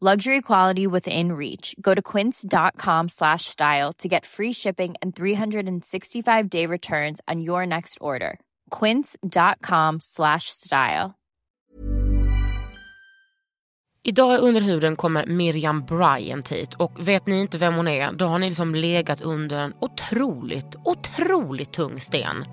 Luxury 0.00 0.40
quality 0.42 0.86
within 0.86 1.32
reach. 1.32 1.74
Go 1.80 1.94
to 1.94 2.02
quince.com 2.02 3.08
slash 3.08 3.44
style 3.44 3.92
to 3.98 4.08
get 4.08 4.26
free 4.26 4.52
shipping 4.52 4.94
and 5.00 5.14
365 5.14 6.50
day 6.50 6.66
returns 6.66 7.20
on 7.28 7.40
your 7.40 7.64
next 7.64 7.98
order. 8.00 8.38
Quince.com 8.70 10.00
slash 10.00 10.48
style. 10.48 11.14
Idag 14.06 14.34
i 14.34 14.38
under 14.38 14.60
huden 14.60 14.96
kommer 14.96 15.26
Miriam 15.26 15.84
Bryant 15.84 16.48
hit 16.48 16.74
och 16.74 17.08
vet 17.08 17.26
ni 17.26 17.40
inte 17.40 17.58
vem 17.58 17.74
hon 17.74 17.88
är 17.88 18.12
då 18.12 18.26
har 18.26 18.38
ni 18.38 18.48
liksom 18.48 18.74
legat 18.74 19.20
under 19.20 19.58
en 19.58 19.74
otroligt, 19.80 20.76
otroligt 20.84 21.72
tung 21.72 22.00
sten. 22.00 22.44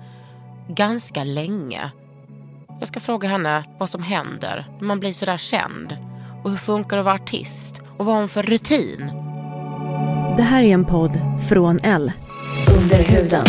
Ganska 0.68 1.24
länge. 1.24 1.92
Jag 2.78 2.88
ska 2.88 3.00
fråga 3.00 3.28
henne 3.28 3.64
vad 3.78 3.88
som 3.88 4.02
händer 4.02 4.66
när 4.80 4.86
man 4.86 5.00
blir 5.00 5.12
sådär 5.12 5.36
känd 5.36 5.96
och 6.42 6.50
hur 6.50 6.56
funkar 6.56 6.96
det 6.96 7.00
att 7.00 7.04
vara 7.04 7.14
artist 7.14 7.80
och 7.96 8.06
vad 8.06 8.14
har 8.14 8.20
hon 8.20 8.28
för 8.28 8.42
rutin? 8.42 9.12
Det 10.36 10.42
här 10.42 10.62
är 10.62 10.74
en 10.74 10.84
podd 10.84 11.20
från 11.48 11.80
L. 11.82 12.12
Under 12.76 13.04
huden. 13.04 13.44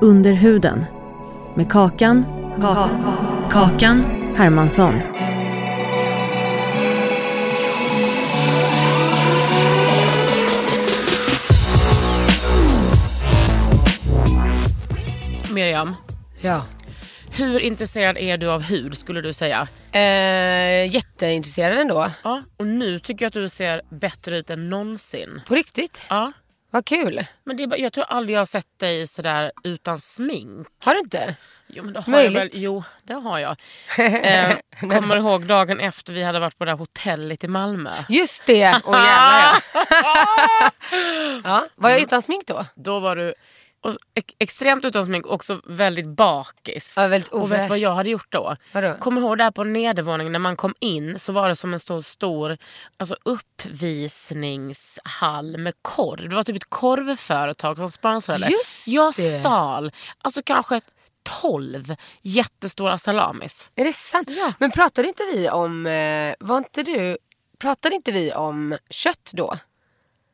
Under 0.00 0.32
huden. 0.32 0.84
Med 1.54 1.70
Kakan. 1.70 2.24
Kakan 3.50 4.04
Hermansson. 4.36 4.94
Miriam, 15.54 15.94
Ja. 16.40 16.66
hur 17.32 17.60
intresserad 17.60 18.18
är 18.18 18.38
du 18.38 18.50
av 18.50 18.62
hud 18.62 18.98
skulle 18.98 19.20
du 19.20 19.32
säga? 19.32 19.68
Eh, 19.92 20.94
jätteintresserad 20.94 21.78
ändå. 21.78 22.10
Ja, 22.24 22.42
och 22.56 22.66
nu 22.66 22.98
tycker 22.98 23.24
jag 23.24 23.28
att 23.28 23.34
du 23.34 23.48
ser 23.48 23.82
bättre 23.90 24.38
ut 24.38 24.50
än 24.50 24.68
någonsin. 24.68 25.40
På 25.46 25.54
riktigt? 25.54 26.06
Ja, 26.10 26.32
Vad 26.70 26.84
kul. 26.86 27.26
men 27.44 27.56
det 27.56 27.62
är 27.62 27.66
bara, 27.66 27.78
jag 27.78 27.92
tror 27.92 28.04
aldrig 28.04 28.34
jag 28.34 28.40
har 28.40 28.44
sett 28.46 28.78
dig 28.78 29.06
sådär 29.06 29.52
utan 29.64 29.98
smink. 29.98 30.66
Har 30.84 30.94
du 30.94 31.00
inte? 31.00 31.36
Jo, 31.68 31.84
men 31.84 31.92
det 31.92 32.00
har 32.00 32.12
jag 32.12 32.32
Möjligt. 32.32 32.54
väl. 32.54 32.62
Jo, 32.62 32.84
det 33.02 33.14
har 33.14 33.38
jag. 33.38 33.56
Eh, 33.98 34.56
kommer 34.80 35.14
du 35.14 35.20
ihåg 35.20 35.46
dagen 35.46 35.80
efter 35.80 36.12
vi 36.12 36.22
hade 36.22 36.38
varit 36.40 36.58
på 36.58 36.64
det 36.64 36.70
där 36.70 36.78
hotellet 36.78 37.44
i 37.44 37.48
Malmö? 37.48 37.90
Just 38.08 38.46
det! 38.46 38.80
Åh 38.84 38.96
jävlar 38.96 39.62
ja. 39.72 40.70
ja. 41.44 41.66
Var 41.74 41.90
jag 41.90 42.00
utan 42.00 42.22
smink 42.22 42.46
då? 42.46 42.66
Då 42.74 42.98
var 43.00 43.16
du 43.16 43.34
och, 43.82 43.96
ex- 44.14 44.34
extremt 44.38 44.84
utan 44.84 45.06
smink 45.06 45.26
också 45.26 45.60
väldigt 45.64 46.06
bakis. 46.06 46.94
Ja, 46.96 47.06
väldigt 47.08 47.32
och 47.32 47.52
vet 47.52 47.62
du 47.62 47.68
vad 47.68 47.78
jag 47.78 47.94
hade 47.94 48.10
gjort 48.10 48.32
då? 48.32 48.56
Vadå? 48.72 48.94
Kommer 49.00 49.20
ihåg 49.20 49.38
där 49.38 49.50
på 49.50 49.64
nedervåningen 49.64 50.32
när 50.32 50.38
man 50.38 50.56
kom 50.56 50.74
in 50.80 51.18
så 51.18 51.32
var 51.32 51.48
det 51.48 51.56
som 51.56 51.74
en 51.74 51.80
stor, 51.80 52.02
stor 52.02 52.56
alltså 52.96 53.16
uppvisningshall 53.22 55.56
med 55.56 55.74
korv. 55.82 56.28
Det 56.28 56.36
var 56.36 56.42
typ 56.42 56.56
ett 56.56 56.70
korvföretag 56.70 57.76
som 57.76 57.90
sponsrade. 57.90 58.48
Just 58.50 58.88
jag 58.88 59.14
det. 59.16 59.40
stal 59.40 59.92
alltså 60.22 60.42
kanske 60.42 60.80
12 61.40 61.94
jättestora 62.22 62.98
salamis. 62.98 63.70
Är 63.74 63.84
det 63.84 63.92
sant? 63.92 64.28
Men 64.58 64.70
pratade 64.70 65.08
inte 65.08 65.22
vi 65.34 65.50
om, 65.50 65.86
eh, 65.86 66.34
var 66.40 66.58
inte 66.58 66.82
du, 66.82 67.18
pratade 67.58 67.94
inte 67.94 68.12
vi 68.12 68.32
om 68.32 68.76
kött 68.90 69.30
då? 69.32 69.56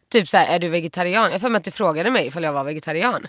Typ 0.09 0.28
såhär, 0.28 0.55
är 0.55 0.59
du 0.59 0.69
vegetarian? 0.69 1.33
Jag 1.33 1.41
för 1.41 1.49
mig 1.49 1.59
att 1.59 1.65
du 1.65 1.71
frågade 1.71 2.11
mig 2.11 2.27
ifall 2.27 2.43
jag 2.43 2.53
var 2.53 2.65
vegetarian. 2.65 3.27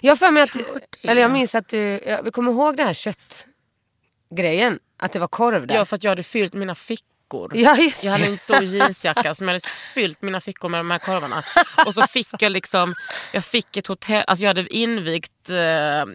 Jag 0.00 0.18
för 0.18 0.30
mig 0.30 0.42
att, 0.42 0.56
eller 1.02 1.22
jag 1.22 1.30
minns 1.30 1.54
att 1.54 1.68
du, 1.68 2.00
jag, 2.06 2.32
kommer 2.32 2.52
ihåg 2.52 2.76
den 2.76 2.86
här 2.86 2.94
köttgrejen. 2.94 4.78
Att 4.96 5.12
det 5.12 5.18
var 5.18 5.28
korv 5.28 5.66
där. 5.66 5.74
Ja, 5.74 5.84
för 5.84 5.96
att 5.96 6.04
jag 6.04 6.10
hade 6.10 6.22
fyllt 6.22 6.54
mina 6.54 6.74
fickor. 6.74 7.56
Ja, 7.56 7.76
just 7.76 8.04
jag 8.04 8.12
hade 8.12 8.24
en 8.24 8.38
stor 8.38 8.62
jeansjacka 8.62 9.34
som 9.34 9.48
jag 9.48 9.54
hade 9.54 9.68
fyllt 9.94 10.22
mina 10.22 10.40
fickor 10.40 10.68
med 10.68 10.80
de 10.80 10.90
här 10.90 10.98
korvarna. 10.98 11.44
Och 11.86 11.94
så 11.94 12.02
fick 12.02 12.42
jag 12.42 12.52
liksom, 12.52 12.94
jag 13.32 13.44
fick 13.44 13.76
ett 13.76 13.86
hotell, 13.86 14.24
alltså 14.26 14.44
jag 14.44 14.48
hade 14.48 14.76
invigt 14.76 15.50
eh, 15.50 16.06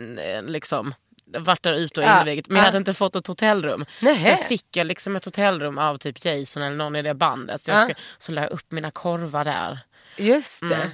liksom 0.44 0.94
varit 1.39 1.63
där 1.63 1.73
ute 1.73 1.99
och 1.99 2.05
Ja, 2.05 2.23
men 2.25 2.35
ja. 2.38 2.44
jag 2.47 2.57
hade 2.63 2.77
inte 2.77 2.94
fått 2.94 3.16
ett 3.16 3.27
hotellrum. 3.27 3.85
Så 3.99 4.05
jag 4.29 4.39
fick 4.39 4.66
jag 4.77 4.88
liksom 4.88 5.16
ett 5.16 5.25
hotellrum 5.25 5.77
av 5.77 5.97
typ 5.97 6.25
Jason 6.25 6.63
eller 6.63 6.75
någon 6.75 6.95
i 6.95 7.01
det 7.01 7.13
bandet. 7.13 7.61
Så, 7.61 7.71
jag 7.71 7.81
Ja. 7.81 7.85
ska, 7.85 7.94
så 8.17 8.31
la 8.31 8.41
jag 8.41 8.51
upp 8.51 8.71
mina 8.71 8.91
korvar 8.91 9.45
där. 9.45 9.79
Just 10.17 10.59
det. 10.69 10.75
Mm. 10.75 10.89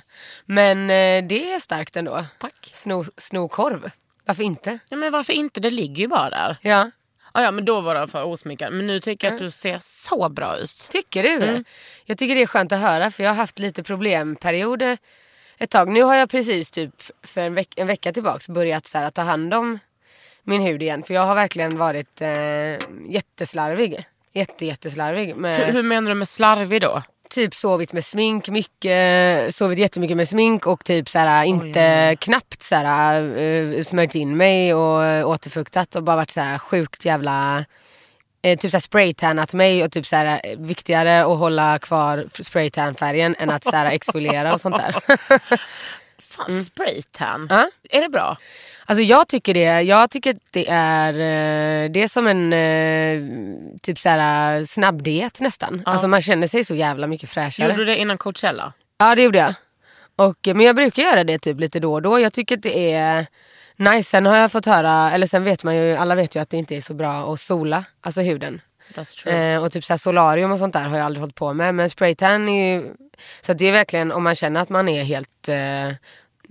Men 0.46 0.80
eh, 1.24 1.28
det 1.30 1.54
är 1.54 1.60
starkt 1.60 1.96
ändå. 1.98 2.26
Tack. 2.38 2.70
Sno, 2.74 3.04
sno 3.18 3.48
korv. 3.48 3.92
Varför 4.26 4.44
inte? 4.44 4.80
Ja, 4.90 4.98
men 4.98 5.12
varför 5.12 5.34
inte? 5.34 5.60
Det 5.60 5.70
ligger 5.70 6.02
ju 6.02 6.08
bara 6.08 6.30
där. 6.30 6.58
Ja. 6.62 6.92
Ah, 7.32 7.44
ja 7.44 7.52
men 7.52 7.66
då 7.66 7.82
var 7.82 7.96
det 7.96 8.08
för 8.08 8.24
osminkad. 8.24 8.74
Men 8.74 8.88
nu 8.88 9.00
tycker 9.00 9.28
jag 9.28 9.34
att 9.34 9.40
du 9.40 9.52
ser 9.52 9.78
så 9.82 10.30
bra 10.30 10.58
ut. 10.58 10.88
Tycker 10.92 11.24
du? 11.24 11.34
Mm. 11.36 11.64
Jag 12.06 12.18
tycker 12.18 12.36
det 12.36 12.42
är 12.42 12.48
skönt 12.48 12.72
att 12.72 12.80
höra 12.80 13.12
för 13.12 13.24
jag 13.24 13.30
har 13.32 13.36
haft 13.36 13.60
lite 13.60 13.84
problemperioder 13.84 14.98
ett 15.58 15.70
tag. 15.70 15.88
Nu 15.92 16.04
har 16.04 16.16
jag 16.16 16.30
precis 16.30 16.72
typ 16.72 17.04
för 17.24 17.42
en, 17.42 17.58
veck- 17.58 17.74
en 17.76 17.88
vecka 17.88 18.14
tillbaks 18.14 18.48
börjat 18.48 18.86
så 18.88 18.98
här, 18.98 19.06
att 19.06 19.14
ta 19.16 19.22
hand 19.22 19.54
om 19.54 19.80
min 20.44 20.62
hud 20.62 20.82
igen. 20.82 21.04
För 21.04 21.14
jag 21.14 21.22
har 21.22 21.36
verkligen 21.36 21.78
varit 21.78 22.22
eh, 22.22 22.30
jätteslarvig. 23.08 24.04
Jätte, 24.34 24.66
jätteslarvig. 24.66 25.28
Hur, 25.28 25.36
Med, 25.36 25.74
hur 25.74 25.84
menar 25.84 26.10
du 26.10 26.16
med 26.16 26.28
slarvig 26.28 26.82
då? 26.82 27.02
typ 27.30 27.56
sovit 27.56 27.94
med 27.94 28.06
smink 28.06 28.50
mycket, 28.50 29.56
sovit 29.56 29.80
jättemycket 29.80 30.18
med 30.18 30.30
smink 30.30 30.68
och 30.68 30.86
typ 30.86 31.10
så 31.10 31.20
här, 31.20 31.44
inte 31.44 32.16
knappt 32.20 32.64
så 32.64 32.76
här, 32.76 33.24
uh, 33.24 33.84
smörjt 33.84 34.16
in 34.16 34.38
mig 34.38 34.74
och 34.74 35.30
återfuktat 35.30 35.96
och 35.96 36.04
bara 36.04 36.16
varit 36.16 36.32
så 36.32 36.42
här 36.42 36.58
sjukt 36.58 37.06
jävla 37.06 37.66
eh, 38.42 38.58
typ 38.58 38.72
så 38.72 38.78
här 38.78 38.82
spraytannat 38.82 39.54
mig 39.54 39.84
och 39.84 39.92
typ 39.92 40.08
så 40.08 40.16
här, 40.16 40.42
eh, 40.44 40.60
viktigare 40.60 41.26
att 41.26 41.40
hålla 41.40 41.80
kvar 41.80 42.26
spraytan-färgen 42.44 43.36
än 43.40 43.50
att 43.50 43.64
så 43.64 43.76
här, 43.76 43.92
exfoliera 43.92 44.54
och 44.54 44.62
sånt 44.62 44.78
där. 44.78 44.96
Fan, 46.22 46.64
spraytan. 46.64 47.48
Ja. 47.50 47.70
Är 47.90 48.02
det 48.02 48.10
bra? 48.10 48.38
Alltså 48.90 49.04
jag 49.04 49.28
tycker 49.28 49.54
det. 49.54 49.82
Jag 49.82 50.12
tycker 50.12 50.30
att 50.32 50.38
det 50.52 50.70
är, 50.70 51.14
eh, 51.14 51.92
det 51.92 52.04
är 52.04 52.08
som 52.08 52.28
en 52.28 52.54
eh, 52.54 53.80
typ 53.82 54.00
så 54.00 54.10
här 54.10 54.66
snabbdiet 54.66 55.40
nästan. 55.40 55.82
Alltså 55.86 56.08
man 56.08 56.22
känner 56.22 56.48
sig 56.48 56.64
så 56.64 56.76
jävla 56.76 57.08
mycket 57.08 57.30
fräschare. 57.30 57.68
Gjorde 57.68 57.82
du 57.82 57.86
det 57.86 57.98
innan 57.98 58.18
Coachella? 58.18 58.74
Ja 58.98 59.16
det 59.16 59.22
gjorde 59.22 59.38
jag. 59.38 59.54
Och, 60.16 60.38
men 60.46 60.60
jag 60.60 60.76
brukar 60.76 61.04
göra 61.04 61.24
det 61.24 61.40
typ 61.40 61.60
lite 61.60 61.80
då 61.80 61.94
och 61.94 62.02
då. 62.02 62.20
Jag 62.20 62.34
tycker 62.34 62.58
att 62.58 62.64
det 62.64 62.94
är 62.94 63.26
nice. 63.76 64.10
Sen 64.10 64.26
har 64.26 64.38
jag 64.38 64.52
fått 64.52 64.66
höra, 64.66 65.12
eller 65.12 65.28
sen 65.28 65.44
vet 65.44 65.64
man 65.64 65.76
ju, 65.76 65.96
alla 65.96 66.16
vet 66.16 66.36
ju 66.36 66.40
att 66.40 66.50
det 66.50 66.58
inte 66.58 66.76
är 66.76 66.82
så 66.82 66.94
bra 66.94 67.34
att 67.34 67.40
sola, 67.40 67.84
alltså 68.02 68.22
huden. 68.22 68.62
That's 68.94 69.24
true. 69.24 69.54
Eh, 69.54 69.64
och 69.64 69.72
typ 69.72 69.84
så 69.84 69.94
här 69.94 69.98
solarium 69.98 70.52
och 70.52 70.60
sånt 70.60 70.74
där 70.74 70.84
har 70.84 70.98
jag 70.98 71.06
aldrig 71.06 71.22
hållit 71.22 71.36
på 71.36 71.54
med. 71.54 71.76
Men 71.76 71.90
spraytan 71.90 72.50
är 72.50 72.76
ju, 72.76 72.94
så 73.42 73.54
det 73.54 73.68
är 73.68 73.72
verkligen 73.72 74.12
om 74.12 74.24
man 74.24 74.36
känner 74.36 74.62
att 74.62 74.70
man 74.70 74.90
är 74.90 75.04
helt 75.04 75.50
eh, 75.50 75.96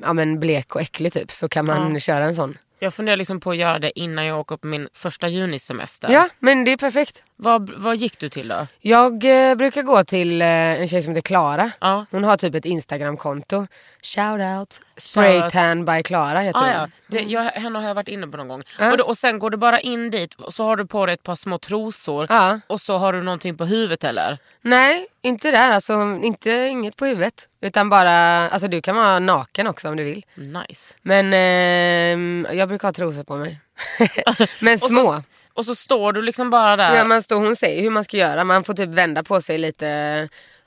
ja, 0.02 0.12
men 0.12 0.40
blek 0.40 0.74
och 0.74 0.80
äcklig 0.80 1.12
typ 1.12 1.32
så 1.32 1.48
kan 1.48 1.66
man 1.66 2.00
köra 2.00 2.24
en 2.24 2.34
sån. 2.34 2.58
Jag 2.78 2.94
funderar 2.94 3.16
liksom 3.16 3.40
på 3.40 3.50
att 3.50 3.56
göra 3.56 3.78
det 3.78 3.98
innan 3.98 4.24
jag 4.24 4.40
åker 4.40 4.56
på 4.56 4.66
min 4.66 4.88
första 4.92 5.28
junisemester. 5.28 6.10
Ja 6.10 6.28
men 6.38 6.64
det 6.64 6.72
är 6.72 6.76
perfekt. 6.76 7.22
Vad, 7.40 7.70
vad 7.70 7.96
gick 7.96 8.18
du 8.18 8.28
till 8.28 8.48
då? 8.48 8.66
Jag 8.80 9.24
eh, 9.50 9.54
brukar 9.54 9.82
gå 9.82 10.04
till 10.04 10.42
eh, 10.42 10.48
en 10.48 10.88
tjej 10.88 11.02
som 11.02 11.10
heter 11.12 11.22
Klara. 11.22 11.70
Ja. 11.80 12.06
Hon 12.10 12.24
har 12.24 12.36
typ 12.36 12.54
ett 12.54 12.64
Instagramkonto. 12.64 13.66
Shout 14.02 14.40
out. 14.40 14.80
Spraytan 14.96 15.84
by 15.84 16.02
Klara 16.02 16.40
heter 16.40 16.60
Ah, 16.60 16.62
hon. 16.62 16.70
ja. 16.72 16.88
det, 17.06 17.20
jag, 17.22 17.42
henne 17.44 17.78
har 17.78 17.86
jag 17.88 17.94
varit 17.94 18.08
inne 18.08 18.26
på 18.26 18.36
någon 18.36 18.48
gång. 18.48 18.62
Ja. 18.78 18.90
Och, 18.90 18.98
då, 18.98 19.04
och 19.04 19.16
sen 19.18 19.38
går 19.38 19.50
du 19.50 19.56
bara 19.56 19.80
in 19.80 20.10
dit 20.10 20.34
och 20.34 20.54
så 20.54 20.64
har 20.64 20.76
du 20.76 20.86
på 20.86 21.06
dig 21.06 21.12
ett 21.14 21.22
par 21.22 21.34
små 21.34 21.58
trosor 21.58 22.26
Ja. 22.28 22.60
och 22.66 22.80
så 22.80 22.98
har 22.98 23.12
du 23.12 23.22
någonting 23.22 23.56
på 23.56 23.64
huvudet 23.64 24.04
eller? 24.04 24.38
Nej, 24.62 25.06
inte 25.22 25.50
där. 25.50 25.70
Alltså, 25.70 25.92
inte, 26.22 26.50
inget 26.50 26.96
på 26.96 27.04
huvudet. 27.06 27.48
Utan 27.60 27.88
bara, 27.88 28.48
alltså 28.50 28.68
du 28.68 28.82
kan 28.82 28.96
vara 28.96 29.18
naken 29.18 29.66
också 29.66 29.88
om 29.88 29.96
du 29.96 30.04
vill. 30.04 30.24
Nice. 30.34 30.94
Men 31.02 31.32
ehm, 31.34 32.46
jag 32.52 32.68
brukar 32.68 32.88
ha 32.88 32.92
trosor 32.92 33.24
på 33.24 33.36
mig. 33.36 33.60
Men 34.60 34.78
små. 34.78 35.02
så, 35.04 35.22
och 35.58 35.64
så 35.64 35.74
står 35.74 36.12
du 36.12 36.22
liksom 36.22 36.50
bara 36.50 36.76
där. 36.76 36.96
Ja, 36.96 37.04
man 37.04 37.22
står, 37.22 37.36
hon 37.36 37.56
säger 37.56 37.82
hur 37.82 37.90
man 37.90 38.04
ska 38.04 38.16
göra. 38.16 38.44
Man 38.44 38.64
får 38.64 38.74
typ 38.74 38.88
vända 38.88 39.22
på 39.22 39.40
sig 39.40 39.58
lite. 39.58 39.88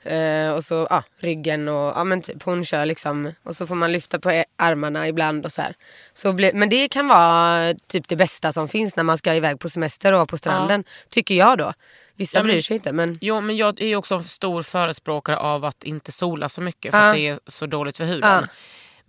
eh, 0.04 0.52
och 0.52 0.64
så 0.64 0.86
ja, 0.90 1.02
ryggen 1.20 1.68
och 1.68 1.92
ja, 1.96 2.04
men 2.04 2.22
typ, 2.22 2.42
hon 2.42 2.64
kör 2.64 2.86
liksom. 2.86 3.32
Och 3.44 3.56
så 3.56 3.66
får 3.66 3.74
man 3.74 3.92
lyfta 3.92 4.18
på 4.18 4.30
e- 4.30 4.44
armarna 4.58 5.08
ibland 5.08 5.44
och 5.44 5.52
så 5.52 5.62
här. 5.62 5.74
Så 6.14 6.32
blir, 6.32 6.52
men 6.52 6.68
det 6.68 6.88
kan 6.88 7.08
vara 7.08 7.74
typ 7.88 8.08
det 8.08 8.16
bästa 8.16 8.52
som 8.52 8.68
finns 8.68 8.96
när 8.96 9.04
man 9.04 9.18
ska 9.18 9.34
iväg 9.34 9.60
på 9.60 9.68
semester 9.68 10.12
och 10.12 10.16
vara 10.18 10.26
på 10.26 10.38
stranden. 10.38 10.84
Tycker 11.08 11.34
jag 11.34 11.58
då. 11.58 11.72
Vissa 12.16 12.38
Ja, 12.38 12.42
men- 12.42 12.50
bryr 12.50 12.62
sig 12.62 12.74
inte 12.76 12.92
men 12.92 13.18
Jo 13.20 13.40
men 13.40 13.56
jag 13.56 13.80
är 13.80 13.96
också 13.96 14.14
en 14.14 14.24
stor 14.24 14.62
förespråkare 14.62 15.36
av 15.36 15.64
att 15.64 15.84
inte 15.84 16.12
sola 16.12 16.48
så 16.48 16.60
mycket 16.60 16.90
för 16.94 16.98
Ja. 17.00 17.08
att 17.08 17.14
det 17.14 17.28
är 17.28 17.38
så 17.46 17.66
dåligt 17.66 17.96
för 17.96 18.04
huden. 18.04 18.46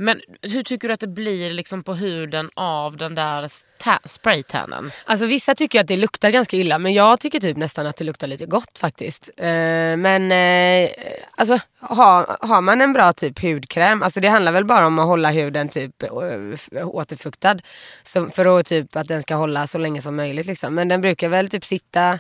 Men 0.04 0.22
hur 0.42 0.64
tycker 0.64 0.88
du 0.88 0.94
att 0.94 1.00
det 1.00 1.08
blir 1.08 1.52
liksom 1.52 1.84
på 1.84 1.94
huden 1.94 2.50
av 2.54 2.98
den 2.98 3.16
där 3.16 3.48
spraytannen? 4.08 4.92
Alltså 5.06 5.26
vissa 5.26 5.56
tycker 5.56 5.80
att 5.82 5.88
det 5.88 5.98
luktar 5.98 6.30
ganska 6.30 6.58
illa 6.58 6.80
men 6.80 6.94
jag 6.94 7.20
tycker 7.20 7.40
typ 7.40 7.58
nästan 7.58 7.88
att 7.88 7.96
det 7.96 8.04
luktar 8.04 8.28
lite 8.28 8.46
gott 8.46 8.78
faktiskt. 8.78 9.30
Eh, 9.38 9.46
men 9.98 10.32
eh, 10.32 10.90
alltså 11.32 11.60
ha, 11.80 12.38
har 12.42 12.62
man 12.62 12.82
en 12.82 12.94
bra 12.94 13.14
typ 13.14 13.42
hudkräm, 13.42 14.04
alltså 14.04 14.20
det 14.20 14.28
handlar 14.28 14.52
väl 14.52 14.66
bara 14.66 14.88
om 14.88 15.00
att 15.00 15.06
hålla 15.06 15.32
huden 15.32 15.70
typ 15.70 16.04
eh, 16.04 16.88
återfuktad. 16.88 17.58
Så 18.04 18.30
för 18.30 18.60
att 18.60 18.66
typ 18.66 18.96
att 18.96 19.08
den 19.08 19.22
ska 19.22 19.36
hålla 19.36 19.68
så 19.68 19.78
länge 19.78 20.02
som 20.02 20.16
möjligt 20.16 20.46
liksom. 20.46 20.76
Men 20.76 20.88
den 20.88 21.02
brukar 21.02 21.30
väl 21.30 21.50
typ 21.50 21.66
sitta 21.66 22.20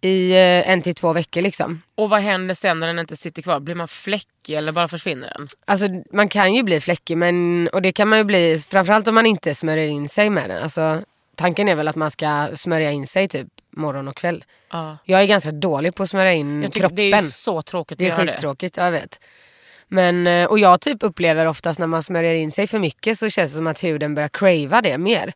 i 0.00 0.30
eh, 0.30 0.70
en 0.70 0.82
till 0.82 0.94
två 0.94 1.12
veckor 1.12 1.42
liksom. 1.42 1.82
Och 1.94 2.10
vad 2.10 2.20
händer 2.20 2.54
sen 2.54 2.78
när 2.78 2.86
den 2.86 2.98
inte 2.98 3.16
sitter 3.16 3.42
kvar? 3.42 3.60
Blir 3.60 3.74
man 3.74 3.88
fläckig 3.88 4.54
eller 4.54 4.72
bara 4.72 4.88
försvinner 4.88 5.32
den? 5.38 5.48
Alltså 5.64 5.86
man 6.12 6.28
kan 6.28 6.54
ju 6.54 6.62
bli 6.62 6.80
fläckig 6.80 7.16
men, 7.18 7.68
och 7.72 7.82
det 7.82 7.92
kan 7.92 8.08
man 8.08 8.18
ju 8.18 8.24
bli 8.24 8.58
framförallt 8.68 9.08
om 9.08 9.14
man 9.14 9.26
inte 9.26 9.54
smörjer 9.54 9.88
in 9.88 10.08
sig 10.08 10.30
med 10.30 10.50
den. 10.50 10.62
Alltså, 10.62 11.02
tanken 11.36 11.68
är 11.68 11.74
väl 11.74 11.88
att 11.88 11.96
man 11.96 12.10
ska 12.10 12.48
smörja 12.54 12.90
in 12.90 13.06
sig 13.06 13.28
typ 13.28 13.48
morgon 13.76 14.08
och 14.08 14.16
kväll. 14.16 14.44
Ja. 14.70 14.98
Jag 15.04 15.20
är 15.22 15.26
ganska 15.26 15.52
dålig 15.52 15.94
på 15.94 16.02
att 16.02 16.10
smörja 16.10 16.32
in 16.32 16.62
Jag 16.62 16.72
kroppen. 16.72 16.96
det 16.96 17.12
är 17.12 17.22
så 17.22 17.62
tråkigt 17.62 17.98
Det 17.98 18.06
att 18.06 18.12
är 18.12 18.16
göra 18.16 18.24
det. 18.26 18.32
skittråkigt, 18.32 18.76
jag 18.76 18.90
vet. 18.90 19.20
Men, 19.88 20.26
eh, 20.26 20.44
och 20.46 20.58
jag 20.58 20.80
typ 20.80 21.02
upplever 21.02 21.46
oftast 21.46 21.78
när 21.78 21.86
man 21.86 22.02
smörjer 22.02 22.34
in 22.34 22.50
sig 22.50 22.66
för 22.66 22.78
mycket 22.78 23.18
så 23.18 23.28
känns 23.28 23.50
det 23.50 23.56
som 23.56 23.66
att 23.66 23.84
huden 23.84 24.14
börjar 24.14 24.28
crava 24.28 24.82
det 24.82 24.98
mer. 24.98 25.32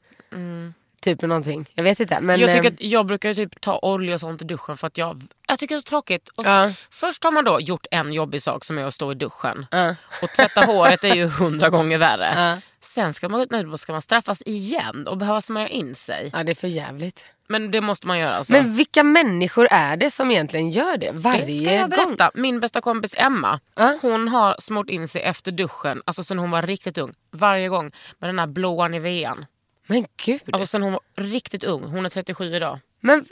Typ 1.04 1.22
någonting, 1.22 1.66
jag 1.74 1.84
vet 1.84 2.00
inte. 2.00 2.20
Men, 2.20 2.40
jag, 2.40 2.50
tycker 2.52 2.68
eh, 2.70 2.74
att 2.74 2.80
jag 2.80 3.06
brukar 3.06 3.34
typ 3.34 3.60
ta 3.60 3.78
olja 3.82 4.14
och 4.14 4.20
sånt 4.20 4.42
i 4.42 4.44
duschen 4.44 4.76
för 4.76 4.86
att 4.86 4.98
jag, 4.98 5.22
jag 5.48 5.58
tycker 5.58 5.74
det 5.74 5.78
är 5.78 5.80
så 5.80 5.88
tråkigt. 5.88 6.28
Och 6.28 6.44
så, 6.44 6.50
Ja. 6.50 6.72
Först 6.90 7.24
har 7.24 7.32
man 7.32 7.44
då 7.44 7.60
gjort 7.60 7.86
en 7.90 8.12
jobbig 8.12 8.42
sak 8.42 8.64
som 8.64 8.78
är 8.78 8.84
att 8.84 8.94
stå 8.94 9.12
i 9.12 9.14
duschen. 9.14 9.66
Ja. 9.70 9.94
Och 10.22 10.28
tvätta 10.30 10.64
håret 10.64 11.04
är 11.04 11.14
ju 11.14 11.26
hundra 11.26 11.70
gånger 11.70 11.98
värre. 11.98 12.32
Ja. 12.36 12.60
Sen 12.80 13.14
ska 13.14 13.28
man, 13.28 13.46
nu 13.50 13.76
ska 13.76 13.92
man 13.92 14.02
straffas 14.02 14.42
igen 14.46 15.06
och 15.06 15.16
behöva 15.16 15.40
smörja 15.40 15.68
in 15.68 15.94
sig. 15.94 16.30
ja 16.32 16.44
det 16.44 16.52
är 16.52 16.54
för 16.54 16.68
jävligt. 16.68 17.24
Men 17.48 17.70
det 17.70 17.80
måste 17.80 18.06
man 18.06 18.18
göra 18.18 18.34
alltså. 18.34 18.52
Men 18.52 18.74
vilka 18.74 19.02
människor 19.02 19.68
är 19.70 19.96
det 19.96 20.10
som 20.10 20.30
egentligen 20.30 20.70
gör 20.70 20.96
det 20.96 21.10
varje 21.12 21.46
det 21.46 21.52
ska 21.52 21.72
jag 21.72 21.90
gång? 21.90 22.06
berätta. 22.06 22.30
Min 22.34 22.60
bästa 22.60 22.80
kompis 22.80 23.14
Emma, 23.18 23.60
Ja. 23.74 23.98
hon 24.02 24.28
har 24.28 24.56
smort 24.58 24.90
in 24.90 25.08
sig 25.08 25.22
efter 25.22 25.52
duschen, 25.52 26.02
alltså 26.06 26.24
sen 26.24 26.38
hon 26.38 26.50
var 26.50 26.62
riktigt 26.62 26.98
ung, 26.98 27.14
varje 27.32 27.68
gång 27.68 27.92
med 28.18 28.28
den 28.28 28.38
här 28.38 28.46
blåa 28.46 28.88
Nivean. 28.88 29.46
Men 29.86 30.06
gud. 30.25 30.40
Alltså 30.52 30.66
sen 30.66 30.82
hon 30.82 30.92
var 30.92 31.00
riktigt 31.16 31.64
ung, 31.64 31.84
hon 31.84 32.04
är 32.06 32.10
37 32.10 32.54
idag. 32.54 32.78
Men, 33.00 33.25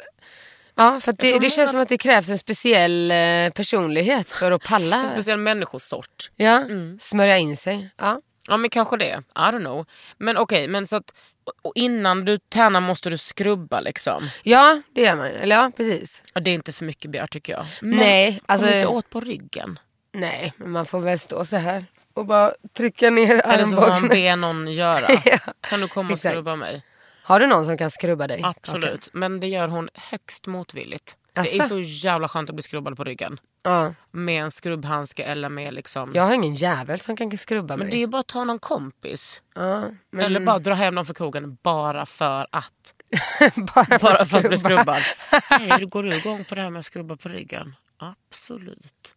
ja, 0.75 1.01
för 1.01 1.13
det, 1.13 1.39
det 1.39 1.51
känns 1.51 1.71
som 1.71 1.81
att 1.81 1.89
det 1.89 1.99
krävs 1.99 2.29
en 2.29 2.39
speciell 2.39 3.11
eh, 3.11 3.51
personlighet 3.51 4.31
för 4.33 4.53
att 4.53 4.63
palla. 4.65 4.97
En 4.97 5.09
speciell 5.09 5.39
människosort. 5.39 6.31
Ja, 6.37 6.57
Mm. 6.61 6.99
smörja 7.01 7.39
in 7.39 7.57
sig. 7.57 7.91
Ja. 7.97 8.21
Ja 8.49 8.57
men 8.57 8.71
kanske 8.71 8.97
det, 8.97 9.23
I 9.35 9.39
don't 9.39 9.61
know. 9.61 9.87
Men 10.19 10.37
okej, 10.37 10.69
men 10.69 10.87
så 10.87 10.97
att 10.97 11.15
och 11.63 11.73
innan 11.75 12.25
du 12.25 12.39
tärnar 12.39 12.81
måste 12.81 13.11
du 13.11 13.19
skrubba 13.19 13.81
liksom. 13.81 14.29
ja, 14.43 14.83
det 14.95 15.01
gör 15.03 15.17
man. 15.17 15.27
Eller 15.27 15.57
ja, 15.57 15.71
precis. 15.77 16.23
Och 16.35 16.43
det 16.43 16.51
är 16.51 16.55
inte 16.55 16.73
för 16.73 16.85
mycket 16.85 17.11
begärt 17.11 17.31
tycker 17.33 17.53
jag. 17.53 17.67
Men 17.81 17.99
Nej, 17.99 18.41
alltså- 18.47 18.67
kom 18.67 18.75
inte 18.75 18.87
åt 18.87 19.11
på 19.11 19.21
ryggen. 19.21 19.79
Nej, 20.13 20.53
men 20.57 20.71
man 20.71 20.87
får 20.87 21.01
väl 21.01 21.19
stå 21.19 21.45
så 21.45 21.57
här 21.57 21.85
och 22.15 22.27
bara 22.27 22.53
trycka 22.77 23.11
ner 23.11 23.35
Eller 23.45 23.65
så 23.65 23.71
får 23.71 23.81
man 23.81 23.91
armbågen. 23.93 24.09
be 24.09 24.37
någon 24.37 24.73
göra. 24.73 25.07
Ja, 25.25 25.39
Kan 25.61 25.81
du 25.81 25.89
komma 25.89 26.07
och 26.09 26.13
exakt. 26.13 26.33
skrubba 26.33 26.57
mig? 26.57 26.83
Har 27.25 27.41
du 27.41 27.47
någon 27.47 27.65
som 27.65 27.79
kan 27.79 27.91
skrubba 27.91 28.27
dig? 28.27 28.41
Absolut. 28.45 28.85
Okej. 28.95 29.11
Men 29.13 29.41
det 29.41 29.47
gör 29.47 29.69
hon 29.69 29.89
högst 29.95 30.47
motvilligt. 30.47 31.17
Det 31.35 31.41
är 31.41 31.61
Asså? 31.61 31.69
så 31.69 31.81
jävla 31.81 32.29
skönt 32.29 32.49
att 32.49 32.55
bli 32.55 32.63
skrubbad 32.63 32.97
på 32.97 33.05
ryggen. 33.05 33.41
Ja. 33.63 33.95
Med 34.11 34.43
en 34.43 34.51
skrubbhandske 34.51 35.23
eller 35.25 35.49
med 35.49 35.75
liksom... 35.75 36.13
Jag 36.15 36.23
har 36.23 36.35
ingen 36.35 36.55
jävel 36.55 37.01
som 37.01 37.17
kan 37.17 37.39
skrubba 37.39 37.77
Men 37.77 37.87
mig. 37.87 37.97
det 37.97 38.03
är 38.03 38.07
bara 38.07 38.21
att 38.21 38.27
ta 38.27 38.45
någon 38.45 38.59
kompis. 38.59 39.43
ja, 39.55 39.85
men 40.11 40.25
Eller 40.25 40.41
bara 40.41 40.59
dra 40.59 40.75
hem 40.75 40.95
dem 40.95 41.07
för 41.07 41.15
krogen 41.15 41.59
bara 41.63 42.07
för 42.07 42.47
att. 42.53 42.95
bara 43.75 43.85
för 43.85 43.99
Bara 43.99 44.17
för 44.25 44.37
att 44.39 44.49
bli 44.49 44.59
skrubba. 44.59 44.59
skrubbad. 44.59 45.03
Hej, 45.71 45.87
går 45.87 46.03
du 46.03 46.15
igång 46.17 46.45
på 46.45 46.55
det 46.55 46.61
här 46.63 46.71
med 46.71 46.79
att 46.81 46.87
skrubba 46.87 47.17
på 47.17 47.29
ryggen? 47.29 47.77
Absolut. 47.97 49.15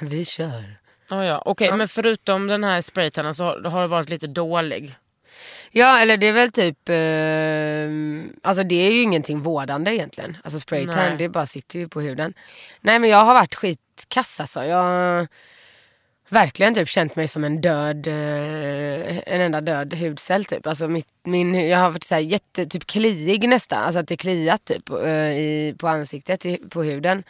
Vi 0.00 0.24
kör. 0.24 0.78
Oh, 1.10 1.26
ja. 1.26 1.42
Okej, 1.44 1.72
men 1.72 1.88
förutom 1.88 2.46
den 2.46 2.64
här 2.64 2.80
spraytannen 2.80 3.34
så 3.34 3.44
har 3.44 3.70
har 3.70 3.82
du 3.82 3.88
varit 3.88 4.08
lite 4.08 4.26
dålig. 4.26 4.96
Ja, 5.70 5.98
eller 5.98 6.16
det 6.16 6.26
är 6.26 6.32
väl 6.32 6.52
typ... 6.52 6.88
Eh, 6.88 8.48
alltså 8.48 8.62
det 8.64 8.86
är 8.86 8.92
ju 8.92 9.02
ingenting 9.02 9.40
vårdande 9.40 9.94
egentligen. 9.94 10.36
Alltså 10.44 10.60
spraytan, 10.60 11.16
det 11.18 11.28
bara 11.28 11.46
sitter 11.46 11.78
ju 11.78 11.88
på 11.88 12.00
huden. 12.00 12.34
Nej 12.80 12.98
men 12.98 13.10
jag 13.10 13.24
har 13.24 13.34
varit 13.34 13.54
skitkass 13.54 14.40
alltså. 14.40 14.64
Jag 14.64 14.76
har 14.76 15.28
verkligen 16.28 16.74
typ 16.74 16.88
känt 16.88 17.16
mig 17.16 17.28
som 17.28 17.44
en 17.44 17.60
död, 17.60 18.06
eh, 18.06 19.18
en 19.18 19.40
enda 19.40 19.60
död 19.60 19.94
hudcell 19.94 20.44
typ. 20.44 20.66
Alltså 20.66 20.88
mitt, 20.88 21.08
min, 21.24 21.68
jag 21.68 21.78
har 21.78 21.90
varit 21.90 22.04
så 22.04 22.14
här 22.14 22.22
jätte, 22.22 22.66
typ 22.66 22.86
kliig 22.86 23.48
nästan. 23.48 23.84
Alltså 23.84 24.00
att 24.00 24.08
det 24.08 24.16
kliat 24.16 24.64
typ 24.64 24.90
eh, 24.90 25.32
i, 25.32 25.74
på 25.78 25.88
ansiktet, 25.88 26.46
i, 26.46 26.56
på 26.56 26.82
huden. 26.82 27.24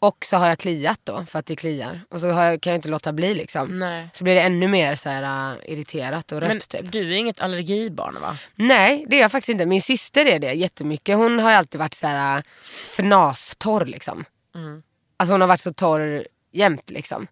Och 0.00 0.24
så 0.24 0.36
har 0.36 0.48
jag 0.48 0.58
kliat 0.58 1.00
då 1.04 1.24
för 1.24 1.38
att 1.38 1.46
det 1.46 1.56
kliar. 1.56 2.00
Och 2.10 2.20
så 2.20 2.26
jag, 2.26 2.60
kan 2.60 2.70
jag 2.70 2.78
inte 2.78 2.88
låta 2.88 3.12
bli 3.12 3.34
liksom. 3.34 3.68
Nej. 3.68 4.08
Så 4.14 4.24
blir 4.24 4.34
det 4.34 4.40
ännu 4.40 4.68
mer 4.68 4.94
så 4.94 5.08
här, 5.08 5.52
uh, 5.52 5.58
irriterat 5.72 6.32
och 6.32 6.40
rött 6.40 6.48
Men 6.48 6.60
typ. 6.60 6.92
du 6.92 7.14
är 7.14 7.18
inget 7.18 7.40
allergibarn 7.40 8.16
va? 8.20 8.36
Nej 8.54 9.04
det 9.08 9.16
är 9.16 9.20
jag 9.20 9.32
faktiskt 9.32 9.48
inte. 9.48 9.66
Min 9.66 9.82
syster 9.82 10.26
är 10.26 10.38
det 10.38 10.52
jättemycket. 10.52 11.16
Hon 11.16 11.38
har 11.38 11.50
alltid 11.50 11.78
varit 11.78 11.94
så 11.94 12.06
här 12.06 12.36
äh, 12.36 12.42
fnastorr 12.96 13.84
liksom. 13.84 14.24
Mm. 14.54 14.82
Alltså 15.16 15.32
hon 15.34 15.40
har 15.40 15.48
varit 15.48 15.60
så 15.60 15.72
torr 15.72 16.26
jämt 16.52 16.90
liksom. 16.90 17.26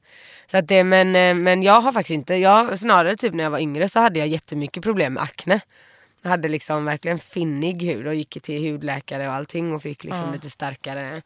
Så 0.51 0.57
att 0.57 0.69
det, 0.69 0.85
men, 0.85 1.17
eh, 1.17 1.35
men 1.35 1.63
jag 1.63 1.81
har 1.81 1.93
faktiskt 1.93 2.15
inte, 2.15 2.35
jag, 2.35 2.79
snarare 2.79 3.17
typ 3.17 3.35
när 3.35 3.45
jag 3.45 3.51
var 3.51 3.59
yngre 3.59 3.89
så 3.89 4.01
hade 4.01 4.19
jag 4.19 4.29
jättemycket 4.29 4.83
problem 4.83 5.13
med 5.13 5.23
akne. 5.23 5.61
Jag 6.23 6.31
hade 6.31 6.49
liksom 6.49 6.85
verkligen 6.85 7.19
finnig 7.19 7.83
hud 7.83 8.07
och 8.07 8.15
gick 8.15 8.43
till 8.43 8.73
hudläkare 8.73 9.29
och 9.29 9.35
allting 9.35 9.73
och 9.73 9.83
fick 9.83 10.05
liksom 10.05 10.27
Ja. 10.27 10.33
lite 10.33 10.51
starkare 10.51 11.23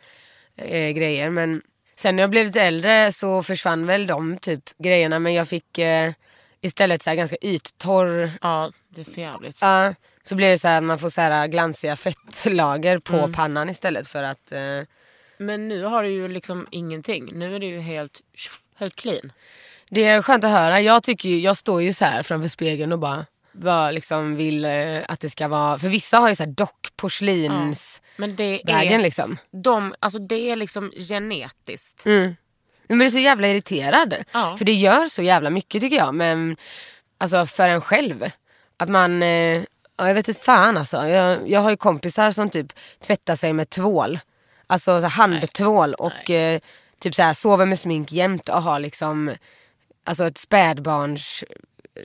eh, 0.64 0.90
grejer. 0.90 1.30
Men 1.30 1.62
sen 1.96 2.16
när 2.16 2.22
jag 2.22 2.30
blev 2.30 2.46
lite 2.46 2.62
äldre 2.62 3.12
så 3.12 3.42
försvann 3.42 3.86
väl 3.86 4.06
de 4.06 4.38
typ 4.38 4.70
grejerna 4.78 5.18
men 5.18 5.34
jag 5.34 5.48
fick 5.48 5.78
eh, 5.78 6.12
istället 6.60 7.02
så 7.02 7.10
här 7.10 7.16
ganska 7.16 7.36
yttorr 7.36 8.30
Ja, 8.42 8.72
det 8.88 9.00
är 9.00 9.04
för 9.04 9.20
jävligt. 9.20 9.58
Ja, 9.62 9.94
så 10.22 10.34
blir 10.34 10.48
det 10.48 10.58
så 10.58 10.68
här 10.68 10.80
man 10.80 10.98
får 10.98 11.08
så 11.08 11.20
här 11.20 11.46
glansiga 11.46 11.96
fettlager 11.96 12.98
på 12.98 13.16
Mm. 13.16 13.32
pannan 13.32 13.70
istället 13.70 14.08
för 14.08 14.22
att 14.22 14.52
eh, 14.52 14.60
Men 15.38 15.68
nu 15.68 15.82
har 15.84 16.02
du 16.02 16.08
ju 16.08 16.28
liksom 16.28 16.66
ingenting. 16.70 17.30
Nu 17.38 17.54
är 17.54 17.60
du 17.60 17.66
ju 17.66 17.80
helt, 17.80 18.20
helt 18.78 18.96
clean. 18.96 19.32
Det 19.90 20.04
är 20.04 20.22
skönt 20.22 20.44
att 20.44 20.50
höra. 20.50 20.80
Jag, 20.80 21.02
tycker 21.02 21.28
ju, 21.28 21.40
jag 21.40 21.56
står 21.56 21.82
ju 21.82 21.92
så 21.92 22.04
här 22.04 22.22
framför 22.22 22.48
spegeln 22.48 22.92
och 22.92 22.98
bara 22.98 23.26
vad 23.52 23.94
liksom 23.94 24.36
vill 24.36 24.64
eh, 24.64 24.98
att 25.08 25.20
det 25.20 25.30
ska 25.30 25.48
vara. 25.48 25.78
För 25.78 25.88
vissa 25.88 26.18
har 26.18 26.28
ju 26.28 26.34
så 26.34 26.42
här 26.42 26.50
dockporslins 26.50 28.02
Men 28.16 28.36
det 28.36 28.60
vägen 28.64 29.00
är, 29.00 29.04
liksom. 29.04 29.36
de, 29.50 29.94
alltså 30.00 30.18
det 30.18 30.50
är 30.50 30.56
liksom 30.56 30.92
genetiskt. 30.96 32.06
Mm. 32.06 32.34
Men 32.88 32.98
man 32.98 33.06
är 33.06 33.10
så 33.10 33.18
jävla 33.18 33.48
irriterad. 33.48 34.14
Ja. 34.32 34.56
För 34.56 34.64
det 34.64 34.72
gör 34.72 35.06
så 35.06 35.22
jävla 35.22 35.50
mycket 35.50 35.80
tycker 35.80 35.96
jag. 35.96 36.14
Men 36.14 36.56
alltså 37.18 37.46
för 37.46 37.68
en 37.68 37.80
själv. 37.80 38.30
Att 38.76 38.88
man, 38.88 39.22
eh, 39.22 39.62
ja, 39.96 40.06
jag 40.06 40.14
vet 40.14 40.28
inte 40.28 40.40
fan 40.40 40.76
alltså. 40.76 41.06
Jag, 41.06 41.50
jag 41.50 41.60
har 41.60 41.70
ju 41.70 41.76
kompisar 41.76 42.30
som 42.30 42.50
typ 42.50 42.72
tvättar 43.06 43.36
sig 43.36 43.52
med 43.52 43.70
tvål. 43.70 44.18
Alltså 44.66 45.00
så 45.00 45.06
handtvål 45.06 45.94
och 45.94 46.30
eh, 46.30 46.60
typ 46.98 47.14
så 47.14 47.22
här 47.22 47.34
sover 47.34 47.66
med 47.66 47.78
smink 47.78 48.12
jämt 48.12 48.48
och 48.48 48.62
har 48.62 48.78
liksom 48.78 49.30
alltså 50.04 50.26
ett 50.26 50.38
spädbarns 50.38 51.44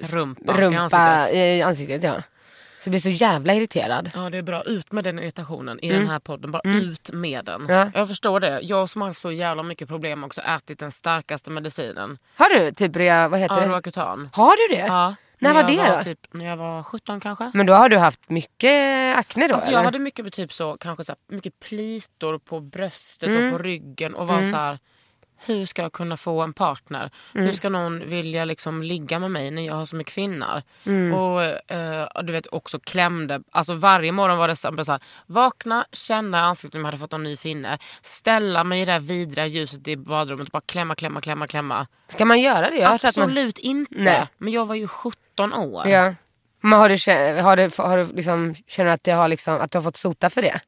Rumpa, 0.01 0.57
i 0.57 0.61
rumpa 0.61 0.79
ansiktet. 0.79 1.35
i 1.35 1.61
ansiktet. 1.61 2.03
ja. 2.03 2.21
jag 2.83 2.91
blir 2.91 2.99
så 2.99 3.09
jävla 3.09 3.53
irriterad. 3.53 4.11
Ja 4.15 4.29
det 4.29 4.37
är 4.37 4.41
bra, 4.41 4.63
ut 4.63 4.91
med 4.91 5.03
den 5.03 5.19
irritationen 5.19 5.79
i 5.79 5.91
den 5.91 6.07
här 6.07 6.19
podden. 6.19 6.51
Bara 6.51 6.61
ut 6.65 7.09
med 7.13 7.45
den. 7.45 7.61
Mm. 7.61 7.75
Ja. 7.77 7.91
Jag 7.93 8.07
förstår 8.07 8.39
det. 8.39 8.59
Jag 8.63 8.89
som 8.89 9.01
har 9.01 9.09
haft 9.09 9.21
så 9.21 9.31
jävla 9.31 9.63
mycket 9.63 9.87
problem 9.87 10.23
också 10.23 10.41
ätit 10.41 10.79
den 10.79 10.91
starkaste 10.91 11.51
medicinen. 11.51 12.17
Har 12.35 12.49
du 12.49 12.71
typ 12.71 12.95
rea, 12.95 13.27
vad 13.27 13.39
heter 13.39 13.61
det? 13.61 13.67
Roakutan. 13.67 14.29
Har 14.33 14.69
du 14.69 14.75
det? 14.75 14.81
Ja. 14.87 15.15
När 15.39 15.53
var 15.53 15.63
det 15.63 15.97
då? 15.97 16.03
Typ, 16.03 16.19
när 16.33 16.45
jag 16.45 16.57
var 16.57 16.83
17 16.83 17.19
kanske. 17.19 17.51
Men 17.53 17.65
då 17.65 17.73
har 17.73 17.89
du 17.89 17.97
haft 17.97 18.29
mycket 18.29 19.17
akne 19.17 19.47
då 19.47 19.53
Alltså 19.53 19.67
eller? 19.67 19.77
jag 19.77 19.83
hade 19.85 19.99
mycket 19.99 20.33
typ 20.33 20.53
så, 20.53 20.77
kanske 20.77 21.03
så 21.03 21.11
här, 21.11 21.35
mycket 21.35 21.59
plitor 21.59 22.37
på 22.39 22.59
bröstet 22.59 23.29
Mm. 23.29 23.45
och 23.45 23.51
på 23.57 23.63
ryggen 23.63 24.15
och 24.15 24.27
var 24.27 24.41
så 24.43 24.55
här. 24.55 24.79
Hur 25.37 25.65
ska 25.65 25.81
jag 25.81 25.93
kunna 25.93 26.17
få 26.17 26.41
en 26.41 26.53
partner? 26.53 27.11
Mm. 27.35 27.47
Hur 27.47 27.53
ska 27.53 27.69
någon 27.69 28.09
vilja 28.09 28.45
liksom 28.45 28.83
ligga 28.83 29.19
med 29.19 29.31
mig 29.31 29.51
när 29.51 29.61
jag 29.61 29.73
har 29.73 29.85
så 29.85 29.95
mycket 29.95 30.13
kvinnar? 30.13 30.63
Mm. 30.83 31.13
Och 31.13 31.43
eh, 31.71 32.07
du 32.23 32.33
vet 32.33 32.47
också 32.47 32.79
klämde. 32.79 33.41
Alltså 33.51 33.73
varje 33.73 34.11
morgon 34.11 34.37
var 34.37 34.47
det 34.47 34.55
så 34.55 34.91
här, 34.91 34.99
vakna, 35.25 35.85
känna 35.91 36.37
i 36.37 36.41
ansiktet 36.41 36.75
om 36.75 36.79
jag 36.79 36.85
hade 36.85 36.97
fått 36.97 37.13
en 37.13 37.23
ny 37.23 37.37
finne. 37.37 37.77
Ställa 38.01 38.63
mig 38.63 38.81
i 38.81 38.85
det 38.85 38.91
där 38.91 38.99
vidriga 38.99 39.45
ljuset 39.45 39.87
i 39.87 39.97
badrummet 39.97 40.47
och 40.47 40.51
bara 40.51 40.61
klämma, 40.65 40.95
klämma, 40.95 41.21
klämma, 41.21 41.47
klämma. 41.47 41.87
Ska 42.07 42.25
man 42.25 42.41
göra 42.41 42.69
det? 42.69 42.77
Jag 42.77 42.93
att 42.93 43.03
man... 43.03 43.09
Absolut 43.09 43.57
inte. 43.57 43.95
Nej. 43.95 44.27
Men 44.37 44.53
jag 44.53 44.65
var 44.65 44.75
ju 44.75 44.87
17 44.87 45.53
år. 45.53 45.87
Ja. 45.87 46.15
Men 46.61 46.79
har 46.79 46.89
du, 46.89 47.41
har 47.41 47.55
du, 47.55 47.69
har 47.77 47.97
du 47.97 48.13
liksom, 48.13 48.55
känner 48.67 48.91
att, 48.91 49.03
det 49.03 49.11
har 49.11 49.27
liksom, 49.27 49.55
att 49.55 49.71
du 49.71 49.77
har 49.77 49.83
fått 49.83 49.97
sota 49.97 50.29
för 50.29 50.41
det? 50.41 50.59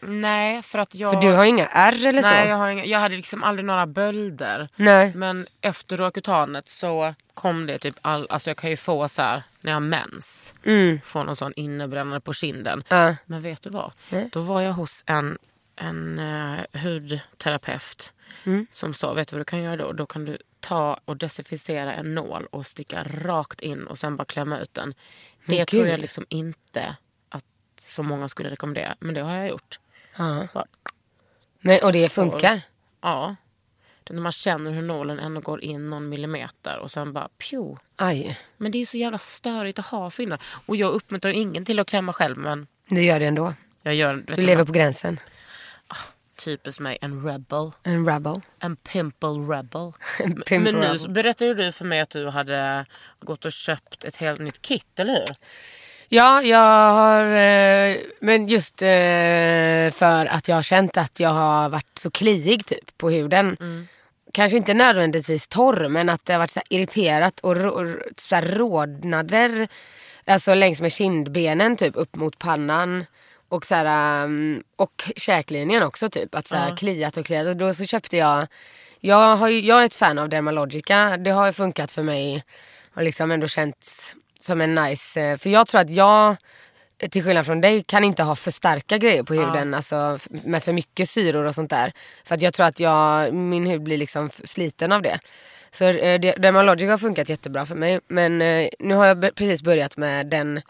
Nej, 0.00 0.62
för 0.62 0.78
att 0.78 0.94
jag... 0.94 1.12
För 1.12 1.20
du 1.20 1.36
har 1.36 1.44
inga 1.44 1.66
ärr 1.66 2.06
eller 2.06 2.22
så? 2.22 2.28
Nej, 2.28 2.48
jag, 2.48 2.56
har 2.56 2.68
inga, 2.68 2.84
jag 2.84 2.98
hade 2.98 3.16
liksom 3.16 3.44
aldrig 3.44 3.66
några 3.66 3.86
bölder. 3.86 4.68
Nej. 4.76 5.12
Men 5.14 5.46
efter 5.60 5.96
Roakutanet 5.96 6.68
så 6.68 7.14
kom 7.34 7.66
det 7.66 7.78
typ 7.78 7.96
all, 8.02 8.26
alltså 8.30 8.50
jag 8.50 8.56
kan 8.56 8.70
ju 8.70 8.76
få 8.76 9.08
så 9.08 9.22
här 9.22 9.42
när 9.60 9.72
jag 9.72 9.76
har 9.76 9.80
mens. 9.80 10.54
Mm. 10.64 11.00
Få 11.00 11.22
någon 11.22 11.36
sån 11.36 11.52
innebrännande 11.56 12.20
på 12.20 12.32
kinden. 12.32 12.84
Ja. 12.88 13.16
Men 13.26 13.42
vet 13.42 13.62
du 13.62 13.70
vad? 13.70 13.92
Då 14.32 14.40
var 14.40 14.60
jag 14.60 14.72
hos 14.72 15.04
en, 15.06 15.38
en 15.76 16.18
uh, 16.18 16.60
hudterapeut. 16.72 18.12
Mm. 18.44 18.66
Som 18.70 18.94
sa, 18.94 19.12
vet 19.12 19.28
du 19.28 19.36
vad 19.36 19.40
du 19.40 19.44
kan 19.44 19.62
göra 19.62 19.76
då? 19.76 19.92
Då 19.92 20.06
kan 20.06 20.24
du 20.24 20.38
ta 20.60 21.00
och 21.04 21.16
desinficera 21.16 21.94
en 21.94 22.14
nål 22.14 22.46
och 22.50 22.66
sticka 22.66 23.04
rakt 23.04 23.60
in 23.60 23.86
och 23.86 23.98
sen 23.98 24.16
bara 24.16 24.24
klämma 24.24 24.58
ut 24.58 24.74
den. 24.74 24.94
Det 25.44 25.56
Men 25.56 25.66
tror 25.66 25.82
gud. 25.82 25.92
jag 25.92 26.00
liksom 26.00 26.26
inte 26.28 26.96
att 27.28 27.44
så 27.80 28.02
många 28.02 28.28
skulle 28.28 28.50
rekommendera. 28.50 28.96
Men 29.00 29.14
det 29.14 29.20
har 29.20 29.34
jag 29.34 29.48
gjort. 29.48 29.78
Ja. 30.18 30.46
Bara, 30.54 30.64
Men, 31.60 31.78
och 31.82 31.92
det 31.92 32.08
funkar? 32.08 32.60
Ja. 33.00 33.36
När 34.10 34.20
man 34.20 34.32
känner 34.32 34.70
hur 34.70 34.82
nålen 34.82 35.18
ändå 35.18 35.40
går 35.40 35.60
in 35.64 35.90
någon 35.90 36.08
millimeter 36.08 36.78
och 36.78 36.90
sen 36.90 37.12
bara 37.12 37.28
pju. 37.38 37.76
Aj, 37.96 38.38
Men 38.56 38.72
det 38.72 38.78
är 38.82 38.86
så 38.86 38.96
jävla 38.96 39.18
störigt 39.18 39.78
att 39.78 39.86
ha 39.86 40.10
finnar. 40.10 40.40
Och 40.66 40.76
jag 40.76 40.92
uppmuntrar 40.92 41.30
ingen 41.32 41.64
till 41.64 41.78
att 41.78 41.88
klämma 41.88 42.12
själv 42.12 42.38
men 42.38 42.66
du 42.88 43.02
gör 43.04 43.20
det 43.20 43.26
ändå. 43.26 43.54
jag 43.82 43.94
gör 43.94 44.24
Du 44.26 44.34
lever 44.42 44.56
vad? 44.56 44.66
på 44.66 44.72
gränsen. 44.72 45.20
typiskt 46.44 46.80
mig 46.80 46.98
en 47.00 47.24
rebel. 47.26 47.70
En 47.82 48.06
rebel. 48.06 48.40
En 48.58 48.76
pimple 48.76 49.28
rebel. 49.28 49.92
En 50.18 50.28
Men- 50.30 50.42
pimple 50.42 50.58
men 50.72 50.80
nu 50.80 50.86
rebel. 50.86 51.10
berättade 51.10 51.54
du 51.54 51.72
för 51.72 51.84
mig 51.84 52.00
att 52.00 52.10
du 52.10 52.28
hade 52.28 52.86
gått 53.20 53.44
och 53.44 53.52
köpt 53.52 54.04
ett 54.04 54.16
helt 54.16 54.40
nytt 54.40 54.62
kit, 54.62 55.00
eller 55.00 55.12
hur? 55.14 55.26
Ja, 56.08 56.42
jag 56.42 56.92
har... 56.92 57.24
Eh, 57.24 57.96
men 58.20 58.48
just 58.48 58.82
eh, 58.82 59.90
för 59.90 60.26
att 60.26 60.48
jag 60.48 60.54
har 60.54 60.62
känt 60.62 60.96
att 60.96 61.20
jag 61.20 61.30
har 61.30 61.68
varit 61.68 61.98
så 61.98 62.10
kliig 62.10 62.66
typ 62.66 62.98
på 62.98 63.10
huden. 63.10 63.56
Kanske 64.32 64.56
inte 64.56 64.74
nödvändigtvis 64.74 65.48
torr 65.48 65.88
men 65.88 66.08
att 66.08 66.24
det 66.24 66.32
har 66.32 66.38
varit 66.38 66.50
så 66.50 66.60
irriterat 66.68 67.40
och 67.40 67.56
så 68.16 68.34
här 68.34 68.42
rodnader. 68.42 69.68
Alltså 70.26 70.54
längs 70.54 70.80
med 70.80 70.92
kindbenen 70.92 71.76
typ 71.76 71.96
upp 71.96 72.16
mot 72.16 72.38
pannan. 72.38 73.04
Och, 73.48 73.66
så 73.66 73.74
här, 73.74 74.24
um, 74.24 74.62
och 74.76 75.10
käklinjen 75.16 75.82
också 75.82 76.10
typ. 76.10 76.34
Att 76.34 76.46
så 76.46 76.56
här, 76.56 76.76
kliat 76.76 77.16
och 77.16 77.26
kliat. 77.26 77.46
Och 77.46 77.56
då 77.56 77.74
så 77.74 77.84
köpte 77.84 78.16
jag. 78.16 78.46
Jag, 79.00 79.36
har, 79.36 79.48
jag 79.48 79.80
är 79.80 79.84
ett 79.84 79.94
fan 79.94 80.18
av 80.18 80.28
Dermalogica. 80.28 81.16
Det 81.16 81.30
har 81.30 81.52
funkat 81.52 81.90
för 81.90 82.02
mig. 82.02 82.44
Och 82.94 83.02
liksom 83.02 83.30
ändå 83.30 83.48
känts 83.48 84.14
som 84.40 84.60
en 84.60 84.74
nice. 84.74 85.20
eh, 85.20 85.38
För 85.38 85.50
jag 85.50 85.68
tror 85.68 85.80
att 85.80 85.90
jag 85.90 86.36
till 87.10 87.24
skillnad 87.24 87.46
från 87.46 87.60
dig 87.60 87.82
kan 87.82 88.04
inte 88.04 88.22
ha 88.22 88.36
för 88.36 88.50
starka 88.50 88.98
grejer 88.98 89.22
på 89.22 89.34
huden. 89.34 89.74
Alltså 89.74 90.12
f- 90.16 90.28
med 90.30 90.62
för 90.64 90.72
mycket 90.72 91.10
syror 91.10 91.44
och 91.44 91.54
sånt 91.54 91.70
där. 91.70 91.92
För 92.24 92.34
att 92.34 92.42
jag 92.42 92.54
tror 92.54 92.66
att 92.66 92.80
jag, 92.80 93.34
min 93.34 93.66
hud 93.66 93.82
blir 93.82 93.96
liksom 93.98 94.30
sliten 94.44 94.92
av 94.92 95.02
det. 95.02 95.18
Så 95.72 95.84
eh, 95.84 96.20
Dermalogica 96.20 96.90
har 96.90 96.98
funkat 96.98 97.28
jättebra 97.28 97.66
för 97.66 97.74
mig. 97.74 98.00
Men 98.08 98.42
eh, 98.42 98.68
nu 98.78 98.94
har 98.94 99.06
jag 99.06 99.34
precis 99.34 99.62
börjat 99.62 99.96
med 99.96 100.26
den. 100.26 100.62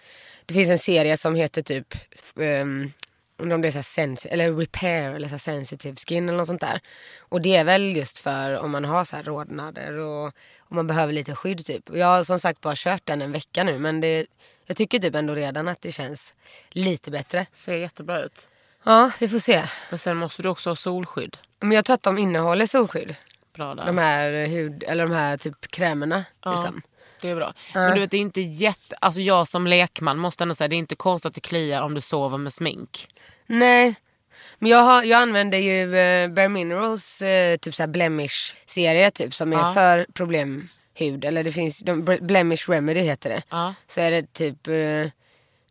Det 0.47 0.55
finns 0.55 0.69
en 0.71 0.79
serie 0.79 1.17
som 1.17 1.35
heter 1.35 1.63
typ 1.63 1.95
um, 2.35 2.93
undrar 3.39 3.55
om 3.55 3.63
det 3.63 3.69
är 3.69 3.73
så 3.73 3.83
sens- 3.83 4.27
eller 4.31 4.53
repair 4.53 5.15
eller 5.15 5.29
så 5.29 5.39
sensitive 5.39 5.97
skin 5.97 6.29
eller 6.29 6.39
något 6.39 6.47
sånt 6.47 6.61
där. 6.61 6.81
Och 7.19 7.41
det 7.43 7.57
är 7.57 7.65
väl 7.65 7.97
just 7.97 8.19
för 8.19 8.59
om 8.59 8.71
man 8.71 8.85
har 8.85 9.05
så 9.05 9.17
här 9.17 9.23
rodnader 9.23 9.93
och 9.99 10.33
om 10.69 10.77
man 10.77 10.87
behöver 10.87 11.13
lite 11.13 11.35
skydd 11.35 11.67
typ. 11.67 11.91
Och 11.91 11.99
Jag 11.99 12.07
har 12.07 12.25
som 12.25 12.39
sagt 12.39 12.61
bara 12.61 12.75
kört 12.77 13.07
den 13.07 13.23
en 13.23 13.33
vecka 13.33 13.65
nu 13.65 13.79
men 13.79 14.01
det, 14.01 14.27
jag 14.67 14.77
tycker 14.77 14.99
typ 14.99 15.15
ändå 15.15 15.35
redan 15.35 15.69
att 15.69 15.83
det 15.83 15.93
känns 15.93 16.35
lite 16.71 17.11
bättre. 17.11 17.47
Ser 17.53 17.77
jättebra 17.77 18.23
ut. 18.23 18.49
Ja, 18.85 19.11
vi 19.21 19.29
får 19.29 19.39
se. 19.39 19.65
Men 19.91 19.99
sen 19.99 20.17
måste 20.17 20.43
du 20.43 20.49
också 20.49 20.71
ha 20.71 20.77
solskydd. 20.77 21.37
Men 21.61 21.73
jag 21.73 21.85
tror 21.85 21.95
att 21.95 22.03
de 22.03 22.19
innehåller 22.19 22.67
solskydd. 22.67 23.17
Bra 23.55 23.75
där. 23.75 23.87
De 23.87 23.99
här 23.99 24.47
hud, 24.47 24.83
eller 24.83 25.07
de 25.07 25.13
här 25.13 25.37
typ 25.37 25.71
krämerna. 25.71 26.25
Liksom. 26.47 26.83
Det 27.21 27.31
är 27.31 27.35
bra. 27.35 27.55
Men 27.75 27.95
du 27.95 28.01
vet, 28.01 28.11
det 28.11 28.17
är 28.17 28.21
inte 28.21 28.41
jätte... 28.41 28.97
Alltså 29.01 29.21
jag 29.21 29.49
som 29.49 29.67
lekman 29.67 30.19
måste 30.19 30.45
ändå 30.45 30.55
säga 30.55 30.69
det 30.69 30.77
är 30.77 30.79
inte 30.79 30.97
konstigt 30.97 31.29
att 31.29 31.35
det 31.35 31.41
kliar 31.41 31.83
om 31.83 31.95
du 31.95 32.01
sover 32.01 32.39
med 32.39 32.53
smink. 32.53 33.09
Nej. 33.47 33.95
Men 34.59 34.71
jag, 34.71 34.79
har, 34.79 35.03
jag 35.03 35.23
använder 35.23 35.59
ju 35.59 35.97
eh, 35.97 36.29
Bare 36.31 36.49
Minerals 36.49 37.23
eh, 37.23 37.57
typ 37.57 37.75
såhär 37.75 37.89
blemish 37.89 38.55
serie 38.67 39.11
typ 39.11 39.35
som 39.35 39.53
är 39.53 39.57
Ja. 39.57 39.73
för 39.75 40.07
problemhud. 40.15 41.25
Eller 41.25 41.45
det 41.45 41.53
finns, 41.53 41.79
de, 41.81 42.19
blemish 42.21 42.69
remedy 42.71 43.01
heter 43.01 43.31
det. 43.31 43.43
Ja. 43.51 43.75
Så 43.87 44.01
är 44.01 44.11
det 44.11 44.33
typ, 44.33 44.67
eh, 44.67 45.11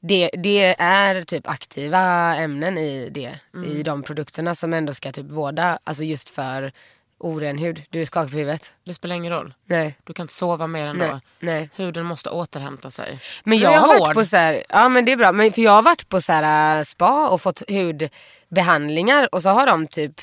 det, 0.01 0.29
det 0.33 0.75
är 0.79 1.21
typ 1.23 1.47
aktiva 1.49 2.35
ämnen 2.35 2.77
i 2.77 3.09
det. 3.09 3.35
Mm. 3.53 3.71
I 3.71 3.83
de 3.83 4.03
produkterna 4.03 4.55
som 4.55 4.73
ändå 4.73 4.93
ska 4.93 5.11
typ 5.11 5.31
vårda, 5.31 5.79
alltså 5.83 6.03
just 6.03 6.29
för 6.29 6.71
oren 7.19 7.57
hud. 7.57 7.83
Du 7.89 8.01
är 8.01 8.05
skakig 8.05 8.31
på 8.31 8.37
huvudet? 8.37 8.71
Det 8.83 8.93
spelar 8.93 9.15
ingen 9.15 9.31
roll. 9.33 9.53
Nej. 9.65 9.95
Du 10.03 10.13
kan 10.13 10.23
inte 10.23 10.33
sova 10.33 10.67
mer 10.67 10.87
än 10.87 10.97
Nej, 10.97 11.09
då. 11.09 11.19
nej. 11.39 11.69
Huden 11.75 12.05
måste 12.05 12.29
återhämta 12.29 12.91
sig. 12.91 13.19
Men 13.43 13.57
jag 13.57 13.73
är 13.73 13.79
har 13.79 13.99
varit 13.99 14.13
på 14.13 14.25
så 14.25 14.37
här, 14.37 14.63
ja 14.69 14.89
men 14.89 15.05
det 15.05 15.11
är 15.11 15.17
bra, 15.17 15.31
men 15.31 15.51
för 15.53 15.61
jag 15.61 15.71
har 15.71 15.81
varit 15.81 16.09
på 16.09 16.21
så 16.21 16.33
här 16.33 16.77
äh, 16.77 16.83
spa 16.83 17.29
och 17.29 17.41
fått 17.41 17.61
hudbehandlingar 17.69 19.29
och 19.35 19.41
så 19.41 19.49
har 19.49 19.65
de 19.67 19.87
typ 19.87 20.21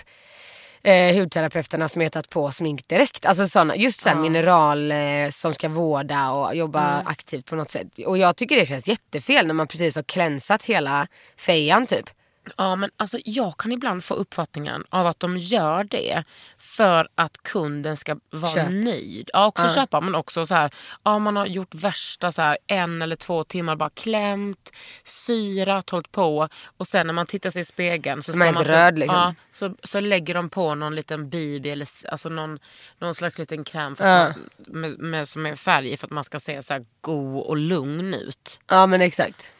eh, 0.82 1.14
hudterapeuterna 1.16 1.88
smetat 1.88 2.28
på 2.30 2.50
smink 2.50 2.88
direkt. 2.88 3.26
Alltså 3.26 3.48
såna, 3.48 3.76
just 3.76 4.00
så 4.00 4.08
här 4.08 4.16
mineral 4.16 4.92
eh, 4.92 5.30
som 5.30 5.54
ska 5.54 5.68
vårda 5.68 6.30
och 6.30 6.54
jobba 6.56 6.94
Mm. 6.94 7.06
aktivt 7.06 7.46
på 7.46 7.56
något 7.56 7.70
sätt. 7.70 7.86
Och 8.06 8.18
jag 8.18 8.36
tycker 8.36 8.56
det 8.56 8.66
känns 8.66 8.88
jättefel 8.88 9.46
när 9.46 9.54
man 9.54 9.66
precis 9.66 9.96
har 9.96 10.02
klänsat 10.02 10.64
hela 10.64 11.06
fejan 11.36 11.86
typ. 11.86 12.10
Ja, 12.56 12.76
men 12.76 12.90
alltså, 12.96 13.18
jag 13.24 13.56
kan 13.56 13.72
ibland 13.72 14.04
få 14.04 14.14
uppfattningen 14.14 14.84
av 14.90 15.06
att 15.06 15.20
de 15.20 15.38
gör 15.38 15.84
det 15.84 16.24
för 16.58 17.08
att 17.14 17.42
kunden 17.42 17.96
ska 17.96 18.16
vara 18.30 18.52
Köp. 18.52 18.70
nöjd. 18.70 19.30
Ja, 19.32 19.46
också 19.46 19.68
köpa 19.68 20.00
men 20.00 20.14
också 20.14 20.46
så 20.46 20.54
här, 20.54 20.70
ja, 21.02 21.18
man 21.18 21.36
har 21.36 21.46
gjort 21.46 21.74
värsta 21.74 22.32
så 22.32 22.42
här, 22.42 22.58
en 22.66 23.02
eller 23.02 23.16
två 23.16 23.44
timmar 23.44 23.76
bara 23.76 23.90
klämt, 23.90 24.72
syrat, 25.04 25.90
hållit 25.90 26.12
på 26.12 26.48
och 26.76 26.86
sen 26.86 27.06
när 27.06 27.14
man 27.14 27.26
tittar 27.26 27.50
sig 27.50 27.62
i 27.62 27.64
spegeln 27.64 28.22
så, 28.22 28.30
Man 28.30 28.36
ska 28.36 28.44
helt 28.44 28.56
man 28.56 28.64
röd, 28.66 28.98
liksom. 28.98 29.16
ja, 29.16 29.34
så, 29.52 29.74
så 29.82 30.00
lägger 30.00 30.34
de 30.34 30.50
på 30.50 30.74
någon 30.74 30.94
liten 30.94 31.30
BB 31.30 31.70
eller 31.70 31.88
alltså 32.08 32.28
någon, 32.28 32.58
någon 32.98 33.14
slags 33.14 33.38
liten 33.38 33.64
kräm 33.64 33.96
för 33.96 34.04
att 34.04 34.36
man, 34.36 34.80
med, 34.80 34.98
med, 34.98 35.28
som 35.28 35.46
är 35.46 35.56
färg 35.56 35.96
för 35.96 36.06
att 36.06 36.10
man 36.10 36.24
ska 36.24 36.40
se 36.40 36.62
så 36.62 36.74
här 36.74 36.84
god 37.00 37.42
och 37.42 37.56
lugn 37.56 38.14
ut. 38.14 38.60
Ja 38.68 38.86
men 38.86 39.00
exakt. 39.02 39.50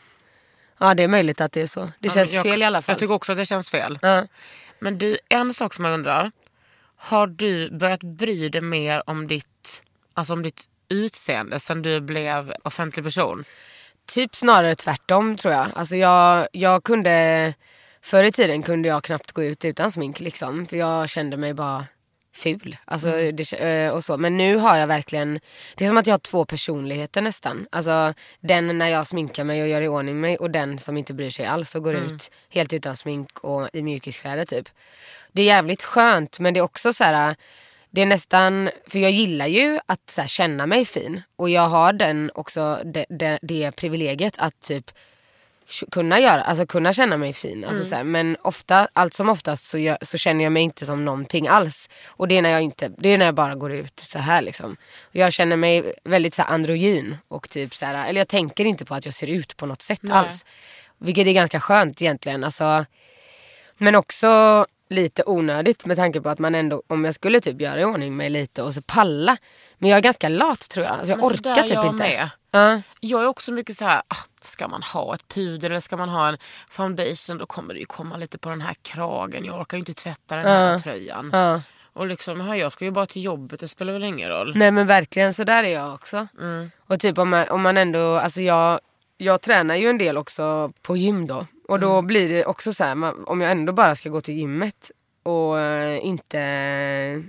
Ja 0.79 0.95
det 0.95 1.03
är 1.03 1.09
möjligt 1.09 1.41
att 1.41 1.53
det 1.53 1.63
är 1.63 1.67
så. 1.67 1.91
Det 1.99 2.09
känns 2.09 2.33
jag, 2.33 2.43
fel 2.43 2.63
i 2.63 2.65
alla 2.65 2.83
fall. 2.83 2.93
Jag 2.93 2.99
tycker 2.99 3.15
också 3.15 3.33
att 3.33 3.39
det 3.39 3.47
känns 3.47 3.71
fel. 3.71 3.99
ja. 4.03 4.27
Men 4.79 4.99
du, 4.99 5.19
en 5.29 5.55
sak 5.55 5.75
som 5.75 5.85
jag 5.85 5.95
undrar. 5.95 6.33
Har 6.97 7.27
du 7.27 7.71
börjat 7.71 8.03
bry 8.03 8.49
dig 8.49 8.61
mer 8.61 9.03
om 9.11 9.27
ditt, 9.27 9.83
alltså 10.15 10.33
om 10.33 10.43
ditt 10.43 10.65
utseende 10.89 11.61
sen 11.61 11.83
du 11.83 12.01
blev 12.01 12.55
offentlig 12.63 13.05
person? 13.05 13.45
Typ 14.07 14.37
snarare 14.37 14.75
tvärtom 14.75 15.37
tror 15.37 15.55
jag. 15.55 15.67
Alltså 15.75 15.97
jag, 15.97 16.49
jag 16.53 16.85
kunde, 16.85 17.55
förr 18.03 18.25
i 18.25 18.33
tiden 18.33 18.63
kunde 18.63 18.89
jag 18.89 19.05
knappt 19.05 19.33
gå 19.33 19.45
ut 19.45 19.65
utan 19.65 19.93
smink 19.93 20.21
liksom. 20.21 20.67
För 20.67 20.77
jag 20.77 21.09
kände 21.09 21.37
mig 21.37 21.55
bara 21.55 21.87
ful. 22.37 22.77
Alltså, 22.85 23.11
det, 23.11 23.53
eh, 23.53 23.93
och 23.93 24.05
så. 24.05 24.19
Men 24.19 24.37
nu 24.37 24.57
har 24.57 24.77
jag 24.79 24.87
verkligen, 24.87 25.41
det 25.77 25.85
är 25.85 25.89
som 25.89 25.97
att 25.97 26.07
jag 26.07 26.15
har 26.15 26.19
två 26.19 26.45
personligheter 26.45 27.23
nästan. 27.23 27.67
Alltså 27.73 28.15
den 28.41 28.79
när 28.79 28.89
jag 28.89 29.07
sminkar 29.07 29.45
mig 29.45 29.63
och 29.63 29.69
gör 29.69 29.81
i 29.81 29.89
ordning 29.89 30.21
mig 30.21 30.37
och 30.37 30.51
den 30.51 30.79
som 30.79 30.97
inte 30.97 31.15
bryr 31.15 31.31
sig 31.31 31.47
alls 31.47 31.75
och 31.75 31.83
går 31.83 31.95
ut 31.95 32.31
helt 32.49 32.73
utan 32.73 32.97
smink 32.97 33.39
och 33.39 33.69
i 33.73 33.83
mjukiskläder 33.83 34.45
typ. 34.45 34.69
Det 35.33 35.43
är 35.43 35.47
jävligt 35.47 35.83
skönt 35.83 36.39
men 36.39 36.55
det 36.55 36.61
är 36.61 36.65
också 36.65 36.93
så 36.93 37.05
här. 37.05 37.37
Det 37.91 38.03
är 38.03 38.07
nästan, 38.07 38.71
för 38.87 38.99
jag 38.99 39.11
gillar 39.11 39.47
ju 39.47 39.79
att 39.87 40.15
här, 40.17 40.27
känna 40.27 40.67
mig 40.67 40.85
fin. 40.85 41.23
Och 41.37 41.51
jag 41.51 41.69
har 41.69 41.93
den 41.93 42.31
också, 42.35 42.81
det, 42.85 43.07
det, 43.09 43.39
det 43.43 43.71
privilegiet 43.71 44.35
att 44.39 44.61
typ 44.61 44.91
kunna 45.91 46.21
göra, 46.21 46.43
alltså 46.43 46.67
kunna 46.67 46.93
känna 46.93 47.17
mig 47.17 47.33
fin. 47.33 47.65
Alltså, 47.65 47.85
så 47.85 47.95
här, 47.95 48.05
men 48.05 48.37
ofta, 48.43 48.89
allt 48.93 49.15
som 49.15 49.29
oftast 49.29 49.65
så, 49.67 49.79
gör, 49.79 49.99
så 50.03 50.19
känner 50.19 50.45
jag 50.45 50.53
mig 50.53 50.63
inte 50.63 50.87
som 50.87 51.05
någonting 51.05 51.49
alls. 51.49 51.89
Och 52.07 52.29
det 52.29 52.39
är 52.39 52.43
när 52.43 52.51
jag, 52.51 52.63
inte, 52.63 52.91
det 52.99 53.09
är 53.09 53.19
när 53.19 53.25
jag 53.25 53.35
bara 53.35 53.55
går 53.55 53.73
ut 53.73 54.01
så 54.01 54.19
här 54.19 54.43
liksom. 54.43 54.77
Jag 55.13 55.33
känner 55.33 55.57
mig 55.57 55.95
väldigt 56.05 56.35
så 56.35 56.43
här, 56.43 56.55
androgyn 56.55 57.17
och 57.29 57.51
typ 57.51 57.75
så 57.75 57.87
här, 57.87 58.09
eller 58.09 58.21
jag 58.21 58.29
tänker 58.29 58.65
inte 58.65 58.85
på 58.85 58.95
att 58.95 59.05
jag 59.05 59.15
ser 59.15 59.27
ut 59.27 59.57
på 59.57 59.67
något 59.67 59.83
sätt 59.83 60.01
Nej. 60.03 60.13
alls. 60.17 60.45
Vilket 60.99 61.27
är 61.27 61.33
ganska 61.33 61.61
skönt 61.61 62.03
egentligen. 62.03 62.45
Alltså, 62.45 62.85
men 63.79 63.95
också 63.95 64.65
lite 64.91 65.23
onödigt 65.27 65.87
med 65.87 65.97
tanke 65.97 66.21
på 66.21 66.29
att 66.29 66.39
man 66.39 66.55
ändå, 66.55 66.83
om 66.87 67.05
jag 67.05 67.15
skulle 67.15 67.41
typ 67.41 67.61
göra 67.61 67.81
i 67.81 67.85
ordning 67.85 68.17
mig 68.17 68.31
lite 68.31 68.63
och 68.63 68.75
så 68.75 68.83
palla. 68.83 69.37
Men 69.79 69.91
jag 69.91 69.97
är 69.97 70.03
ganska 70.03 70.29
lat 70.29 70.69
tror 70.69 70.87
jag. 70.87 70.93
Alltså, 70.93 71.11
jag 71.11 71.19
Men 71.19 71.27
orkar 71.27 71.63
typ 71.63 71.73
jag 71.73 71.87
inte. 71.87 72.05
med. 72.05 72.31
Ja. 72.55 72.81
Jag 73.01 73.23
är 73.23 73.27
också 73.27 73.53
mycket 73.53 73.77
så 73.77 73.85
här, 73.85 74.03
ah, 74.09 74.17
ska 74.41 74.69
man 74.69 74.83
ha 74.83 75.15
ett 75.15 75.29
puder 75.29 75.71
eller 75.71 75.81
ska 75.81 75.97
man 75.97 76.09
ha 76.09 76.29
en 76.29 76.39
foundation 76.71 77.39
då 77.39 77.47
kommer 77.47 77.75
det 77.75 77.81
ju 77.81 77.87
komma 77.87 78.17
lite 78.17 78.39
på 78.39 78.49
den 78.51 78.61
här 78.61 78.75
kragen. 78.83 79.45
Jag 79.45 79.61
orkar 79.61 79.77
ju 79.77 79.81
inte 79.81 79.95
tvätta 79.95 80.37
den 80.37 80.47
här 80.47 80.79
tröjan. 80.79 81.31
Ja. 81.33 81.61
Och 81.93 82.07
liksom, 82.07 82.41
här, 82.41 82.55
jag 82.55 82.73
ska 82.73 82.85
ju 82.85 82.91
bara 82.91 83.07
till 83.07 83.25
jobbet, 83.25 83.61
det 83.61 83.69
spelar 83.69 83.93
väl 83.93 84.05
ingen 84.05 84.29
roll. 84.29 84.53
Nej 84.57 84.71
men 84.71 84.87
verkligen, 84.87 85.35
så 85.35 85.45
där 85.45 85.65
är 85.65 85.69
jag 85.69 85.95
också. 85.95 86.27
Mm. 86.41 86.71
Och 86.87 87.01
typ 87.01 87.19
om 87.19 87.29
man, 87.29 87.49
om 87.49 87.63
man 87.63 87.77
ändå, 87.77 88.17
alltså 88.17 88.41
jag, 88.43 88.81
jag 89.17 89.41
tränar 89.41 89.77
ju 89.77 89.89
en 89.89 89.99
del 89.99 90.17
också 90.17 90.73
på 90.83 90.97
gym 90.97 91.27
då. 91.27 91.47
Och 91.69 91.81
då 91.81 91.93
Mm. 91.93 92.07
blir 92.07 92.29
det 92.29 92.45
också 92.45 92.73
så 92.75 92.85
här, 92.85 93.29
om 93.31 93.41
jag 93.41 93.51
ändå 93.51 93.73
bara 93.73 93.97
ska 93.97 94.09
gå 94.09 94.21
till 94.21 94.35
gymmet 94.35 94.91
och 95.23 95.61
eh, 95.61 96.07
inte 96.07 96.39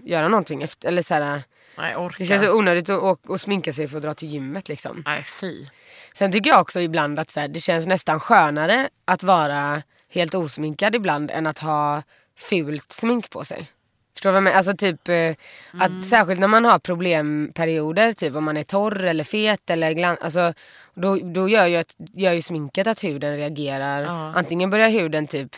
göra 0.03 0.27
någonting 0.27 0.63
efter, 0.63 0.87
eller 0.87 1.01
så 1.01 1.13
här, 1.13 1.43
Nej, 1.77 1.95
orkar. 1.95 2.17
det 2.17 2.25
känns 2.25 2.45
så 2.45 2.53
onödigt 2.53 2.89
att, 2.89 3.03
att, 3.03 3.29
att 3.29 3.41
sminka 3.41 3.73
sig 3.73 3.87
för 3.87 3.97
att 3.97 4.03
dra 4.03 4.13
till 4.13 4.27
gymmet 4.29 4.69
liksom. 4.69 5.03
Nej, 5.05 5.23
fy. 5.41 5.65
Sen 6.13 6.31
tycker 6.31 6.49
jag 6.49 6.61
också 6.61 6.81
ibland 6.81 7.19
att 7.19 7.29
så 7.31 7.39
här, 7.39 7.47
det 7.47 7.59
känns 7.59 7.87
nästan 7.87 8.19
skönare 8.19 8.89
att 9.05 9.23
vara 9.23 9.81
helt 10.13 10.33
osminkad 10.35 10.95
ibland 10.95 11.31
än 11.31 11.47
att 11.47 11.59
ha 11.59 12.03
fult 12.37 12.91
smink 12.91 13.29
på 13.29 13.45
sig. 13.45 13.67
Förstår 14.13 14.29
du 14.29 14.31
vad 14.31 14.37
jag 14.37 14.43
menar? 14.43 14.57
Alltså 14.57 14.77
typ 14.77 15.07
eh, 15.09 15.35
att 15.81 16.05
särskilt 16.09 16.39
när 16.39 16.47
man 16.47 16.65
har 16.65 16.79
problemperioder, 16.79 18.13
typ 18.13 18.35
om 18.35 18.43
man 18.43 18.57
är 18.57 18.63
torr 18.63 19.03
eller 19.03 19.23
fet 19.23 19.69
eller 19.69 19.91
glan- 19.91 20.17
alltså, 20.21 20.53
då, 20.93 21.15
då 21.15 21.49
gör, 21.49 21.67
ju 21.67 21.77
ett, 21.77 21.95
gör 22.13 22.33
ju 22.33 22.41
sminket 22.41 22.87
att 22.87 23.03
huden 23.03 23.37
reagerar. 23.37 24.03
Ja. 24.03 24.33
Antingen 24.35 24.69
börjar 24.69 24.89
huden 24.89 25.27
typ 25.27 25.51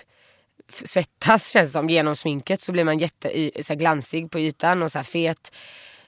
f- 0.69 0.81
svettas 0.85 1.49
känns 1.51 1.67
det 1.67 1.71
som 1.79 1.89
genom 1.89 2.15
sminket 2.15 2.61
så 2.61 2.71
blir 2.71 2.83
man 2.83 2.97
jätte 2.97 3.39
y- 3.39 3.63
så 3.63 3.73
här 3.73 3.79
glansig 3.79 4.31
på 4.31 4.39
ytan 4.39 4.83
och 4.83 4.91
så 4.91 4.99
här 4.99 5.03
fet. 5.03 5.51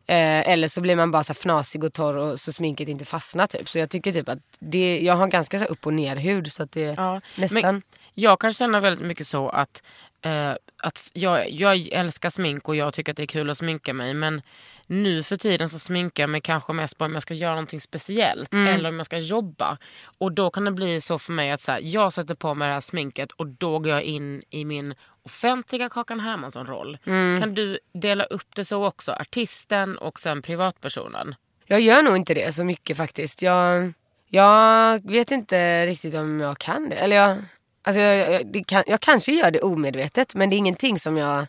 Eh, 0.09 0.49
eller 0.49 0.67
så 0.67 0.81
blir 0.81 0.95
man 0.95 1.11
bara 1.11 1.23
så 1.23 1.33
fnasig 1.33 1.83
och 1.83 1.93
torr 1.93 2.17
och 2.17 2.39
så 2.39 2.53
sminket 2.53 2.87
inte 2.87 3.05
fastnar 3.05 3.47
typ. 3.47 3.69
Så 3.69 3.79
jag 3.79 3.89
tycker 3.89 4.11
typ 4.11 4.29
att 4.29 4.39
det, 4.59 4.99
jag 4.99 5.15
har 5.15 5.27
ganska 5.27 5.59
så 5.59 5.65
upp 5.65 5.85
och 5.85 5.93
ner 5.93 6.15
hud 6.15 6.51
så 6.51 6.63
att 6.63 6.71
det 6.71 6.81
Ja, 6.97 7.21
nästan. 7.35 7.81
Jag 8.13 8.39
kan 8.39 8.53
känna 8.53 8.79
väldigt 8.79 9.05
mycket 9.05 9.27
så 9.27 9.49
att, 9.49 9.83
eh, 10.21 10.51
att 10.83 11.11
jag, 11.13 11.51
jag 11.51 11.87
älskar 11.91 12.29
smink 12.29 12.67
och 12.67 12.75
jag 12.75 12.93
tycker 12.93 13.11
att 13.11 13.17
det 13.17 13.23
är 13.23 13.27
kul 13.27 13.49
att 13.49 13.57
sminka 13.57 13.93
mig. 13.93 14.13
Men 14.13 14.41
nu 14.87 15.23
för 15.23 15.37
tiden 15.37 15.69
så 15.69 15.79
sminkar 15.79 16.23
jag 16.23 16.29
mig 16.29 16.41
kanske 16.41 16.73
mest 16.73 16.97
på 16.97 17.05
om 17.05 17.13
jag 17.13 17.21
ska 17.21 17.33
göra 17.33 17.51
någonting 17.51 17.81
speciellt 17.81 18.53
eller 18.53 18.89
om 18.89 18.97
jag 18.97 19.05
ska 19.05 19.17
jobba. 19.17 19.77
Och 20.17 20.31
då 20.31 20.49
kan 20.49 20.65
det 20.65 20.71
bli 20.71 21.01
så 21.01 21.19
för 21.19 21.33
mig 21.33 21.51
att 21.51 21.61
så 21.61 21.71
här, 21.71 21.79
jag 21.83 22.13
sätter 22.13 22.35
på 22.35 22.53
mig 22.53 22.67
det 22.67 22.73
här 22.73 22.81
sminket 22.81 23.31
och 23.31 23.47
då 23.47 23.79
går 23.79 23.91
jag 23.91 24.03
in 24.03 24.43
i 24.49 24.65
min 24.65 24.95
offentliga 25.23 25.89
Kakan 25.89 26.19
Hermansson-roll. 26.19 26.97
Kan 27.39 27.55
du 27.55 27.79
dela 27.93 28.23
upp 28.23 28.55
det 28.55 28.65
så 28.65 28.85
också? 28.85 29.11
Artisten 29.11 29.97
och 29.97 30.19
sen 30.19 30.41
privatpersonen. 30.41 31.35
Jag 31.65 31.81
gör 31.81 32.01
nog 32.01 32.15
inte 32.15 32.33
det 32.33 32.55
så 32.55 32.63
mycket 32.63 32.97
faktiskt. 32.97 33.41
Jag, 33.41 33.93
jag 34.27 35.11
vet 35.11 35.31
inte 35.31 35.85
riktigt 35.85 36.15
om 36.15 36.39
jag 36.39 36.57
kan 36.57 36.89
det. 36.89 36.95
Eller 36.95 37.15
jag, 37.15 37.37
alltså 37.81 38.01
jag, 38.01 38.41
jag, 38.55 38.65
kan, 38.65 38.83
jag 38.87 38.99
kanske 38.99 39.31
gör 39.31 39.51
det 39.51 39.61
omedvetet 39.61 40.35
men 40.35 40.49
det 40.49 40.55
är 40.55 40.57
ingenting 40.57 40.99
som 40.99 41.17
jag 41.17 41.47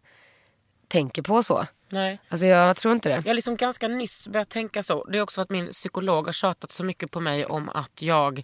tänker 0.88 1.22
på 1.22 1.42
så. 1.42 1.66
Nej. 1.92 2.20
Alltså 2.28 2.46
jag 2.46 2.76
tror 2.76 2.94
inte 2.94 3.08
det. 3.08 3.14
Jag 3.14 3.22
har 3.22 3.34
liksom 3.34 3.56
ganska 3.56 3.88
nyss 3.88 4.28
börjat 4.28 4.48
tänka 4.48 4.82
så. 4.82 5.04
Det 5.04 5.18
är 5.18 5.22
också 5.22 5.40
att 5.40 5.50
min 5.50 5.68
psykolog 5.70 6.26
har 6.26 6.32
tjatat 6.32 6.70
så 6.70 6.84
mycket 6.84 7.10
på 7.10 7.20
mig 7.20 7.46
om 7.46 7.68
att 7.68 8.02
jag, 8.02 8.42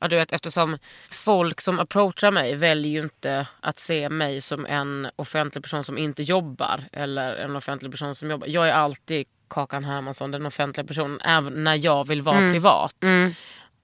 ja 0.00 0.08
du 0.08 0.16
vet 0.16 0.32
eftersom 0.32 0.78
folk 1.10 1.60
som 1.60 1.78
approachar 1.78 2.30
mig 2.30 2.54
väljer 2.54 2.92
ju 2.92 3.00
inte 3.00 3.46
att 3.60 3.78
se 3.78 4.08
mig 4.08 4.40
som 4.40 4.66
en 4.66 5.08
offentlig 5.16 5.64
person 5.64 5.84
som 5.84 5.98
inte 5.98 6.22
jobbar 6.22 6.84
eller 6.92 7.36
en 7.36 7.56
offentlig 7.56 7.92
person 7.92 8.14
som 8.14 8.30
jobbar. 8.30 8.46
Jag 8.46 8.68
är 8.68 8.72
alltid 8.72 9.26
Kakan 9.48 9.84
Hermansson, 9.84 10.30
den 10.30 10.46
offentliga 10.46 10.86
personen, 10.86 11.20
även 11.20 11.64
när 11.64 11.74
jag 11.84 12.08
vill 12.08 12.22
vara 12.22 12.38
privat. 12.52 12.96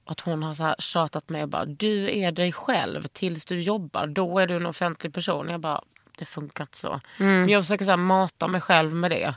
Att 0.07 0.21
hon 0.21 0.43
har 0.43 0.55
så 0.55 0.63
här 0.63 0.77
tjatat 0.79 1.29
mig 1.29 1.43
och 1.43 1.49
bara, 1.49 1.65
du 1.65 2.19
är 2.19 2.33
dig 2.33 2.53
själv 2.53 3.03
tills 3.03 3.45
du 3.45 3.61
jobbar, 3.61 4.07
då 4.07 4.39
är 4.39 4.47
du 4.47 4.57
en 4.57 4.67
offentlig 4.67 5.15
person. 5.15 5.49
Jag 5.49 5.61
bara, 5.61 5.83
det 6.19 6.25
funkar 6.25 6.65
inte 6.65 6.79
så. 6.79 7.01
Men 7.17 7.49
jag 7.49 7.63
försöker 7.63 7.85
så 7.85 7.91
här 7.91 7.97
mata 7.97 8.49
mig 8.49 8.61
själv 8.61 8.95
med 8.95 9.11
det. 9.11 9.35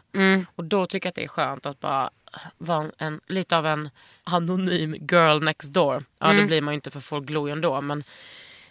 Och 0.55 0.63
då 0.63 0.87
tycker 0.87 1.07
jag 1.07 1.11
att 1.11 1.15
det 1.15 1.23
är 1.23 1.27
skönt 1.27 1.65
att 1.65 1.79
bara 1.79 2.09
vara 2.57 2.91
en, 2.97 3.21
lite 3.27 3.57
av 3.57 3.65
en 3.65 3.89
anonym 4.23 4.95
girl 5.11 5.43
next 5.43 5.73
door. 5.73 6.03
Ja 6.19 6.33
det 6.33 6.45
blir 6.45 6.61
man 6.61 6.73
ju 6.73 6.75
inte 6.75 6.91
för 6.91 6.99
folk 6.99 7.25
glor 7.25 7.49
ju 7.49 7.51
ändå. 7.51 7.81
Men 7.81 8.03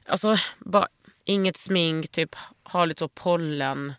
alltså 0.06 0.36
bara 0.58 0.88
inget 1.24 1.56
smink, 1.56 2.08
typ 2.08 2.36
ha 2.64 2.84
lite 2.84 2.98
så 2.98 3.08
pollen, 3.08 3.94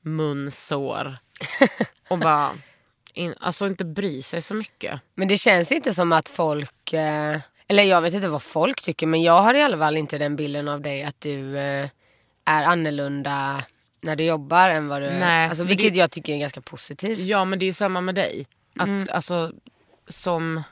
munsår. 0.00 1.16
och 2.08 2.18
bara 2.18 2.50
in, 3.12 3.34
alltså 3.40 3.66
inte 3.66 3.84
bry 3.84 4.22
sig 4.22 4.42
så 4.42 4.54
mycket. 4.54 5.00
Men 5.14 5.28
det 5.28 5.36
känns 5.36 5.72
inte 5.72 5.94
som 5.94 6.12
att 6.12 6.28
folk, 6.28 6.92
eh, 6.92 7.38
eller 7.68 7.82
jag 7.82 8.02
vet 8.02 8.14
inte 8.14 8.28
vad 8.28 8.42
folk 8.42 8.82
tycker 8.82 9.06
men 9.06 9.22
jag 9.22 9.42
har 9.42 9.54
i 9.54 9.62
alla 9.62 9.78
fall 9.78 9.96
inte 9.96 10.18
den 10.18 10.36
bilden 10.36 10.68
av 10.68 10.80
dig 10.80 11.02
att 11.02 11.20
du 11.20 11.58
eh, 11.58 11.88
är 12.50 12.62
annorlunda 12.64 13.62
när 14.00 14.16
du 14.16 14.24
jobbar 14.24 14.68
än 14.70 14.88
vad 14.88 15.02
du. 15.02 15.10
Nej, 15.10 15.48
Alltså, 15.48 15.64
vilket 15.64 15.92
det- 15.92 15.98
jag 15.98 16.10
tycker 16.10 16.34
är 16.34 16.38
ganska 16.38 16.60
positivt. 16.60 17.18
Ja 17.18 17.44
men 17.44 17.58
det 17.58 17.64
är 17.64 17.66
ju 17.66 17.72
samma 17.72 18.00
med 18.00 18.14
dig. 18.14 18.46
Att, 18.78 18.86
Mm. 18.86 19.08
alltså, 19.10 19.52
som, 20.08 20.62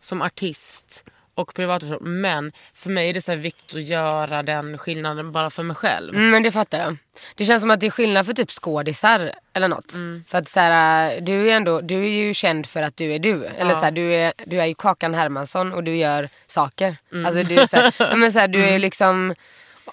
som 0.00 0.22
artist 0.22 1.04
och 1.34 1.54
privatperson. 1.54 2.20
Men 2.20 2.52
för 2.74 2.90
mig 2.90 3.08
är 3.10 3.14
det 3.14 3.22
så 3.22 3.34
viktigt 3.34 3.74
att 3.76 3.82
göra 3.82 4.42
den 4.42 4.78
skillnaden 4.78 5.32
bara 5.32 5.50
för 5.50 5.62
mig 5.62 5.76
själv. 5.76 6.14
Mm, 6.14 6.30
men 6.30 6.42
det 6.42 6.52
fattar 6.52 6.78
jag. 6.78 6.96
Det 7.34 7.44
känns 7.44 7.60
som 7.60 7.70
att 7.70 7.80
det 7.80 7.86
är 7.86 7.90
skillnad 7.90 8.26
för 8.26 8.32
typ 8.32 8.50
skådisar 8.50 9.32
eller 9.52 9.68
något. 9.68 9.92
Mm. 9.94 10.24
För 10.28 10.38
att 10.38 10.48
så 10.48 10.60
här, 10.60 11.20
du 11.20 11.50
är 11.50 11.56
ändå, 11.56 11.80
du 11.80 11.94
är 12.04 12.08
ju 12.08 12.34
känd 12.34 12.66
för 12.66 12.82
att 12.82 12.96
du 12.96 13.12
är 13.14 13.18
du. 13.18 13.44
Eller 13.44 13.74
så 13.74 13.80
här, 13.80 13.90
du, 13.90 14.14
är, 14.14 14.32
du 14.46 14.60
är 14.60 14.66
ju 14.66 14.74
Kakan 14.74 15.14
Hermansson 15.14 15.72
och 15.72 15.84
du 15.84 15.96
gör 15.96 16.28
saker. 16.46 16.96
Mm. 17.12 17.26
Alltså 17.26 17.42
du 17.42 17.60
är 17.60 17.66
så 17.66 17.76
här, 17.76 17.94
ja, 17.98 18.16
men 18.16 18.32
så 18.32 18.38
här, 18.38 18.48
du 18.48 18.64
är 18.64 18.78
liksom 18.78 19.34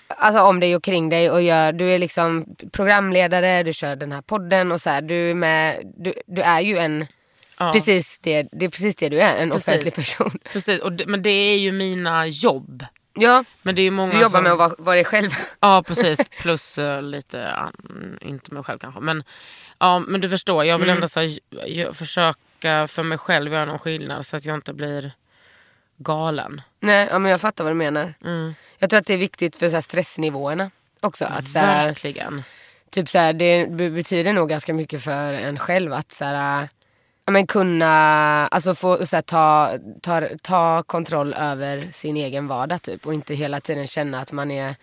Alltså 0.07 0.41
om 0.41 0.59
dig 0.59 0.75
och 0.75 0.83
kring 0.83 1.09
dig 1.09 1.31
och 1.31 1.41
gör, 1.41 1.71
du 1.71 1.89
är 1.91 1.99
liksom 1.99 2.45
programledare, 2.71 3.63
du 3.63 3.73
kör 3.73 3.95
den 3.95 4.11
här 4.11 4.21
podden 4.21 4.71
och 4.71 4.81
så 4.81 4.89
här, 4.89 5.01
du 5.01 5.29
är 5.29 5.33
med, 5.35 5.93
du, 5.97 6.13
du 6.27 6.41
är 6.41 6.61
ju 6.61 6.77
en, 6.77 7.05
Ja. 7.59 7.71
precis 7.73 8.19
det, 8.19 8.47
det 8.51 8.65
är 8.65 8.69
precis 8.69 8.95
det 8.95 9.09
du 9.09 9.21
är, 9.21 9.37
en 9.41 9.49
Precis. 9.49 9.67
offentlig 9.67 9.95
person. 9.95 10.39
Precis, 10.53 10.79
och 10.81 10.91
det, 10.91 11.05
men 11.07 11.21
det 11.21 11.29
är 11.29 11.57
ju 11.57 11.71
mina 11.71 12.27
jobb. 12.27 12.85
Ja, 13.19 13.43
Men 13.61 13.75
det 13.75 13.81
är 13.81 13.91
många 13.91 14.11
du 14.13 14.17
jobbar 14.17 14.29
som, 14.29 14.43
med 14.43 14.51
att 14.51 14.57
vara, 14.57 14.75
vara 14.77 14.95
dig 14.95 15.05
själv. 15.05 15.29
Ja 15.59 15.83
precis, 15.87 16.19
plus 16.41 16.77
eh, 16.77 17.01
lite, 17.01 17.39
mm, 17.89 18.17
inte 18.21 18.53
mig 18.53 18.63
själv 18.63 18.79
kanske. 18.79 19.01
Men, 19.01 19.23
ja, 19.79 19.99
men 19.99 20.21
du 20.21 20.29
förstår, 20.29 20.65
jag 20.65 20.77
vill 20.77 20.89
ändå 20.89 21.07
så 21.07 21.19
här, 21.19 21.93
försöka 21.93 22.87
för 22.87 23.03
mig 23.03 23.17
själv 23.17 23.53
göra 23.53 23.65
någon 23.65 23.79
skillnad 23.79 24.25
så 24.25 24.37
att 24.37 24.45
jag 24.45 24.55
inte 24.55 24.73
blir 24.73 25.11
galen. 25.97 26.61
Nej, 26.79 27.07
ja, 27.11 27.19
men 27.19 27.31
jag 27.31 27.41
fattar 27.41 27.63
vad 27.63 27.71
du 27.71 27.75
menar. 27.77 28.13
Mm. 28.23 28.53
Jag 28.77 28.89
tror 28.89 28.99
att 28.99 29.05
det 29.07 29.13
är 29.13 29.17
viktigt 29.17 29.55
för 29.55 29.69
så 29.69 29.75
här, 29.75 29.81
stressnivåerna 29.81 30.71
också. 31.01 31.25
Att, 31.25 31.47
så 31.47 31.59
här, 31.59 31.85
Verkligen. 31.85 32.43
typ, 32.89 33.09
så 33.09 33.17
här, 33.17 33.33
det 33.33 33.67
be- 33.71 33.89
betyder 33.89 34.33
nog 34.33 34.49
ganska 34.49 34.73
mycket 34.73 35.03
för 35.03 35.33
en 35.33 35.59
själv 35.59 35.93
att 35.93 36.11
så 36.11 36.25
här, 36.25 36.67
ja, 37.25 37.31
men 37.31 37.47
kunna 37.47 37.87
alltså, 38.47 38.75
få, 38.75 39.05
så 39.05 39.15
här, 39.15 39.21
ta, 39.23 39.71
ta, 40.01 40.21
ta 40.41 40.83
kontroll 40.83 41.33
över 41.33 41.89
sin 41.93 42.17
egen 42.17 42.47
vardag 42.47 42.81
typ, 42.81 43.05
och 43.05 43.13
inte 43.13 43.35
hela 43.35 43.61
tiden 43.61 43.87
känna 43.87 44.19
att 44.19 44.31
man 44.31 44.51
är 44.51 44.75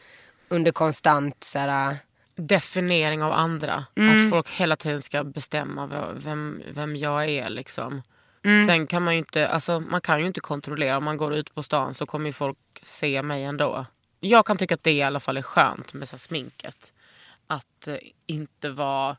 under 0.48 0.72
konstant 0.72 1.44
så 1.44 1.58
här, 1.58 1.96
definiering 2.36 3.22
av 3.22 3.32
andra. 3.32 3.84
Mm. 3.96 4.26
Att 4.26 4.30
folk 4.30 4.50
hela 4.50 4.76
tiden 4.76 5.02
ska 5.02 5.24
bestämma 5.24 6.12
vem, 6.14 6.62
vem 6.74 6.96
jag 6.96 7.28
är. 7.28 7.50
Liksom. 7.50 8.02
Mm. 8.44 8.66
Sen 8.66 8.86
kan 8.86 9.02
man 9.02 9.14
ju 9.14 9.18
inte, 9.18 9.48
alltså, 9.48 9.80
man 9.80 10.00
kan 10.00 10.20
ju 10.20 10.26
inte 10.26 10.40
kontrollera. 10.40 10.96
Om 10.96 11.04
man 11.04 11.16
går 11.16 11.34
ut 11.34 11.54
på 11.54 11.62
stan 11.62 11.94
så 11.94 12.06
kommer 12.06 12.26
ju 12.26 12.32
folk 12.32 12.58
se 12.82 13.22
mig 13.22 13.44
ändå. 13.44 13.86
Jag 14.20 14.46
kan 14.46 14.56
tycka 14.56 14.74
att 14.74 14.82
det 14.82 14.92
i 14.92 15.02
alla 15.02 15.20
fall 15.20 15.36
är 15.36 15.42
skönt 15.42 15.94
med 15.94 16.08
så 16.08 16.18
sminket. 16.18 16.92
Att 17.46 17.88
eh, 17.88 17.96
inte 18.26 18.70
vara... 18.70 19.16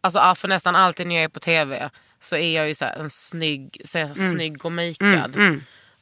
Alltså, 0.00 0.34
för 0.36 0.48
nästan 0.48 0.76
alltid 0.76 1.06
när 1.06 1.14
jag 1.14 1.24
är 1.24 1.28
på 1.28 1.40
tv 1.40 1.90
så 2.20 2.36
är 2.36 2.56
jag 2.56 2.68
ju 2.68 2.74
så 2.74 2.84
en 2.84 3.10
snygg, 3.10 3.82
så 3.84 3.98
är 3.98 4.02
jag 4.02 4.18
Mm. 4.18 4.30
snygg 4.32 4.64
och 4.64 4.72
makead. 4.72 5.36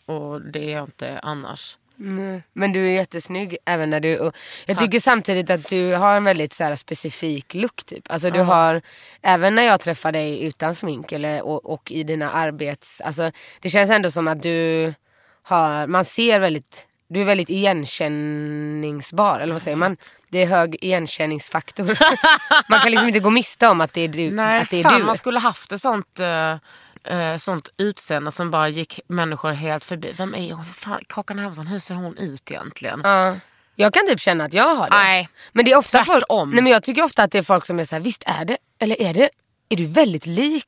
Och 0.07 0.41
det 0.41 0.71
är 0.71 0.73
jag 0.77 0.85
inte 0.85 1.19
annars. 1.23 1.79
Mm. 2.01 2.43
Men 2.53 2.73
du 2.73 2.87
är 2.87 2.93
jättesnygg 2.93 3.57
även 3.65 3.91
när 3.91 4.01
du... 4.01 4.19
Och 4.19 4.37
jag 4.67 4.79
tycker 4.79 5.01
samtidigt 5.01 5.51
att 5.51 5.69
du 5.69 5.95
har 5.95 6.17
en 6.17 6.25
väldigt 6.25 6.53
så 6.53 6.65
här, 6.65 6.77
specifik 6.77 7.55
look 7.55 7.85
typ. 7.85 8.13
Alltså 8.13 8.31
du 8.31 8.41
har, 8.41 8.83
även 9.23 9.55
när 9.55 9.63
jag 9.63 9.81
träffar 9.81 10.13
dig 10.13 10.45
utan 10.45 10.75
smink 10.75 11.13
eller, 11.13 11.43
och, 11.43 11.67
och 11.73 11.93
i 11.93 12.03
dina 12.03 12.31
arbets... 12.31 13.01
Alltså 13.01 13.31
det 13.61 13.71
känns 13.71 13.91
ändå 13.91 14.11
som 14.11 14.29
att 14.29 14.43
du 14.43 14.95
har, 15.43 15.87
man 15.87 16.05
ser 16.05 16.41
väldigt 16.41 16.87
du 17.09 17.21
är 17.21 17.25
väldigt 17.25 17.51
igenkänningsbar, 17.51 19.41
eller 19.41 19.53
vad 19.53 19.63
säger 19.63 19.77
man? 19.77 19.97
Det 20.29 20.43
är 20.43 20.47
hög 20.47 20.77
igenkänningsfaktor. 20.81 21.99
man 22.69 22.81
kan 22.81 22.91
liksom 22.91 23.09
inte 23.09 23.21
gå 23.21 23.31
miste 23.31 23.69
om 23.69 23.81
att 23.81 23.93
det 23.93 24.01
är 24.01 24.09
du. 24.09 24.31
Nej, 24.31 24.61
att 24.61 24.71
det 24.71 24.79
är 24.79 24.83
fan, 24.83 25.01
du. 25.01 25.07
man 25.07 25.17
skulle 25.17 25.39
haft 25.39 25.73
ett 25.73 25.81
sånt, 25.81 26.21
uh, 26.21 26.57
uh, 27.11 27.37
sånt 27.37 27.69
utseende 27.77 28.33
som 28.33 28.51
bara 28.51 28.69
gick 28.69 29.01
människor 29.07 29.53
helt 29.53 29.85
förbi. 29.85 30.13
Vem 30.17 30.35
är 30.35 30.53
hon? 30.53 30.65
Fan, 30.65 31.01
Kakan 31.07 31.39
Hermansson, 31.39 31.67
hur 31.67 31.79
ser 31.79 31.95
hon 31.95 32.19
ut 32.19 32.51
egentligen? 32.51 33.01
Ja. 33.05 33.37
Jag 33.77 33.93
kan 33.93 34.07
typ 34.07 34.21
känna 34.21 34.45
att 34.45 34.53
jag 34.53 34.75
har 34.75 34.91
det. 34.91 34.97
Nej, 34.97 35.29
men 35.53 35.65
det 35.65 35.73
är 35.73 35.77
ofta 35.77 36.05
folk, 36.05 36.27
tvärtom. 36.27 36.51
nej 36.51 36.63
men 36.63 36.73
jag 36.73 36.83
tycker 36.83 37.03
ofta 37.03 37.23
att 37.23 37.31
det 37.31 37.39
är 37.39 37.43
folk 37.43 37.67
som 37.67 37.79
är 37.79 37.85
så 37.85 37.95
här, 37.95 38.03
visst 38.03 38.23
är 38.27 38.45
det, 38.45 38.57
eller 38.79 39.03
är 39.03 39.15
det, 39.15 39.31
är 39.69 39.77
du 39.77 39.87
väldigt 39.87 40.27
lik? 40.27 40.65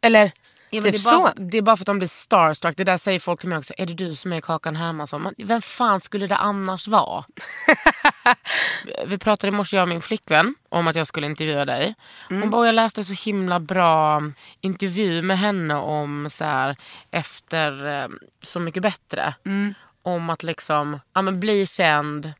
Eller 0.00 0.32
Ja, 0.70 0.82
typ 0.82 0.92
det, 0.92 0.98
är 0.98 1.20
bara, 1.20 1.30
så. 1.30 1.40
det 1.40 1.58
är 1.58 1.62
bara 1.62 1.76
för 1.76 1.82
att 1.82 1.86
de 1.86 1.98
blir 1.98 2.08
starstruck. 2.08 2.76
Det 2.76 2.84
där 2.84 2.96
säger 2.96 3.18
folk 3.18 3.40
till 3.40 3.48
mig 3.48 3.58
också. 3.58 3.74
Är 3.78 3.86
det 3.86 3.94
du 3.94 4.14
som 4.14 4.32
är 4.32 4.40
Kakan 4.40 4.76
Hermansson? 4.76 5.22
Men 5.22 5.34
vem 5.38 5.62
fan 5.62 6.00
skulle 6.00 6.26
det 6.26 6.36
annars 6.36 6.88
vara? 6.88 7.24
Vi 9.06 9.18
pratade 9.18 9.48
i 9.48 9.50
morse, 9.50 9.76
jag 9.76 9.82
och 9.82 9.88
min 9.88 10.02
flickvän, 10.02 10.54
om 10.68 10.88
att 10.88 10.96
jag 10.96 11.06
skulle 11.06 11.26
intervjua 11.26 11.64
dig. 11.64 11.94
Hon 12.28 12.50
bara, 12.50 12.66
jag 12.66 12.74
läste 12.74 13.04
så 13.04 13.30
himla 13.30 13.60
bra 13.60 14.22
intervju 14.60 15.22
med 15.22 15.38
henne 15.38 15.74
om 15.74 16.28
så 16.30 16.44
här, 16.44 16.76
efter 17.10 18.02
eh, 18.02 18.08
Så 18.42 18.60
mycket 18.60 18.82
bättre. 18.82 19.34
Om 20.02 20.30
att 20.30 20.42
liksom, 20.42 21.00
ja, 21.14 21.22
men 21.22 21.40
bli 21.40 21.66
känd 21.66 22.32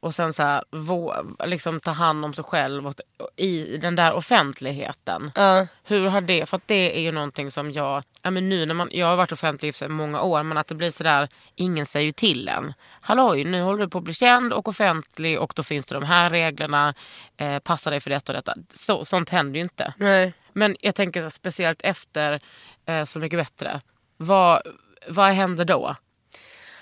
och 0.00 0.14
sen 0.14 0.32
så 0.32 0.42
här, 0.42 0.64
vå- 0.70 1.46
liksom 1.46 1.80
ta 1.80 1.90
hand 1.90 2.24
om 2.24 2.34
sig 2.34 2.44
själv 2.44 2.86
och, 2.86 2.94
och 3.18 3.30
i 3.36 3.76
den 3.76 3.96
där 3.96 4.12
offentligheten. 4.12 5.30
Ja. 5.34 5.66
Hur 5.84 6.06
har 6.06 6.20
det, 6.20 6.48
för 6.48 6.60
det 6.66 6.98
är 6.98 7.00
ju 7.00 7.12
någonting 7.12 7.50
som 7.50 7.72
jag, 7.72 8.02
ja 8.22 8.30
men 8.30 8.48
nu 8.48 8.66
när 8.66 8.74
man, 8.74 8.88
jag 8.92 9.06
har 9.06 9.16
varit 9.16 9.32
offentlig 9.32 9.74
i 9.82 9.88
många 9.88 10.20
år 10.20 10.42
men 10.42 10.58
att 10.58 10.66
det 10.66 10.74
blir 10.74 10.90
sådär, 10.90 11.28
ingen 11.54 11.86
säger 11.86 12.06
ju 12.06 12.12
till 12.12 12.48
en. 12.48 12.74
Halloj, 13.00 13.44
nu 13.44 13.62
håller 13.62 13.78
du 13.78 13.88
på 13.88 13.98
att 13.98 14.04
bli 14.04 14.14
känd 14.14 14.52
och 14.52 14.68
offentlig 14.68 15.40
och 15.40 15.52
då 15.56 15.62
finns 15.62 15.86
det 15.86 15.94
de 15.94 16.04
här 16.04 16.30
reglerna, 16.30 16.94
eh, 17.36 17.58
passa 17.58 17.90
dig 17.90 18.00
för 18.00 18.10
detta 18.10 18.32
och 18.32 18.36
detta. 18.36 18.54
Så, 18.70 19.04
sånt 19.04 19.30
händer 19.30 19.54
ju 19.54 19.62
inte. 19.62 19.94
Nej. 19.96 20.32
Men 20.52 20.76
jag 20.80 20.94
tänker 20.94 21.20
så 21.20 21.24
här, 21.24 21.30
speciellt 21.30 21.82
efter 21.82 22.40
eh, 22.86 23.04
Så 23.04 23.18
mycket 23.18 23.38
bättre, 23.38 23.80
vad, 24.16 24.62
vad 25.08 25.30
händer 25.30 25.64
då? 25.64 25.96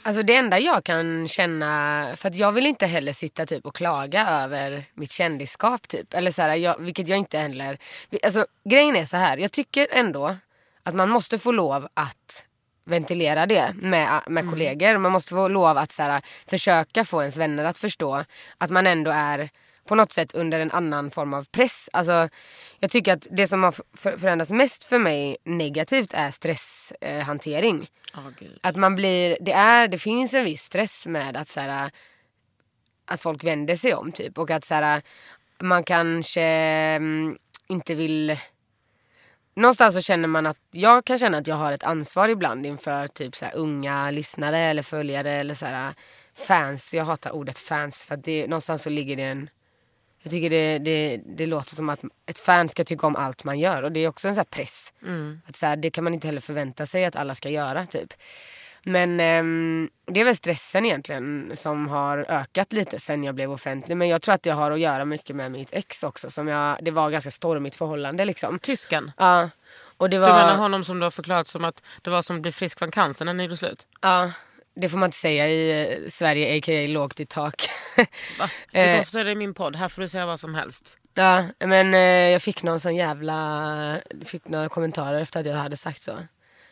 Alltså 0.07 0.23
det 0.23 0.37
enda 0.37 0.59
jag 0.59 0.85
kan 0.85 1.29
känna, 1.29 2.07
för 2.17 2.29
att 2.29 2.37
jag 2.37 2.53
vill 2.53 2.67
inte 2.67 2.87
heller 2.87 3.13
sitta 3.13 3.47
typ 3.47 3.67
och 3.67 3.75
klaga 3.75 4.27
över 4.29 4.85
mitt 4.95 5.11
kändisskap 5.11 5.89
typ. 5.89 6.15
Eller 6.15 6.31
så 6.31 6.43
här, 6.43 6.57
jag, 6.57 6.77
vilket 6.79 7.09
jag 7.09 7.19
inte 7.19 7.39
heller, 7.39 7.79
alltså 8.23 8.47
grejen 8.65 8.97
är 8.97 9.05
så 9.05 9.17
här, 9.17 9.37
jag 9.37 9.53
tycker 9.53 9.89
ändå 9.91 10.37
att 10.83 10.95
man 10.95 11.11
måste 11.11 11.39
få 11.39 11.53
lov 11.53 11.89
att 11.95 12.45
ventilera 12.85 13.47
det 13.47 13.75
med, 13.75 14.21
med 14.27 14.51
kollegor. 14.51 14.99
Man 14.99 15.13
måste 15.13 15.31
få 15.31 15.49
lov 15.49 15.79
att 15.79 15.93
så 15.93 16.03
här, 16.03 16.23
försöka 16.47 17.05
få 17.05 17.21
ens 17.21 17.37
vänner 17.37 17.65
att 17.65 17.79
förstå 17.79 18.25
att 18.59 18.71
man 18.71 18.87
ändå 18.87 19.11
är 19.11 19.51
på 19.85 19.95
något 19.95 20.13
sätt 20.13 20.35
under 20.35 20.61
en 20.61 20.71
annan 20.71 21.11
form 21.11 21.35
av 21.35 21.45
press. 21.45 21.91
Alltså, 21.93 22.29
jag 22.79 22.91
tycker 22.91 23.13
att 23.13 23.27
det 23.31 23.47
som 23.47 23.63
har 23.63 23.73
för- 23.73 24.19
förändrats 24.19 24.51
mest 24.51 24.85
för 24.85 24.99
mig 24.99 25.37
negativt 25.45 26.15
är 26.15 26.31
stresshantering. 26.31 27.23
Hantering. 27.23 27.89
Oh. 28.15 28.49
Att 28.63 28.77
man 28.77 28.95
blir, 28.95 29.37
det, 29.41 29.53
är, 29.53 29.89
det 29.89 29.99
finns 29.99 30.35
en 30.35 30.45
viss 30.45 30.63
stress 30.63 31.07
med 31.07 31.37
att 31.37 31.49
så 31.49 31.61
här, 31.61 31.91
att 33.07 33.21
folk 33.21 33.45
vänder 33.45 33.77
sig 33.77 33.95
om 33.95 34.13
typ 34.13 34.39
och 34.39 34.51
att 34.51 34.65
så 34.65 34.75
här, 34.75 35.03
man 35.59 35.85
kanske 35.85 36.43
mm, 36.43 37.39
inte 37.69 37.95
vill 37.95 38.37
Någonstans 39.57 39.95
så 39.95 40.01
känner 40.01 40.29
man 40.29 40.47
att 40.47 40.59
jag 40.71 41.05
kan 41.05 41.19
känna 41.19 41.39
att 41.39 41.47
jag 41.47 41.55
har 41.55 41.73
ett 41.73 41.85
ansvar 41.85 42.29
ibland 42.29 42.67
inför 42.67 43.09
typ 43.09 43.37
så 43.37 43.47
unga 43.55 44.11
lyssnare 44.11 44.59
eller 44.59 44.83
följare 44.83 45.33
eller 45.33 45.55
så 45.55 45.67
här, 45.67 45.95
fans. 46.35 46.95
Jag 46.95 47.05
hatar 47.05 47.31
ordet 47.31 47.59
fans 47.59 48.05
för 48.05 48.15
att 48.15 48.25
det, 48.25 48.47
någonstans 48.47 48.83
så 48.83 48.91
ligger 48.91 49.17
det 49.17 49.23
en 49.23 49.51
jag 50.25 50.31
tycker 50.31 50.51
det, 50.51 50.79
det, 50.79 51.21
det 51.27 51.47
låter 51.47 51.75
som 51.75 51.89
att 51.89 52.01
ett 52.27 52.39
fan 52.39 52.69
ska 52.69 52.85
tycka 52.85 53.07
om 53.07 53.17
allt 53.17 53.45
man 53.45 53.59
gör 53.59 53.83
och 53.83 53.93
det 53.93 54.01
är 54.01 54.09
också 54.09 54.29
en 54.29 54.35
sån 54.35 54.45
press. 54.45 54.93
Att 55.47 55.57
så 55.57 55.67
här, 55.67 55.77
det 55.77 55.91
kan 55.91 56.05
man 56.05 56.15
inte 56.15 56.27
heller 56.27 56.41
förvänta 56.41 56.87
sig 56.87 57.05
att 57.05 57.17
alla 57.17 57.35
ska 57.35 57.49
göra 57.49 57.87
typ. 57.87 58.13
Men 58.87 59.21
ehm, 59.21 59.91
det 60.07 60.21
är 60.21 60.25
väl 60.25 60.37
stressen 60.37 60.87
egentligen 60.87 61.51
som 61.55 61.89
har 61.89 62.27
ökat 62.29 62.73
lite 62.73 63.01
sen 63.01 63.25
jag 63.25 63.35
blev 63.35 63.53
offentlig. 63.53 63.97
Men 63.97 64.09
jag 64.09 64.23
tror 64.23 64.35
att 64.35 64.43
det 64.43 64.51
har 64.51 64.71
att 64.71 64.81
göra 64.81 65.05
mycket 65.05 65.37
med 65.37 65.53
mitt 65.53 65.73
ex 65.73 66.03
också. 66.05 66.31
Som 66.31 66.49
jag, 66.49 66.79
det 66.83 66.91
var 66.91 67.11
ganska 67.11 67.31
stormigt 67.31 67.77
förhållande 67.77 68.25
liksom. 68.25 68.59
Tysken? 68.59 69.13
Ja. 69.19 69.51
Och 69.97 70.11
det 70.11 70.17
Du 70.17 70.21
var, 70.21 70.29
menar 70.29 70.57
honom 70.57 70.85
som 70.85 70.99
du 70.99 71.05
har 71.05 71.11
förklarat 71.11 71.47
som 71.47 71.65
att 71.65 71.83
det 72.03 72.11
var 72.11 72.23
som 72.23 72.37
att 72.37 72.43
bli 72.43 72.53
frisk 72.53 72.79
från 72.79 72.91
cancer 72.91 73.25
när 73.25 73.35
ni 73.35 73.43
gjorde 73.43 73.57
slut? 73.57 73.87
ja, 74.03 74.31
det 74.77 74.89
får 74.89 74.99
man 74.99 75.07
inte 75.07 75.17
säga 75.17 75.49
i 75.49 75.83
eh, 75.93 76.09
Sverige, 76.09 76.59
a.k.a. 76.59 76.87
lågt 76.89 77.21
i 77.21 77.27
tak. 77.27 77.69
Va? 78.39 78.51
Eh. 78.73 78.87
Det 78.91 78.97
går 78.97 79.05
så 79.05 79.19
är 79.19 79.25
det 79.25 79.31
i 79.31 79.35
min 79.35 79.55
podd, 79.55 79.77
här 79.77 79.89
får 79.89 80.03
du 80.03 80.09
säga 80.09 80.27
vad 80.27 80.41
som 80.41 80.55
helst. 80.55 80.99
Ja, 81.15 81.45
men 81.59 81.95
eh, 81.95 82.01
jag 82.01 82.43
fick 82.43 82.63
någon 82.63 82.81
sån 82.81 82.97
jävla, 82.97 84.01
fick 84.25 84.49
några 84.49 84.69
kommentarer 84.69 85.21
efter 85.21 85.41
att 85.41 85.47
jag 85.47 85.55
hade 85.57 85.77
sagt 85.77 86.01
så. 86.01 86.19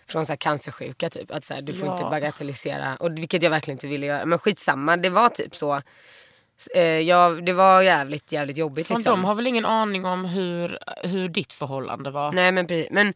Från 0.09 0.27
så 0.27 0.33
här 0.33 0.37
cancersjuka 0.37 1.11
typ, 1.11 1.31
att 1.31 1.45
så 1.45 1.55
här, 1.55 1.63
du 1.63 1.73
får 1.75 1.87
Ja. 1.87 1.93
inte 1.99 2.11
bagatellisera. 2.11 2.97
Och, 2.97 3.19
vilket 3.19 3.43
jag 3.43 3.51
verkligen 3.51 3.77
inte 3.77 3.87
ville 3.87 4.07
göra. 4.07 4.27
Men 4.27 4.39
skitsamma, 4.39 4.97
det 4.97 5.09
var 5.11 5.29
typ 5.29 5.57
så. 5.57 5.81
Eh, 6.75 6.83
jag, 6.83 7.45
det 7.45 7.53
var 7.53 7.83
jävligt, 7.83 8.33
jävligt 8.33 8.57
jobbigt 8.57 8.91
liksom. 8.91 9.13
de 9.13 9.25
har 9.25 9.35
väl 9.35 9.47
ingen 9.47 9.65
aning 9.65 10.05
om 10.05 10.25
hur, 10.25 10.79
hur 11.03 11.29
ditt 11.29 11.53
förhållande 11.53 12.11
var? 12.11 12.33
Nej 12.33 12.53
men 12.53 12.67
precis. 12.67 12.91
Men, 12.91 13.15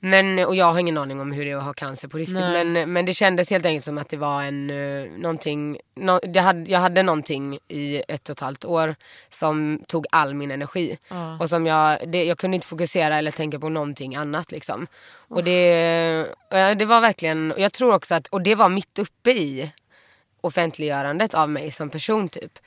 men, 0.00 0.38
och 0.38 0.56
jag 0.56 0.72
har 0.72 0.78
ingen 0.78 0.98
aning 0.98 1.20
om 1.20 1.32
hur 1.32 1.44
det 1.44 1.50
är 1.50 1.56
att 1.56 1.64
ha 1.64 1.72
cancer 1.72 2.08
på 2.08 2.18
riktigt. 2.18 2.36
Nej. 2.36 2.64
Men, 2.64 2.92
men 2.92 3.06
det 3.06 3.14
kändes 3.14 3.50
helt 3.50 3.66
enkelt 3.66 3.84
som 3.84 3.98
att 3.98 4.08
det 4.08 4.16
var 4.16 4.42
en, 4.42 4.70
uh, 4.70 5.10
någonting, 5.18 5.78
no, 5.96 6.20
jag, 6.22 6.42
hade, 6.42 6.70
jag 6.70 6.78
hade 6.78 7.02
någonting 7.02 7.58
i 7.68 8.02
ett 8.08 8.28
och 8.28 8.32
ett 8.32 8.40
halvt 8.40 8.64
år 8.64 8.94
som 9.28 9.82
tog 9.86 10.06
all 10.10 10.34
min 10.34 10.50
energi. 10.50 10.98
Och 11.40 11.48
som 11.48 11.66
jag, 11.66 11.98
det, 12.06 12.24
jag 12.24 12.38
kunde 12.38 12.54
inte 12.54 12.66
fokusera 12.66 13.18
eller 13.18 13.30
tänka 13.30 13.58
på 13.58 13.68
någonting 13.68 14.16
annat 14.16 14.52
liksom. 14.52 14.86
Och 15.28 15.44
det, 15.44 16.26
ja, 16.50 16.74
det 16.74 16.84
var 16.84 17.00
verkligen, 17.00 17.52
och 17.52 17.60
jag 17.60 17.72
tror 17.72 17.94
också 17.94 18.14
att, 18.14 18.26
och 18.26 18.42
det 18.42 18.54
var 18.54 18.68
mitt 18.68 18.98
uppe 18.98 19.30
i 19.30 19.72
offentliggörandet 20.40 21.34
av 21.34 21.50
mig 21.50 21.70
som 21.72 21.90
person 21.90 22.28
typ. 22.28 22.58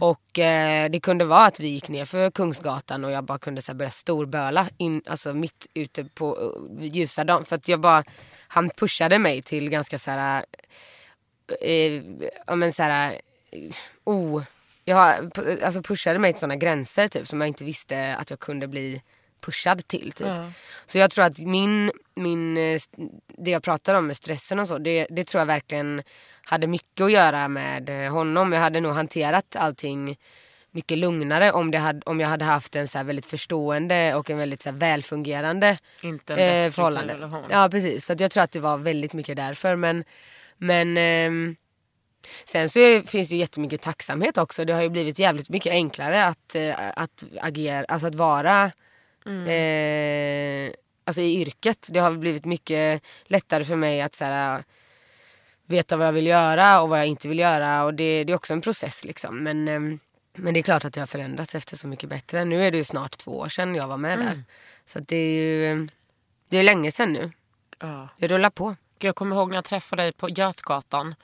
Och 0.00 0.38
eh, 0.38 0.90
det 0.90 1.00
kunde 1.00 1.24
vara 1.24 1.46
att 1.46 1.60
vi 1.60 1.68
gick 1.68 1.88
ner 1.88 2.04
för 2.04 2.30
Kungsgatan 2.30 3.04
och 3.04 3.10
jag 3.10 3.24
bara 3.24 3.38
kunde 3.38 3.62
så 3.62 3.72
här, 3.72 3.76
börja 3.76 3.90
storböla 3.90 4.68
in, 4.76 5.02
alltså 5.06 5.34
mitt 5.34 5.66
ute 5.74 6.04
på 6.04 6.36
uh, 6.36 6.86
ljusa 6.86 7.24
dagen. 7.24 7.44
För 7.44 7.56
att 7.56 7.68
jag 7.68 7.80
bara, 7.80 8.04
han 8.48 8.70
pushade 8.70 9.18
mig 9.18 9.42
till 9.42 9.70
ganska 9.70 9.98
så 9.98 10.10
här, 10.10 10.44
eh, 11.60 12.02
ja 12.46 12.54
men 12.54 12.72
så 12.72 12.82
här, 12.82 13.12
eh, 13.50 13.74
oh, 14.04 14.42
jag 14.84 15.30
alltså 15.64 15.82
pushade 15.82 16.18
mig 16.18 16.32
till 16.32 16.40
sådana 16.40 16.56
gränser 16.56 17.08
typ 17.08 17.28
som 17.28 17.40
jag 17.40 17.48
inte 17.48 17.64
visste 17.64 18.16
att 18.16 18.30
jag 18.30 18.40
kunde 18.40 18.68
bli 18.68 19.02
pushad 19.40 19.86
till 19.86 20.12
typ. 20.12 20.26
Så 20.86 20.98
jag 20.98 21.10
tror 21.10 21.24
att 21.24 21.38
min, 21.38 21.92
min, 22.14 22.56
eh, 22.56 22.80
det 23.26 23.50
jag 23.50 23.62
pratar 23.62 23.94
om 23.94 24.06
med 24.06 24.16
stressen 24.16 24.58
och 24.58 24.68
så, 24.68 24.78
det, 24.78 25.06
det 25.10 25.24
tror 25.24 25.38
jag 25.38 25.46
verkligen 25.46 26.02
hade 26.50 26.66
mycket 26.66 27.04
att 27.04 27.12
göra 27.12 27.48
med 27.48 28.04
eh, 28.06 28.12
honom. 28.12 28.52
Jag 28.52 28.60
hade 28.60 28.80
nog 28.80 28.92
hanterat 28.92 29.56
allting 29.56 30.18
mycket 30.70 30.98
lugnare 30.98 31.52
om, 31.52 31.70
det 31.70 31.78
hade, 31.78 32.00
om 32.06 32.20
jag 32.20 32.28
hade 32.28 32.44
haft 32.44 32.76
en 32.76 32.88
så 32.88 33.02
väldigt 33.02 33.26
förstående 33.26 34.14
och 34.14 34.30
en 34.30 34.38
väldigt 34.38 34.62
så 34.62 34.72
välfungerande 34.72 35.78
Inte 36.02 36.34
en 36.34 36.66
eh, 36.66 36.70
förhållande. 36.72 37.14
relation. 37.14 37.44
Ja 37.50 37.68
precis, 37.70 38.04
så 38.06 38.12
att 38.12 38.20
jag 38.20 38.30
tror 38.30 38.42
att 38.42 38.52
det 38.52 38.60
var 38.60 38.78
väldigt 38.78 39.12
mycket 39.12 39.36
därför. 39.36 39.76
Men, 39.76 40.04
men 40.56 40.96
ehm, 40.96 41.56
sen 42.44 42.68
så 42.68 42.78
är, 42.78 43.02
finns 43.02 43.28
det 43.28 43.34
ju 43.34 43.40
jättemycket 43.40 43.82
tacksamhet 43.82 44.38
också. 44.38 44.64
Det 44.64 44.72
har 44.72 44.82
ju 44.82 44.88
blivit 44.88 45.18
jävligt 45.18 45.48
mycket 45.48 45.72
enklare 45.72 46.24
att, 46.24 46.54
eh, 46.54 46.74
att 46.96 47.24
agera, 47.40 47.84
alltså 47.88 48.06
att 48.06 48.14
vara 48.14 48.64
eh, 49.26 50.72
alltså 51.04 51.20
i 51.20 51.40
yrket. 51.40 51.88
Det 51.90 52.00
har 52.00 52.12
blivit 52.12 52.44
mycket 52.44 53.02
lättare 53.24 53.64
för 53.64 53.76
mig 53.76 54.00
att 54.00 54.14
så 54.14 54.24
här, 54.24 54.62
veta 55.70 55.96
vad 55.96 56.06
jag 56.06 56.12
vill 56.12 56.26
göra 56.26 56.80
och 56.80 56.88
vad 56.88 56.98
jag 56.98 57.06
inte 57.06 57.28
vill 57.28 57.38
göra. 57.38 57.84
Och 57.84 57.94
det, 57.94 58.24
det 58.24 58.32
är 58.32 58.36
också 58.36 58.52
en 58.52 58.60
process 58.60 59.04
liksom. 59.04 59.42
Men, 59.42 59.68
ehm, 59.68 59.98
men 60.34 60.54
det 60.54 60.60
är 60.60 60.62
klart 60.62 60.84
att 60.84 60.92
det 60.92 61.00
har 61.00 61.06
förändrats 61.06 61.54
efter 61.54 61.76
Så 61.76 61.86
mycket 61.86 62.08
bättre. 62.08 62.44
Nu 62.44 62.64
är 62.66 62.70
det 62.70 62.76
ju 62.76 62.84
snart 62.84 63.18
två 63.18 63.38
år 63.38 63.48
sedan 63.48 63.74
jag 63.74 63.88
var 63.88 63.96
med 63.96 64.18
där. 64.18 64.44
Så 64.86 64.98
det 64.98 65.16
är 65.16 65.42
ju 65.42 65.88
det 66.48 66.58
är 66.58 66.62
länge 66.62 66.92
sedan 66.92 67.12
nu. 67.12 67.32
Ja. 67.78 68.08
Det 68.18 68.26
rullar 68.26 68.50
på. 68.50 68.76
Jag 68.98 69.14
kommer 69.14 69.36
ihåg 69.36 69.48
när 69.48 69.56
jag 69.56 69.64
träffade 69.64 70.02
dig 70.02 70.12
på 70.12 70.28
Götgatan. 70.28 71.14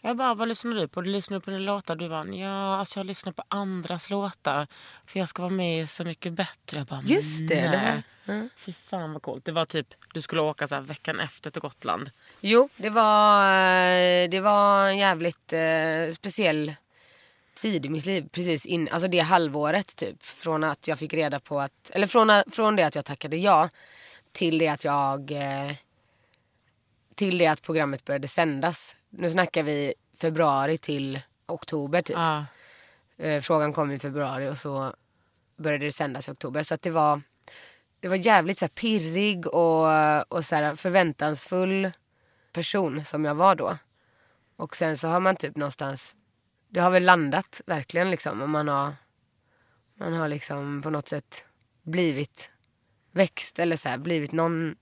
Jag 0.00 0.16
bara, 0.16 0.34
vad 0.34 0.48
lyssnar 0.48 0.74
du 0.74 0.88
på? 0.88 1.00
Du 1.00 1.10
lyssnar 1.10 1.40
på 1.40 1.50
dina 1.50 1.62
låtar? 1.62 1.96
Du 1.96 2.08
bara, 2.08 2.26
ja, 2.26 2.76
alltså 2.76 2.98
jag 2.98 3.06
lyssnar 3.06 3.32
på 3.32 3.42
andras 3.48 4.10
låtar. 4.10 4.66
För 5.06 5.18
jag 5.18 5.28
ska 5.28 5.42
vara 5.42 5.52
med 5.52 5.82
i 5.82 5.86
Så 5.86 6.04
mycket 6.04 6.32
bättre. 6.32 6.78
Jag 6.78 6.86
bara, 6.86 7.02
Just 7.02 7.48
det, 7.48 7.54
det 7.54 8.02
nej. 8.30 8.48
Fy 8.56 8.72
fan 8.72 9.12
vad 9.12 9.22
coolt. 9.22 9.44
Det 9.44 9.52
var 9.52 9.64
typ, 9.64 9.86
du 10.14 10.22
skulle 10.22 10.40
åka 10.40 10.68
så 10.68 10.80
veckan 10.80 11.20
efter 11.20 11.50
till 11.50 11.62
Gotland. 11.62 12.10
Jo, 12.40 12.68
det 12.76 12.90
var, 12.90 13.44
eh, 13.44 14.28
det 14.28 14.40
var 14.40 14.88
en 14.88 14.98
jävligt 14.98 15.52
eh, 15.52 16.12
speciell 16.14 16.74
tid 17.54 17.86
i 17.86 17.88
mitt 17.88 18.06
liv. 18.06 18.28
Precis 18.32 18.66
in, 18.66 18.88
alltså 18.92 19.08
det 19.08 19.20
halvåret 19.20 19.96
typ. 19.96 20.22
Från 20.22 20.64
att 20.64 20.88
jag 20.88 20.98
fick 20.98 21.14
reda 21.14 21.40
på 21.40 21.60
att, 21.60 21.90
eller 21.90 22.06
från, 22.06 22.42
från 22.50 22.76
det 22.76 22.86
att 22.86 22.94
jag 22.94 23.04
tackade 23.04 23.36
ja 23.36 23.68
till 24.32 24.58
det 24.58 24.68
att 24.68 24.84
jag, 24.84 25.30
eh, 25.30 25.72
till 27.14 27.38
det 27.38 27.46
att 27.46 27.62
programmet 27.62 28.04
började 28.04 28.28
sändas. 28.28 28.96
Nu 29.10 29.30
snackar 29.30 29.62
vi 29.62 29.94
februari 30.20 30.78
till 30.78 31.20
oktober 31.46 32.02
typ. 32.02 32.16
Ja. 32.16 32.44
Eh, 33.18 33.40
frågan 33.40 33.72
kom 33.72 33.90
i 33.90 33.98
februari 33.98 34.48
och 34.48 34.58
så 34.58 34.94
började 35.56 35.84
det 35.84 35.92
sändas 35.92 36.28
i 36.28 36.30
oktober. 36.30 36.62
Så 36.62 36.74
att 36.74 36.82
det 36.82 36.90
var, 36.90 37.20
det 38.00 38.08
var 38.08 38.16
jävligt 38.16 38.58
så 38.58 38.64
här 38.64 38.68
pirrig 38.68 39.46
och, 39.46 40.32
och 40.32 40.44
så 40.44 40.56
här 40.56 40.74
förväntansfull 40.74 41.90
person 42.52 43.04
som 43.04 43.24
jag 43.24 43.34
var 43.34 43.54
då. 43.54 43.78
Och 44.56 44.76
sen 44.76 44.98
så 44.98 45.08
har 45.08 45.20
man 45.20 45.36
typ 45.36 45.56
någonstans, 45.56 46.14
det 46.68 46.80
har 46.80 46.90
väl 46.90 47.04
landat 47.04 47.60
verkligen 47.66 48.10
liksom. 48.10 48.40
Och 48.42 48.48
man 48.48 48.68
har, 48.68 48.94
man 49.98 50.12
har 50.12 50.28
liksom 50.28 50.82
på 50.82 50.90
något 50.90 51.08
sätt 51.08 51.44
blivit 51.82 52.52
växt 53.12 53.58
eller 53.58 53.76
så 53.76 53.88
här, 53.88 53.98
blivit 53.98 54.32
någon 54.32 54.76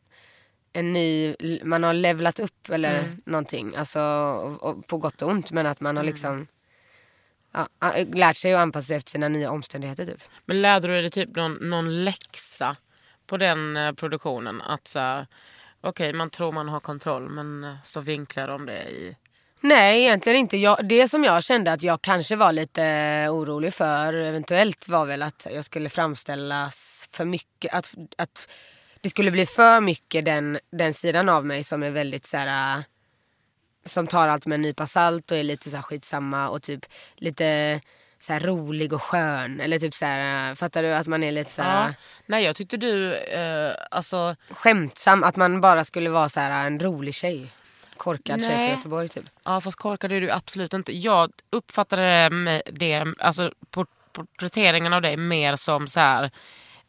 en 0.72 0.92
ny, 0.92 1.34
man 1.64 1.82
har 1.82 1.92
levlat 1.92 2.40
upp 2.40 2.68
eller 2.70 2.98
Mm. 3.04 3.22
någonting. 3.26 3.76
Alltså 3.76 4.00
och, 4.00 4.62
och 4.62 4.86
på 4.86 4.98
gott 4.98 5.22
och 5.22 5.30
ont 5.30 5.50
men 5.50 5.66
att 5.66 5.80
man 5.80 5.96
har 5.96 6.04
Mm. 6.04 6.12
liksom 6.12 6.46
ja, 7.52 7.68
lärt 8.12 8.36
sig 8.36 8.54
att 8.54 8.60
anpassa 8.60 8.86
sig 8.86 8.96
efter 8.96 9.10
sina 9.10 9.28
nya 9.28 9.50
omständigheter 9.50 10.04
typ. 10.04 10.22
Men 10.44 10.62
lärde 10.62 10.88
du 10.88 11.00
dig 11.00 11.10
typ 11.10 11.36
någon, 11.36 11.52
någon 11.70 12.04
läxa 12.04 12.76
på 13.28 13.36
den 13.36 13.76
eh, 13.76 13.92
produktionen? 13.92 14.62
Att 14.62 14.88
så 14.88 14.98
här, 14.98 15.26
okej 15.80 16.12
man 16.12 16.30
tror 16.30 16.52
man 16.52 16.68
har 16.68 16.80
kontroll 16.80 17.28
men 17.28 17.64
eh, 17.64 17.74
så 17.84 18.00
vinklar 18.00 18.48
de 18.48 18.66
det 18.66 18.82
i... 18.90 19.16
Nej 19.60 20.02
egentligen 20.02 20.38
inte. 20.38 20.56
Jag, 20.56 20.88
det 20.88 21.08
som 21.08 21.24
jag 21.24 21.44
kände 21.44 21.72
att 21.72 21.82
jag 21.82 22.02
kanske 22.02 22.36
var 22.36 22.52
lite 22.52 22.84
eh, 22.84 23.34
orolig 23.34 23.74
för 23.74 24.12
eventuellt 24.12 24.88
var 24.88 25.06
väl 25.06 25.22
att 25.22 25.46
jag 25.54 25.64
skulle 25.64 25.88
framställas 25.88 27.08
för 27.12 27.24
mycket. 27.24 27.74
Att, 27.74 27.94
att 28.18 28.48
det 29.00 29.10
skulle 29.10 29.30
bli 29.30 29.46
för 29.46 29.80
mycket 29.80 30.24
den, 30.24 30.58
den 30.70 30.94
sidan 30.94 31.28
av 31.28 31.46
mig 31.46 31.64
som 31.64 31.82
är 31.82 31.90
väldigt 31.90 32.26
så 32.26 32.36
här. 32.36 32.82
Som 33.84 34.06
tar 34.06 34.28
allt 34.28 34.46
med 34.46 34.54
en 34.54 34.62
nypa 34.62 34.86
salt 34.86 35.30
och 35.30 35.36
är 35.36 35.42
lite 35.42 35.70
så 35.70 35.76
här 35.76 35.82
skitsamma 35.82 36.48
och 36.48 36.62
typ 36.62 36.86
lite 37.16 37.80
så 38.20 38.32
här 38.32 38.40
rolig 38.40 38.92
och 38.92 39.02
skön. 39.02 39.60
Eller 39.60 39.78
typ 39.78 39.94
så 39.94 40.04
här, 40.04 40.50
äh, 40.50 40.54
fattar 40.54 40.82
du? 40.82 40.92
Att 40.94 41.06
man 41.06 41.22
är 41.22 41.32
lite 41.32 41.50
så 41.50 41.62
här 41.62 41.88
Ja. 41.88 41.94
Nej 42.26 42.44
jag 42.44 42.56
tyckte 42.56 42.76
du, 42.76 43.14
eh, 43.16 43.72
alltså 43.90 44.36
skämtsam. 44.50 45.24
Att 45.24 45.36
man 45.36 45.60
bara 45.60 45.84
skulle 45.84 46.10
vara 46.10 46.28
så 46.28 46.40
här 46.40 46.66
en 46.66 46.80
rolig 46.80 47.14
tjej. 47.14 47.46
Korkad 47.96 48.40
tjej 48.40 48.48
Nej. 48.56 48.68
från 48.68 48.76
Göteborg 48.76 49.08
typ. 49.08 49.24
Ja 49.44 49.60
fast 49.60 49.78
korkad 49.78 50.12
är 50.12 50.20
du 50.20 50.30
absolut 50.30 50.74
inte. 50.74 50.96
Jag 50.96 51.30
uppfattade 51.50 52.02
det, 52.22 52.30
med 52.30 52.62
det 52.72 53.04
alltså 53.18 53.52
port- 53.70 54.12
porträtteringen 54.12 54.92
av 54.92 55.02
dig 55.02 55.16
mer 55.16 55.56
som 55.56 55.88
så 55.88 56.00
här 56.00 56.24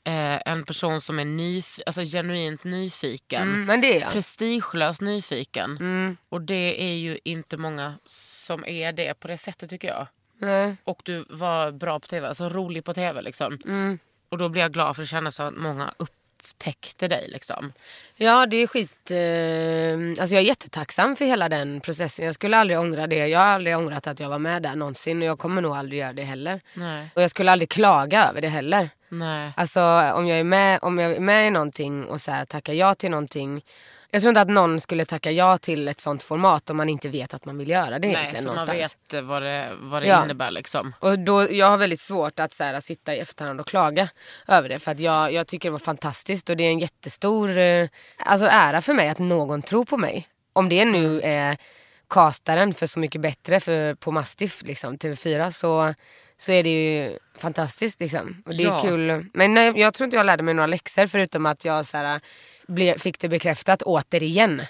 eh, 0.04 0.40
en 0.46 0.64
person 0.66 1.02
som 1.02 1.20
är 1.20 1.26
nyf- 1.26 1.80
alltså, 1.86 2.02
genuint 2.02 2.64
nyfiken. 2.64 3.42
Mm, 3.42 3.66
men 3.66 3.82
det 3.82 3.98
är 3.98 4.02
jag. 4.02 4.12
Prestigelös 4.12 5.02
nyfiken. 5.02 5.78
Mm. 5.80 6.18
Och 6.30 6.42
det 6.42 6.84
är 6.84 6.96
ju 6.96 7.20
inte 7.24 7.58
många 7.58 7.94
som 8.06 8.66
är 8.66 8.92
det 8.94 9.14
på 9.20 9.28
det 9.28 9.38
sättet 9.38 9.70
tycker 9.70 9.88
jag. 9.88 10.08
Nej. 10.40 10.76
Och 10.84 11.02
du 11.06 11.26
var 11.30 11.72
bra 11.72 12.00
på 12.00 12.08
tv, 12.08 12.28
alltså 12.28 12.50
rolig 12.50 12.84
på 12.86 12.94
tv 12.94 13.22
liksom. 13.22 13.58
Mm. 13.66 14.00
Och 14.30 14.38
då 14.38 14.50
blev 14.50 14.62
jag 14.62 14.74
glad 14.74 14.96
för 14.96 15.04
det 15.04 15.08
kändes 15.08 15.36
som 15.36 15.48
att 15.48 15.58
många 15.58 15.94
upptäckte 15.98 17.08
dig 17.08 17.28
liksom. 17.28 17.74
Ja 18.16 18.46
det 18.46 18.58
är 18.58 18.68
skit. 18.68 19.12
Eh, 19.12 20.22
alltså 20.22 20.36
jag 20.36 20.44
är 20.44 20.48
jättetacksam 20.48 21.16
för 21.16 21.26
hela 21.26 21.50
den 21.50 21.82
processen. 21.82 22.26
Jag 22.26 22.36
skulle 22.36 22.58
aldrig 22.58 22.80
ångra 22.80 23.08
det. 23.08 23.28
Jag 23.28 23.40
har 23.40 23.46
aldrig 23.46 23.78
ångrat 23.78 24.08
att 24.08 24.20
jag 24.20 24.30
var 24.30 24.40
med 24.40 24.64
där 24.64 24.76
någonsin 24.76 25.22
och 25.22 25.28
jag 25.28 25.40
kommer 25.40 25.62
nog 25.62 25.76
aldrig 25.76 26.00
göra 26.00 26.14
det 26.14 26.24
heller. 26.24 26.62
Nej. 26.74 27.10
Och 27.16 27.22
jag 27.22 27.30
skulle 27.30 27.52
aldrig 27.52 27.70
klaga 27.70 28.30
över 28.30 28.42
det 28.42 28.48
heller. 28.48 28.90
Nej. 29.10 29.54
Alltså 29.58 29.82
om 30.14 30.28
jag 30.28 30.40
är 30.40 30.44
med, 30.44 30.80
om 30.82 31.00
jag 31.00 31.12
är 31.12 31.20
med 31.20 31.48
i 31.48 31.52
någonting 31.52 32.06
och 32.06 32.22
så 32.22 32.32
här, 32.32 32.46
tackar 32.46 32.74
ja 32.74 32.96
till 32.96 33.12
någonting. 33.12 33.64
Jag 34.12 34.22
tror 34.22 34.30
inte 34.30 34.42
att 34.42 34.50
någon 34.50 34.82
skulle 34.82 35.06
tacka 35.06 35.32
ja 35.32 35.58
till 35.58 35.88
ett 35.88 36.02
sånt 36.02 36.24
format 36.24 36.70
om 36.70 36.78
man 36.78 36.90
inte 36.90 37.10
vet 37.10 37.34
att 37.34 37.46
man 37.46 37.58
vill 37.58 37.70
göra 37.70 38.00
det 38.00 38.08
Nej, 38.08 38.16
egentligen 38.16 38.46
för 38.46 38.56
man 38.56 38.66
vet 38.76 39.14
eh, 39.14 39.22
vad 39.22 39.42
det, 39.42 39.76
vad 39.80 40.02
det 40.02 40.08
Ja. 40.08 40.24
innebär 40.24 40.52
liksom. 40.52 40.94
Och 41.00 41.20
då, 41.20 41.52
jag 41.54 41.68
har 41.70 41.78
väldigt 41.78 42.00
svårt 42.00 42.40
att 42.40 42.54
så 42.54 42.64
här, 42.64 42.82
sitta 42.82 43.16
i 43.16 43.20
efterhand 43.20 43.60
och 43.60 43.68
klaga 43.68 44.10
över 44.48 44.70
det. 44.70 44.80
För 44.80 44.92
att 44.92 45.00
jag, 45.00 45.34
jag 45.34 45.48
tycker 45.48 45.70
det 45.70 45.72
var 45.72 45.80
fantastiskt 45.80 46.50
och 46.50 46.58
det 46.58 46.64
är 46.64 46.70
en 46.72 46.80
jättestor 46.80 47.58
eh, 47.60 47.88
alltså 48.18 48.48
ära 48.52 48.82
för 48.82 48.94
mig 48.94 49.10
att 49.10 49.20
någon 49.20 49.62
tror 49.62 49.86
på 49.86 49.98
mig. 49.98 50.28
Om 50.54 50.70
det 50.70 50.86
nu 50.86 51.22
är 51.24 51.58
castaren 52.10 52.74
för 52.74 52.88
Så 52.88 53.00
mycket 53.00 53.22
bättre 53.22 53.60
för, 53.60 53.96
på 53.96 54.12
Mastiff, 54.12 54.64
liksom, 54.64 54.98
TV4, 54.98 55.52
så, 55.52 55.94
så 56.38 56.52
är 56.52 56.64
det 56.64 56.70
ju 56.70 57.18
fantastiskt. 57.38 58.00
Liksom. 58.00 58.44
Och 58.46 58.56
det 58.56 58.64
är 58.64 58.68
Ja. 58.68 58.82
kul. 58.82 59.26
Men 59.34 59.54
nej, 59.54 59.74
jag 59.76 59.94
tror 59.94 60.06
inte 60.06 60.18
jag 60.18 60.26
lärde 60.26 60.44
mig 60.44 60.54
några 60.54 60.68
läxor 60.68 61.08
förutom 61.08 61.46
att 61.46 61.66
jag 61.66 61.86
så 61.86 61.98
här, 61.98 62.20
ble, 62.70 63.00
fick 63.00 63.20
det 63.20 63.30
bekräftat 63.30 63.82
återigen 63.82 64.62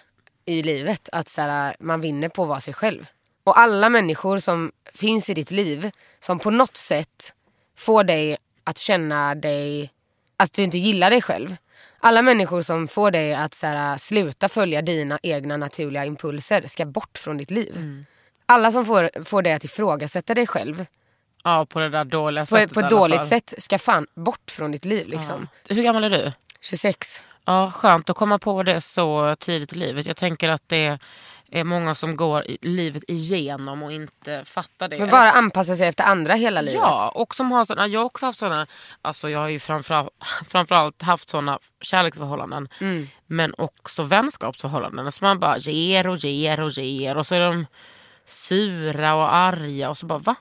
i 0.45 0.63
livet. 0.63 1.09
Att 1.11 1.29
så 1.29 1.41
här, 1.41 1.75
man 1.79 2.01
vinner 2.01 2.29
på 2.29 2.43
att 2.43 2.49
vara 2.49 2.61
sig 2.61 2.73
själv. 2.73 3.07
Och 3.43 3.59
alla 3.59 3.89
människor 3.89 4.37
som 4.37 4.71
finns 4.93 5.29
i 5.29 5.33
ditt 5.33 5.51
liv 5.51 5.91
som 6.19 6.39
på 6.39 6.51
något 6.51 6.77
sätt 6.77 7.33
får 7.77 8.03
dig 8.03 8.37
att 8.63 8.77
känna 8.77 9.35
dig, 9.35 9.91
att 10.37 10.53
du 10.53 10.63
inte 10.63 10.77
gillar 10.77 11.09
dig 11.09 11.21
själv. 11.21 11.55
Alla 11.99 12.21
människor 12.21 12.61
som 12.61 12.87
får 12.87 13.11
dig 13.11 13.33
att 13.33 13.53
så 13.53 13.67
här, 13.67 13.97
sluta 13.97 14.49
följa 14.49 14.81
dina 14.81 15.19
egna 15.23 15.57
naturliga 15.57 16.05
impulser 16.05 16.63
ska 16.67 16.85
bort 16.85 17.17
från 17.17 17.37
ditt 17.37 17.51
liv. 17.51 18.03
Alla 18.45 18.71
som 18.71 18.85
får, 18.85 19.25
får 19.25 19.41
dig 19.41 19.53
att 19.53 19.63
ifrågasätta 19.63 20.33
dig 20.33 20.47
själv 20.47 20.85
Ja, 21.43 21.65
på 21.69 21.79
det 21.79 21.89
där 21.89 22.05
dåliga 22.05 22.41
på, 22.41 22.45
sättet 22.45 22.73
på 22.73 22.79
ett 22.79 22.89
dåligt 22.89 23.27
sätt 23.27 23.53
ska 23.57 23.79
fan 23.79 24.07
bort 24.15 24.51
från 24.51 24.71
ditt 24.71 24.85
liv. 24.85 25.07
Liksom. 25.07 25.47
Ja. 25.67 25.75
Hur 25.75 25.83
gammal 25.83 26.03
är 26.03 26.09
du? 26.09 26.31
26. 26.61 27.21
Ja, 27.45 27.71
skönt 27.71 28.09
att 28.09 28.15
komma 28.15 28.39
på 28.39 28.63
det 28.63 28.81
så 28.81 29.35
tidigt 29.39 29.73
i 29.73 29.75
livet. 29.75 30.05
Jag 30.05 30.17
tänker 30.17 30.49
att 30.49 30.69
det 30.69 30.99
är 31.51 31.63
många 31.63 31.95
som 31.95 32.15
går 32.15 32.45
livet 32.61 33.03
igenom 33.07 33.83
och 33.83 33.91
inte 33.91 34.43
fattar 34.45 34.87
det. 34.87 34.99
Men 34.99 35.09
bara 35.09 35.31
anpassa 35.31 35.75
sig 35.75 35.87
efter 35.87 36.03
andra 36.03 36.33
hela 36.33 36.61
livet. 36.61 36.81
Ja, 36.81 37.11
och 37.15 37.35
som 37.35 37.51
har 37.51 37.65
såna, 37.65 37.87
jag 37.87 37.99
har 37.99 38.05
också 38.05 38.25
haft 38.25 38.39
såna, 38.39 38.67
alltså 39.01 39.29
jag 39.29 39.39
har 39.39 39.47
ju 39.47 39.59
framförallt, 39.59 40.09
framförallt 40.47 41.01
haft 41.01 41.29
såna 41.29 41.59
kärleksförhållanden. 41.81 42.69
Mm. 42.81 43.07
Men 43.27 43.53
också 43.57 44.03
vänskapsförhållanden. 44.03 45.11
Så 45.11 45.25
man 45.25 45.39
bara 45.39 45.57
ger 45.57 46.07
och 46.07 46.17
ger 46.17 46.59
och 46.59 46.71
ger 46.71 47.17
och 47.17 47.27
så 47.27 47.35
är 47.35 47.39
de 47.39 47.65
sura 48.25 49.15
och 49.15 49.33
arga 49.33 49.89
och 49.89 49.97
så 49.97 50.05
bara 50.05 50.19
va? 50.19 50.35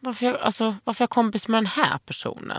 Varför 0.00 0.26
jag, 0.26 0.40
alltså, 0.40 0.76
varför 0.84 1.02
är 1.02 1.04
jag 1.04 1.10
kompis 1.10 1.48
med 1.48 1.58
den 1.58 1.66
här 1.66 1.98
personen? 1.98 2.58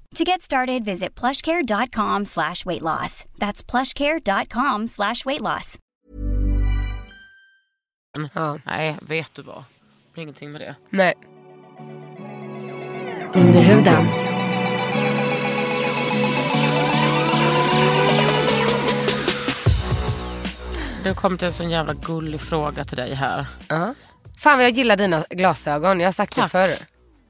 To 0.15 0.25
get 0.25 0.41
started, 0.41 0.83
visit 0.83 1.15
plushcare.com 1.15 2.25
slash 2.25 2.65
weight 2.65 2.81
loss. 2.81 3.23
That's 3.39 3.63
plushcare.com 3.63 4.87
slash 4.87 5.25
weight 5.25 5.41
loss. 5.41 5.77
Ja. 8.33 8.59
Nej, 8.65 8.97
vet 9.01 9.33
du 9.33 9.41
vad? 9.41 9.55
Det 9.57 10.13
blir 10.13 10.23
ingenting 10.23 10.51
med 10.51 10.61
det. 10.61 10.75
Nej. 10.89 11.13
Under 13.35 13.59
huden. 13.61 14.07
Det 21.03 21.13
kom 21.13 21.37
till 21.37 21.47
en 21.47 21.53
sån 21.53 21.69
jävla 21.69 21.93
gullig 21.93 22.41
fråga 22.41 22.85
till 22.85 22.97
dig 22.97 23.13
här. 23.13 23.45
Ja. 23.67 23.93
Fan 24.37 24.57
vad 24.57 24.65
jag 24.65 24.71
gillar 24.71 24.97
dina 24.97 25.25
glasögon. 25.29 25.99
Jag 25.99 26.07
har 26.07 26.11
sagt 26.13 26.35
det 26.35 26.41
Tack. 26.41 26.51
förr. 26.51 26.69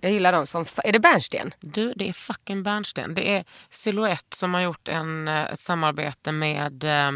Jag 0.02 0.12
gillar 0.12 0.32
dem 0.32 0.48
som 0.48 0.66
Är 0.84 0.92
det 0.92 1.00
bärnsten? 1.00 1.54
Du, 1.60 1.94
det 1.96 2.10
är 2.10 2.14
fucking 2.14 2.64
bärnsten. 2.64 3.14
Det 3.14 3.36
är 3.36 3.46
Silhouette 3.70 4.38
som 4.38 4.54
har 4.54 4.62
gjort 4.62 4.88
en, 4.88 5.28
eh, 5.28 5.42
ett 5.44 5.60
samarbete 5.60 6.32
med 6.32 6.84
eh, 6.84 7.12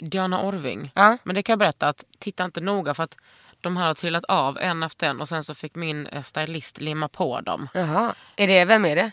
Diana 0.00 0.42
Orving. 0.42 0.92
Ja. 0.94 1.18
Men 1.22 1.34
det 1.34 1.42
kan 1.42 1.52
jag 1.52 1.58
berätta 1.58 1.88
att 1.88 2.04
titta 2.18 2.44
inte 2.44 2.60
noga 2.60 2.94
för 2.94 3.02
att 3.04 3.16
De 3.60 3.76
här 3.76 3.86
har 3.86 3.94
trillat 3.94 4.24
av 4.24 4.58
en 4.58 4.82
efter 4.82 5.08
en 5.08 5.20
och 5.20 5.28
sen 5.28 5.44
så 5.44 5.54
fick 5.54 5.74
min 5.74 6.06
eh, 6.06 6.22
stylist 6.22 6.80
limma 6.80 7.08
på 7.08 7.40
dem. 7.40 7.68
Jaha. 7.74 8.14
Är 8.36 8.46
det, 8.48 8.64
vem 8.64 8.84
är 8.84 8.96
det? 8.96 9.10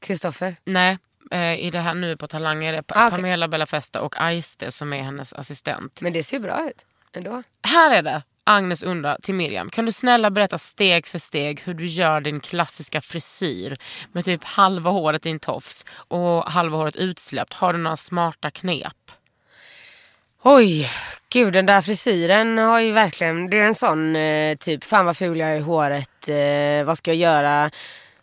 Kristoffer? 0.00 0.56
Nej, 0.64 0.98
eh, 1.30 1.60
i 1.66 1.70
det 1.70 1.78
här 1.80 1.94
nu 1.94 2.16
på 2.16 2.26
Talang 2.28 2.64
är 2.64 2.72
det 2.72 2.82
Ah, 2.88 3.06
okej. 3.06 3.16
Pamela 3.16 3.48
Bella 3.48 3.66
Festa 3.66 4.02
och 4.02 4.20
Aiste 4.20 4.70
som 4.70 4.92
är 4.92 5.02
hennes 5.02 5.32
assistent. 5.32 6.00
Men 6.00 6.12
det 6.12 6.24
ser 6.24 6.40
bra 6.40 6.68
ut 6.70 6.86
ändå. 7.12 7.42
Här 7.62 7.90
är 7.90 8.02
det. 8.02 8.22
Agnes 8.48 8.82
undrar 8.82 9.18
till 9.22 9.34
Miriam, 9.34 9.70
kan 9.70 9.84
du 9.84 9.92
snälla 9.92 10.30
berätta 10.30 10.58
steg 10.58 11.06
för 11.06 11.18
steg 11.18 11.60
hur 11.64 11.74
du 11.74 11.86
gör 11.86 12.20
din 12.20 12.40
klassiska 12.40 13.00
frisyr 13.00 13.76
med 14.12 14.24
typ 14.24 14.44
halva 14.44 14.90
håret 14.90 15.26
i 15.26 15.30
en 15.30 15.38
tofs 15.38 15.84
och 15.90 16.44
halva 16.44 16.76
håret 16.76 16.96
utsläppt? 16.96 17.54
Har 17.54 17.72
du 17.72 17.78
några 17.78 17.96
smarta 17.96 18.50
knep? 18.50 18.96
Oj, 20.42 20.90
gud 21.28 21.52
den 21.52 21.66
där 21.66 21.80
frisyren 21.80 22.58
har 22.58 22.80
ju 22.80 22.92
verkligen, 22.92 23.50
det 23.50 23.58
är 23.58 23.66
en 23.66 23.74
sån 23.74 24.16
eh, 24.16 24.56
typ, 24.56 24.84
fan 24.84 25.06
vad 25.06 25.16
ful 25.16 25.38
jag 25.38 25.50
är 25.50 25.56
i 25.56 25.60
håret, 25.60 26.28
eh, 26.28 26.86
vad 26.86 26.98
ska 26.98 27.10
jag 27.10 27.18
göra 27.18 27.70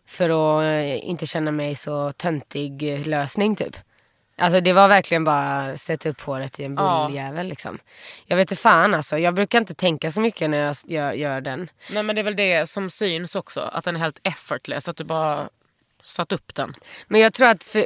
för 0.08 0.30
att 0.30 0.64
eh, 0.64 1.10
inte 1.10 1.28
känna 1.28 1.52
mig 1.52 1.76
så 1.76 2.12
töntig 2.12 3.08
lösning 3.08 3.56
typ. 3.56 3.76
Alltså 4.38 4.62
det 4.62 4.74
var 4.74 4.88
verkligen 4.88 5.24
bara 5.24 5.78
sätta 5.78 6.10
upp 6.10 6.22
håret 6.22 6.60
i 6.60 6.63
en 6.63 6.76
Ja. 6.76 7.06
bulljävel 7.08 7.48
liksom. 7.48 7.80
Jag 8.26 8.38
vet 8.38 8.52
inte 8.52 8.62
fan 8.62 8.93
alltså, 8.93 9.17
jag 9.17 9.34
brukar 9.34 9.58
inte 9.58 9.74
tänka 9.74 10.12
så 10.12 10.19
mycket 10.22 10.50
när 10.50 10.58
jag 10.58 10.76
gör, 10.86 11.13
gör 11.13 11.41
den. 11.41 11.69
Nej 11.91 12.04
men 12.04 12.15
det 12.15 12.22
är 12.22 12.24
väl 12.24 12.36
det 12.36 12.69
som 12.69 12.89
syns 12.89 13.36
också, 13.36 13.60
att 13.74 13.86
den 13.86 13.96
är 13.96 14.00
helt 14.00 14.19
effortless, 14.24 14.89
att 14.89 14.98
du 14.98 15.04
bara 15.04 15.50
satt 16.04 16.32
upp 16.32 16.56
den. 16.56 16.76
Men 17.08 17.22
jag 17.22 17.34
tror 17.34 17.48
att, 17.48 17.63
för, 17.63 17.84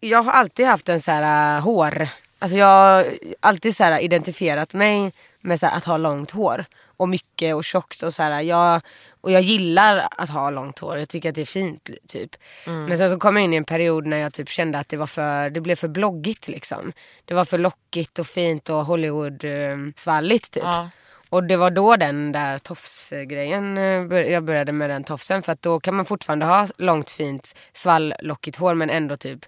jag 0.00 0.22
har 0.22 0.32
alltid 0.32 0.66
haft 0.66 0.88
en 0.88 1.00
så 1.00 1.10
här 1.10 1.56
äh, 1.56 1.62
hår, 1.62 2.08
alltså 2.38 2.56
jag 2.58 2.66
har 2.66 3.06
alltid 3.40 3.76
så 3.76 3.84
här 3.84 3.98
identifierat 4.00 4.74
mig 4.74 5.12
med 5.40 5.60
så 5.60 5.66
här, 5.66 5.76
att 5.76 5.84
ha 5.84 5.96
långt 5.96 6.30
hår. 6.30 6.64
Och 6.98 7.08
mycket 7.08 7.54
och 7.54 7.64
tjockt 7.64 8.02
och 8.02 8.14
så 8.14 8.22
här, 8.22 8.42
jag, 8.42 8.80
och 9.20 9.30
jag 9.30 9.42
gillar 9.42 10.08
att 10.10 10.30
ha 10.30 10.50
långt 10.50 10.78
hår, 10.78 10.98
jag 10.98 11.08
tycker 11.08 11.28
att 11.28 11.34
det 11.34 11.40
är 11.40 11.44
fint 11.46 11.90
typ. 12.08 12.36
Men 12.66 12.98
sen 12.98 13.10
så 13.10 13.18
kom 13.18 13.36
jag 13.36 13.44
in 13.44 13.52
i 13.52 13.56
en 13.56 13.64
period 13.64 14.06
när 14.06 14.16
jag 14.16 14.34
typ 14.34 14.48
kände 14.48 14.78
att 14.78 14.88
det 14.88 14.96
var 14.96 15.06
för, 15.06 15.50
det 15.50 15.60
blev 15.60 15.76
för 15.76 15.88
bloggigt 15.88 16.48
liksom. 16.48 16.92
Det 17.24 17.34
var 17.34 17.44
för 17.44 17.58
lockigt 17.58 18.18
och 18.18 18.26
fint 18.26 18.68
och 18.68 18.84
Hollywood-svalligt 18.84 20.50
typ. 20.50 20.62
Ja. 20.64 20.90
Och 21.30 21.44
det 21.44 21.56
var 21.56 21.70
då 21.70 21.96
den 21.96 22.32
där 22.32 22.58
tofsgrejen, 22.58 23.78
eh, 23.78 24.32
jag 24.32 24.44
började 24.44 24.72
med 24.72 24.90
den 24.90 25.04
tofsen. 25.04 25.42
För 25.42 25.52
att 25.52 25.62
då 25.62 25.80
kan 25.80 25.94
man 25.94 26.06
fortfarande 26.06 26.46
ha 26.46 26.68
långt 26.76 27.10
fint 27.10 27.54
svalllockigt 27.72 28.56
hår 28.56 28.74
men 28.74 28.90
ändå 28.90 29.16
typ 29.16 29.46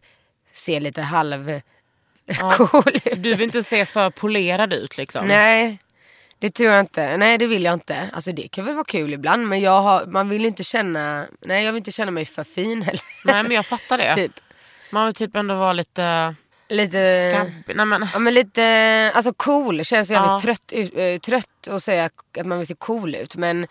se 0.52 0.80
lite 0.80 1.02
halv 1.02 1.60
cool 2.56 2.82
ut. 3.04 3.22
Du 3.22 3.34
vill 3.34 3.42
inte 3.42 3.62
se 3.62 3.86
för 3.86 4.10
polerad 4.10 4.72
ut 4.72 4.96
liksom. 4.96 5.26
Nej, 5.26 5.78
det 6.40 6.50
tror 6.50 6.70
jag 6.70 6.81
inte. 6.81 7.16
Nej 7.16 7.38
det 7.38 7.46
vill 7.46 7.64
jag 7.64 7.74
inte. 7.74 8.11
Alltså 8.12 8.33
det 8.33 8.48
kan 8.48 8.64
väl 8.64 8.74
vara 8.74 8.85
kul 8.85 9.12
ibland 9.14 9.48
men 9.48 9.61
jag 9.61 9.81
har, 9.81 10.07
man 10.07 10.29
vill 10.29 10.46
inte 10.46 10.64
känna, 10.64 11.26
nej 11.40 11.64
jag 11.64 11.72
vill 11.72 11.81
inte 11.81 11.92
känna 11.92 12.11
mig 12.11 12.24
för 12.24 12.44
fin 12.44 12.83
heller. 12.83 13.03
Nej 13.24 13.42
men 13.42 13.53
jag 13.53 13.66
fattar 13.66 13.98
det. 13.98 14.14
typ. 14.20 14.33
Man 14.90 15.07
vill 15.07 15.14
typ 15.14 15.37
ändå 15.37 15.55
vara 15.55 15.72
lite 15.72 16.35
Lite... 16.68 16.98
Nej, 17.74 17.87
men, 17.87 18.09
Ja 18.12 18.18
men 18.18 18.35
lite, 18.35 19.12
alltså 19.14 19.33
cool. 19.33 19.85
Känns 19.85 20.11
jävligt 20.11 20.31
Ja. 20.31 20.40
trött, 20.40 20.72
eh, 20.96 21.18
trött 21.18 21.68
att 21.70 21.83
säga 21.83 22.05
att 22.05 22.46
man 22.46 22.59
vill 22.59 22.66
se 22.66 22.74
cool 22.74 23.14
ut. 23.14 23.37
Men 23.37 23.66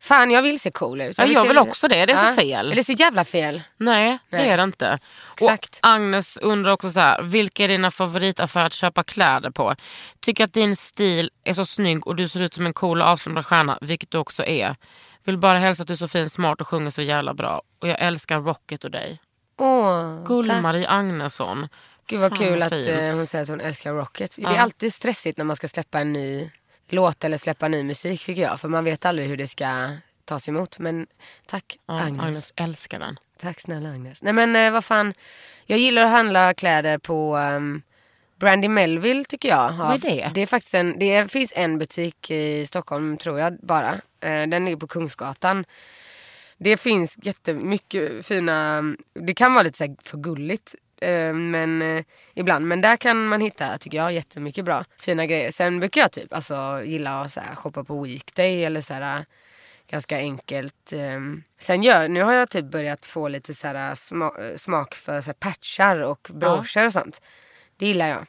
fan 0.00 0.30
jag 0.30 0.42
vill 0.42 0.60
se 0.60 0.70
cool 0.70 1.00
ut. 1.00 1.18
Ja, 1.18 1.26
jag 1.26 1.48
vill 1.48 1.58
också 1.58 1.88
det. 1.88 2.06
Det 2.06 2.12
är 2.12 2.16
så 2.34 2.40
fel. 2.40 2.70
Det 2.70 2.78
är 2.78 2.82
så 2.82 2.92
jävla 2.92 3.24
fel. 3.24 3.62
Nej, 3.76 4.18
det 4.30 4.36
Nej. 4.36 4.48
är 4.48 4.56
det 4.56 4.62
inte. 4.62 4.98
Exakt. 5.34 5.80
Och 5.82 5.88
Agnes 5.88 6.36
undrar 6.36 6.72
också 6.72 6.90
så 6.90 7.00
här, 7.00 7.22
vilka 7.22 7.64
är 7.64 7.68
dina 7.68 7.90
favoritaffärer 7.90 8.64
att 8.66 8.72
köpa 8.72 9.02
kläder 9.02 9.50
på? 9.50 9.74
Tycker 10.20 10.44
att 10.44 10.52
din 10.52 10.76
stil 10.76 11.30
är 11.44 11.54
så 11.54 11.64
snygg 11.66 12.06
och 12.06 12.16
du 12.16 12.28
ser 12.28 12.42
ut 12.42 12.54
som 12.54 12.66
en 12.66 12.72
cool 12.74 13.00
och 13.00 13.06
avslappnad 13.06 13.46
stjärna, 13.46 13.78
vilket 13.80 14.10
du 14.10 14.18
också 14.18 14.44
är. 14.44 14.76
Vill 15.24 15.38
bara 15.38 15.58
hälsa 15.58 15.82
att 15.82 15.86
du 15.86 15.92
är 15.94 15.96
så 15.98 16.08
fin, 16.08 16.30
smart 16.30 16.60
och 16.60 16.68
sjunger 16.68 16.90
så 16.90 17.02
jävla 17.02 17.34
bra. 17.34 17.62
Och 17.80 17.88
jag 17.88 18.00
älskar 18.00 18.40
Rocket 18.40 18.84
och 18.84 18.90
dig. 18.90 19.20
Åh. 19.58 20.24
Gull-Marie 20.24 20.88
Agnesson. 20.88 21.68
Gud 22.06 22.20
vad 22.20 22.28
Fan, 22.30 22.38
kul 22.38 22.62
att 22.62 22.68
fint. 22.72 22.88
eh, 22.88 23.16
hon 23.16 23.26
säger 23.26 23.42
att 23.42 23.48
hon 23.48 23.60
älskar 23.60 23.92
Rocket. 23.94 24.36
Det 24.36 24.42
Ja. 24.42 24.50
är 24.54 24.58
alltid 24.58 24.94
stressigt 24.94 25.38
när 25.38 25.44
man 25.44 25.56
ska 25.56 25.68
släppa 25.68 26.00
en 26.00 26.12
ny 26.12 26.50
låt 26.92 27.24
eller 27.24 27.38
släppa 27.38 27.68
ny 27.68 27.82
musik 27.82 28.26
tycker 28.26 28.42
jag. 28.42 28.60
För 28.60 28.68
man 28.68 28.84
vet 28.84 29.04
aldrig 29.04 29.28
hur 29.28 29.36
det 29.36 29.46
ska 29.46 29.96
tas 30.24 30.48
emot. 30.48 30.78
Men 30.78 31.06
tack 31.46 31.78
Ja, 31.86 32.00
Agnes. 32.00 32.22
Agnes 32.22 32.52
älskar 32.56 32.98
den. 32.98 33.16
Tack 33.38 33.60
snälla 33.60 33.90
Agnes. 33.90 34.22
Nej 34.22 34.32
men 34.32 34.56
eh, 34.56 34.72
vad 34.72 34.84
fan. 34.84 35.14
Jag 35.66 35.78
gillar 35.78 36.04
att 36.04 36.10
handla 36.10 36.54
kläder 36.54 36.98
på 36.98 37.36
um, 37.36 37.82
Brandy 38.40 38.68
Melville 38.68 39.24
tycker 39.24 39.48
jag. 39.48 39.72
Vad 39.72 39.94
är 39.94 39.98
det? 39.98 40.30
Det, 40.34 40.40
är 40.40 40.46
faktiskt 40.46 40.74
en, 40.74 40.98
det 40.98 41.32
finns 41.32 41.52
en 41.56 41.78
butik 41.78 42.30
i 42.30 42.66
Stockholm 42.66 43.16
tror 43.16 43.38
jag 43.38 43.58
bara. 43.62 43.92
Eh, 44.20 44.46
den 44.46 44.64
ligger 44.64 44.76
på 44.76 44.86
Kungsgatan. 44.86 45.64
Det 46.58 46.76
finns 46.76 47.18
jättemycket 47.22 48.26
fina, 48.26 48.82
det 49.14 49.34
kan 49.34 49.54
vara 49.54 49.62
lite 49.62 49.78
så 49.78 49.96
för 50.02 50.18
gulligt. 50.18 50.74
Eh, 51.00 51.32
Men 51.34 51.82
eh, 51.82 52.04
ibland, 52.34 52.66
men 52.66 52.80
där 52.80 52.96
kan 52.96 53.26
man 53.26 53.40
hitta 53.40 53.78
tycker 53.78 53.98
jag 53.98 54.12
jättemycket 54.12 54.64
bra 54.64 54.84
fina 54.98 55.26
grejer. 55.26 55.50
Sen 55.50 55.80
brukar 55.80 56.00
jag 56.00 56.12
typ 56.12 56.32
alltså, 56.34 56.82
gilla 56.84 57.20
att 57.20 57.32
så 57.32 57.40
här, 57.40 57.54
shoppa 57.54 57.84
på 57.84 58.02
weekday 58.02 58.64
eller 58.64 58.80
så 58.80 58.94
här, 58.94 59.24
ganska 59.90 60.16
enkelt. 60.16 60.92
ehm. 60.92 61.42
Sen 61.58 61.82
gör, 61.82 62.08
nu 62.08 62.22
har 62.22 62.32
jag 62.32 62.50
typ 62.50 62.64
börjat 62.64 63.06
få 63.06 63.28
lite 63.28 63.54
så 63.54 63.66
här, 63.66 63.94
sma, 63.94 64.32
smak 64.56 64.94
för 64.94 65.20
så 65.20 65.26
här, 65.26 65.34
patchar 65.34 66.00
och 66.00 66.28
broscher 66.32 66.86
och 66.86 66.92
sånt. 66.92 67.22
Det 67.76 67.86
gillar 67.86 68.08
jag. 68.08 68.26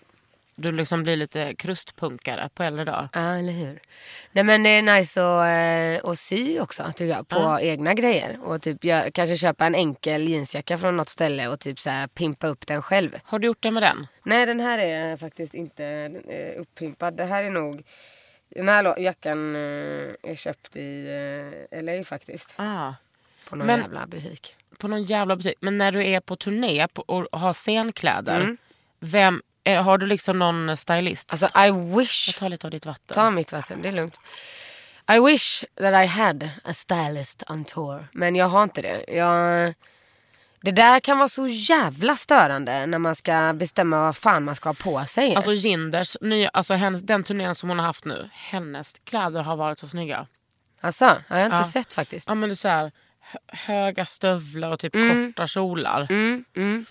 Du 0.61 0.71
liksom 0.71 1.03
blir 1.03 1.15
lite 1.15 1.55
krustpunkare 1.55 2.49
på 2.53 2.63
äldre 2.63 2.85
dagar. 2.85 3.09
Ja, 3.13 3.19
eller 3.37 3.53
hur. 3.53 3.79
Nej 4.31 4.43
men 4.43 4.63
det 4.63 4.69
är 4.69 4.81
nice 4.81 5.21
att, 5.23 6.03
eh, 6.05 6.09
att 6.11 6.19
sy 6.19 6.59
också 6.59 6.83
tycker 6.95 7.05
jag. 7.15 7.27
På 7.27 7.59
egna 7.61 7.93
grejer. 7.93 8.39
Och 8.43 8.61
typ 8.61 8.83
jag, 8.85 9.13
kanske 9.13 9.37
köpa 9.37 9.65
en 9.65 9.75
enkel 9.75 10.27
jeansjacka 10.27 10.77
från 10.77 10.97
något 10.97 11.09
ställe 11.09 11.47
och 11.47 11.59
typ 11.59 11.79
så 11.79 11.89
här 11.89 12.07
pimpa 12.07 12.47
upp 12.47 12.67
den 12.67 12.81
själv. 12.81 13.19
Har 13.23 13.39
du 13.39 13.47
gjort 13.47 13.61
det 13.63 13.71
med 13.71 13.83
den? 13.83 14.07
Nej 14.23 14.45
den 14.45 14.59
här 14.59 14.77
är 14.77 15.17
faktiskt 15.17 15.53
inte 15.53 15.85
eh, 16.29 16.61
uppimpad. 16.61 17.17
Det 17.17 17.25
här 17.25 17.43
är 17.43 17.49
nog 17.49 17.83
den 18.55 18.69
här 18.69 18.99
jackan 18.99 19.55
eh, 19.55 19.61
är 20.31 20.35
köpt 20.35 20.75
i 20.75 21.07
LA 21.71 22.03
faktiskt. 22.03 22.53
Ah. 22.55 22.93
På 23.49 23.55
någon 23.55 23.67
Men- 23.67 23.79
jävla 23.81 24.07
butik. 24.07 24.55
på 24.77 24.87
någon 24.87 25.03
jävla 25.03 25.35
butik. 25.35 25.55
Men 25.59 25.77
när 25.77 25.91
du 25.91 26.05
är 26.07 26.19
på 26.19 26.35
turné 26.35 26.87
och 26.95 27.27
har 27.39 27.53
scenkläder, 27.53 28.41
Mm. 28.41 28.57
vem, 28.99 29.41
är, 29.63 29.77
har 29.77 29.97
du 29.97 30.05
liksom 30.05 30.39
någon 30.39 30.77
stylist? 30.77 31.31
Alltså 31.31 31.45
I 31.67 31.71
wish. 31.97 32.27
Jag 32.27 32.35
tar 32.35 32.49
lite 32.49 32.67
av 32.67 32.71
ditt 32.71 32.85
vatten. 32.85 33.15
Ta 33.15 33.31
mitt 33.31 33.51
vatten, 33.51 33.81
det 33.81 33.87
är 33.87 33.91
lugnt. 33.91 34.19
I 35.11 35.19
wish 35.19 35.63
that 35.79 36.03
I 36.03 36.07
had 36.07 36.49
a 36.63 36.73
stylist 36.73 37.43
on 37.49 37.65
tour. 37.65 38.07
Men 38.11 38.35
jag 38.35 38.45
har 38.49 38.63
inte 38.63 38.81
det. 38.81 39.03
Jag... 39.07 39.73
Det 40.63 40.71
där 40.71 40.99
kan 40.99 41.17
vara 41.17 41.29
så 41.29 41.47
jävla 41.47 42.15
störande 42.15 42.85
när 42.85 42.99
man 42.99 43.15
ska 43.15 43.53
bestämma 43.53 43.99
vad 44.01 44.17
fan 44.17 44.43
man 44.43 44.55
ska 44.55 44.69
ha 44.69 44.73
på 44.73 45.05
sig. 45.05 45.35
Alltså 45.35 45.53
Ginders, 45.53 46.17
nya, 46.21 46.49
alltså 46.49 46.73
hennes, 46.73 47.01
den 47.01 47.23
turnén 47.23 47.55
som 47.55 47.69
hon 47.69 47.79
har 47.79 47.85
haft 47.85 48.05
nu, 48.05 48.29
hennes 48.33 48.93
kläder 49.03 49.43
har 49.43 49.55
varit 49.55 49.79
så 49.79 49.87
snygga. 49.87 50.27
Alltså, 50.81 51.05
har 51.27 51.37
jag 51.37 51.45
inte 51.45 51.55
Ja. 51.57 51.63
sett 51.63 51.93
faktiskt. 51.93 52.27
Ja 52.29 52.35
men 52.35 52.49
det 52.49 52.53
är 52.53 52.55
så 52.55 52.67
här, 52.67 52.91
hö- 53.21 53.39
höga 53.47 54.05
stövlar 54.05 54.69
och 54.71 54.79
typ 54.79 54.93
korta 54.93 55.47
kjolar. 55.47 56.07
Mm, 56.09 56.45
mm. 56.55 56.85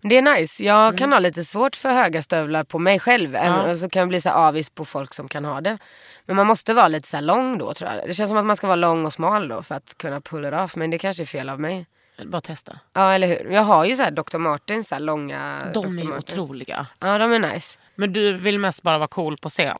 Men 0.00 0.08
Det 0.08 0.16
är 0.18 0.22
nice. 0.40 0.64
Jag 0.64 0.98
kan 0.98 1.12
ha 1.12 1.18
lite 1.18 1.44
svårt 1.44 1.76
för 1.76 1.90
höga 1.90 2.22
stövlar 2.22 2.64
på 2.64 2.78
mig 2.78 3.00
själv. 3.00 3.34
Ja. 3.34 3.62
Och 3.70 3.76
så 3.78 3.88
kan 3.88 4.00
jag 4.00 4.08
bli 4.08 4.20
så 4.20 4.30
avis 4.30 4.70
på 4.70 4.84
folk 4.84 5.14
som 5.14 5.28
kan 5.28 5.44
ha 5.44 5.60
det. 5.60 5.78
Men 6.26 6.36
man 6.36 6.46
måste 6.46 6.74
vara 6.74 6.88
lite 6.88 7.08
så 7.08 7.20
lång 7.20 7.58
då 7.58 7.74
tror 7.74 7.90
jag. 7.90 8.08
Det 8.08 8.14
känns 8.14 8.30
som 8.30 8.38
att 8.38 8.44
man 8.46 8.56
ska 8.56 8.66
vara 8.66 8.76
lång 8.76 9.06
och 9.06 9.12
smal 9.12 9.48
då 9.48 9.62
för 9.62 9.74
att 9.74 9.98
kunna 9.98 10.20
pull 10.20 10.44
it 10.44 10.54
off. 10.54 10.76
Men 10.76 10.90
det 10.90 10.98
kanske 10.98 11.22
är 11.22 11.26
fel 11.26 11.48
av 11.48 11.60
mig. 11.60 11.86
Bara 12.24 12.40
testa. 12.40 12.78
Ja 12.92 13.12
eller 13.12 13.26
hur. 13.26 13.50
Jag 13.50 13.62
har 13.62 13.84
ju 13.84 13.96
så 13.96 14.02
här 14.02 14.10
Dr. 14.10 14.38
Martens 14.38 14.88
så 14.88 14.98
långa 14.98 15.58
De 15.74 15.86
Dr. 15.86 15.88
är 15.88 15.98
ju 16.02 16.04
Martens. 16.04 16.38
otroliga. 16.38 16.86
Ja 16.98 17.18
de 17.18 17.32
är 17.32 17.38
nice. 17.38 17.78
Men 17.94 18.12
du 18.12 18.32
vill 18.32 18.58
mest 18.58 18.82
bara 18.82 18.98
vara 18.98 19.08
cool 19.08 19.36
på 19.36 19.48
scen? 19.48 19.76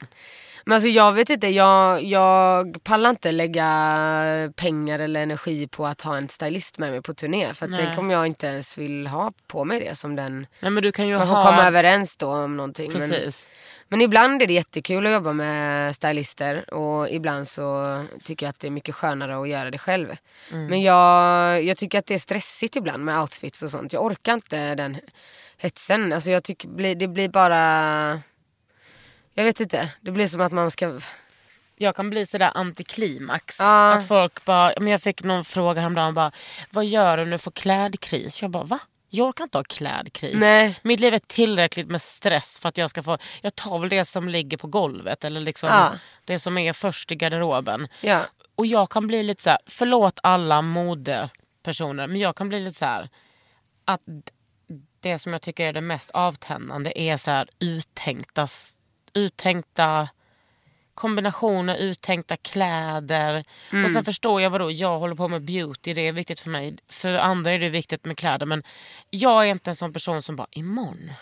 Men 0.68 0.74
alltså 0.74 0.88
jag 0.88 1.12
vet 1.12 1.30
inte, 1.30 1.48
jag, 1.48 2.02
jag 2.02 2.78
pallar 2.84 3.10
inte 3.10 3.32
lägga 3.32 4.52
pengar 4.56 4.98
eller 4.98 5.22
energi 5.22 5.68
på 5.68 5.86
att 5.86 6.02
ha 6.02 6.16
en 6.16 6.28
stylist 6.28 6.78
med 6.78 6.90
mig 6.90 7.02
på 7.02 7.14
turné. 7.14 7.54
För 7.54 7.66
att 7.66 7.70
Nej. 7.70 7.84
den 7.84 7.94
kommer 7.94 8.14
jag 8.14 8.26
inte 8.26 8.46
ens 8.46 8.78
vill 8.78 9.06
ha 9.06 9.32
på 9.46 9.64
mig 9.64 9.80
det 9.80 9.94
som 9.94 10.16
den. 10.16 10.46
Nej 10.60 10.70
men 10.70 10.82
du 10.82 10.92
kan 10.92 11.08
ju 11.08 11.18
Man 11.18 11.26
får 11.26 11.34
ha... 11.34 11.46
komma 11.46 11.66
överens 11.66 12.16
då 12.16 12.32
om 12.32 12.56
någonting. 12.56 12.92
Men, 12.92 13.10
Precis. 13.10 13.46
men 13.88 14.00
ibland 14.00 14.42
är 14.42 14.46
det 14.46 14.52
jättekul 14.52 15.06
att 15.06 15.12
jobba 15.12 15.32
med 15.32 15.96
stylister 15.96 16.74
och 16.74 17.10
ibland 17.10 17.48
så 17.48 18.04
tycker 18.24 18.46
jag 18.46 18.50
att 18.50 18.60
det 18.60 18.66
är 18.66 18.70
mycket 18.70 18.94
skönare 18.94 19.40
att 19.40 19.48
göra 19.48 19.70
det 19.70 19.78
själv. 19.78 20.16
Mm. 20.52 20.66
Men 20.66 20.82
jag, 20.82 21.62
jag 21.64 21.76
tycker 21.76 21.98
att 21.98 22.06
det 22.06 22.14
är 22.14 22.18
stressigt 22.18 22.76
ibland 22.76 23.04
med 23.04 23.20
outfits 23.20 23.62
och 23.62 23.70
sånt. 23.70 23.92
Jag 23.92 24.04
orkar 24.04 24.34
inte 24.34 24.74
den 24.74 24.96
hetsen. 25.58 26.12
Alltså 26.12 26.30
jag 26.30 26.44
tycker 26.44 26.94
det 26.94 27.08
blir 27.08 27.28
bara... 27.28 28.20
Jag 29.38 29.44
vet 29.44 29.60
inte. 29.60 29.92
Det 30.00 30.10
blir 30.10 30.26
som 30.26 30.40
att 30.40 30.52
man 30.52 30.70
ska... 30.70 31.00
Jag 31.76 31.96
kan 31.96 32.10
bli 32.10 32.26
sådär 32.26 32.50
antiklimax. 32.54 33.56
Ja. 33.58 33.92
Att 33.92 34.08
folk 34.08 34.44
bara, 34.44 34.72
men 34.80 34.88
jag 34.88 35.02
fick 35.02 35.22
någon 35.24 35.44
fråga 35.44 35.80
häromdagen 35.80 36.14
bara, 36.14 36.32
vad 36.70 36.86
gör 36.86 37.16
du 37.16 37.24
när 37.24 37.32
du 37.32 37.38
får 37.38 37.50
klädkris? 37.50 38.42
Jag 38.42 38.50
bara, 38.50 38.64
va? 38.64 38.78
Jag 39.08 39.28
orkar 39.28 39.44
inte 39.44 39.58
ha 39.58 39.64
klädkris. 39.64 40.40
Nej. 40.40 40.80
Mitt 40.82 41.00
liv 41.00 41.14
är 41.14 41.18
tillräckligt 41.18 41.88
med 41.88 42.02
stress 42.02 42.58
för 42.60 42.68
att 42.68 42.78
jag 42.78 42.90
ska 42.90 43.02
få... 43.02 43.18
Jag 43.40 43.54
tar 43.54 43.78
väl 43.78 43.88
det 43.88 44.04
som 44.04 44.28
ligger 44.28 44.56
på 44.56 44.66
golvet 44.66 45.24
eller 45.24 45.40
liksom 45.40 45.68
Ja. 45.68 45.92
det 46.24 46.38
som 46.38 46.58
är 46.58 46.72
först 46.72 47.12
i 47.12 47.14
garderoben. 47.14 47.88
Ja. 48.00 48.20
Och 48.54 48.66
jag 48.66 48.90
kan 48.90 49.06
bli 49.06 49.22
lite 49.22 49.42
så 49.42 49.50
här, 49.50 49.58
förlåt 49.66 50.20
alla 50.22 50.62
modepersoner, 50.62 52.06
men 52.06 52.20
jag 52.20 52.36
kan 52.36 52.48
bli 52.48 52.60
lite 52.60 52.78
så 52.78 52.84
här 52.84 53.08
att 53.84 54.00
det 55.00 55.18
som 55.18 55.32
jag 55.32 55.42
tycker 55.42 55.66
är 55.66 55.72
det 55.72 55.80
mest 55.80 56.10
avtändande 56.10 56.92
är 56.94 57.16
så 57.16 57.30
här 57.30 57.48
uttänkta, 57.58 58.48
uttänkta 59.14 60.08
kombinationer, 60.94 61.76
uttänkta 61.76 62.36
kläder. 62.36 63.44
Och 63.84 63.90
sen 63.90 64.04
förstår 64.04 64.40
jag 64.40 64.50
vadå, 64.50 64.70
jag 64.70 64.98
håller 64.98 65.14
på 65.14 65.28
med 65.28 65.42
beauty, 65.42 65.94
det 65.94 66.08
är 66.08 66.12
viktigt 66.12 66.40
för 66.40 66.50
mig. 66.50 66.76
För 66.88 67.18
andra 67.18 67.52
är 67.52 67.58
det 67.58 67.68
viktigt 67.68 68.04
med 68.04 68.18
kläder 68.18 68.46
men 68.46 68.62
jag 69.10 69.46
är 69.46 69.50
inte 69.50 69.70
en 69.70 69.76
sån 69.76 69.92
person 69.92 70.22
som 70.22 70.36
bara 70.36 70.46
imorgon, 70.50 71.12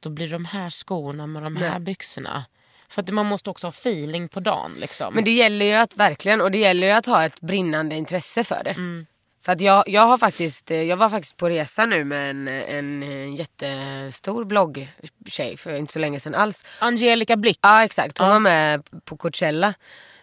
då 0.00 0.10
blir 0.10 0.26
det 0.26 0.32
de 0.32 0.44
här 0.44 0.70
skorna 0.70 1.26
med 1.26 1.42
de 1.42 1.56
här 1.56 1.78
byxorna. 1.78 2.44
För 2.88 3.02
att 3.02 3.08
man 3.08 3.26
måste 3.26 3.50
också 3.50 3.66
ha 3.66 3.72
feeling 3.72 4.28
på 4.28 4.40
dagen. 4.40 4.74
Liksom. 4.78 5.14
Men 5.14 5.24
det 5.24 5.32
gäller 5.32 5.66
ju 5.66 5.72
att 5.72 5.96
verkligen, 5.96 6.40
och 6.40 6.50
det 6.50 6.58
gäller 6.58 6.86
ju 6.86 6.92
att 6.92 7.06
ha 7.06 7.24
ett 7.24 7.40
brinnande 7.40 7.96
intresse 7.96 8.44
för 8.44 8.64
det. 8.64 8.70
Mm. 8.70 9.06
För 9.46 9.52
att 9.52 9.60
jag, 9.60 9.84
jag 9.88 10.02
har 10.02 10.18
faktiskt, 10.18 10.70
eh, 10.70 10.82
jag 10.82 10.96
var 10.96 11.08
faktiskt 11.08 11.36
på 11.36 11.48
resa 11.48 11.86
nu 11.86 12.04
med 12.04 12.30
en, 12.30 12.48
en, 12.48 13.02
en 13.02 13.34
jättestor 13.34 14.44
bloggtjej 14.44 15.56
för 15.56 15.76
inte 15.76 15.92
så 15.92 15.98
länge 15.98 16.20
sedan 16.20 16.34
alls. 16.34 16.64
Angelica 16.78 17.36
Blick, 17.36 17.58
Ja 17.62 17.84
exakt, 17.84 18.18
hon 18.18 18.28
var 18.28 18.40
med 18.40 18.82
på 19.04 19.16
Coachella. 19.16 19.74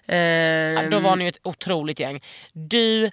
Eh, 0.05 0.17
Ja, 0.17 0.89
då 0.89 0.99
var 0.99 1.15
ni 1.15 1.23
ju 1.23 1.29
ett 1.29 1.39
otroligt 1.43 1.99
gäng. 1.99 2.23
Du, 2.53 3.11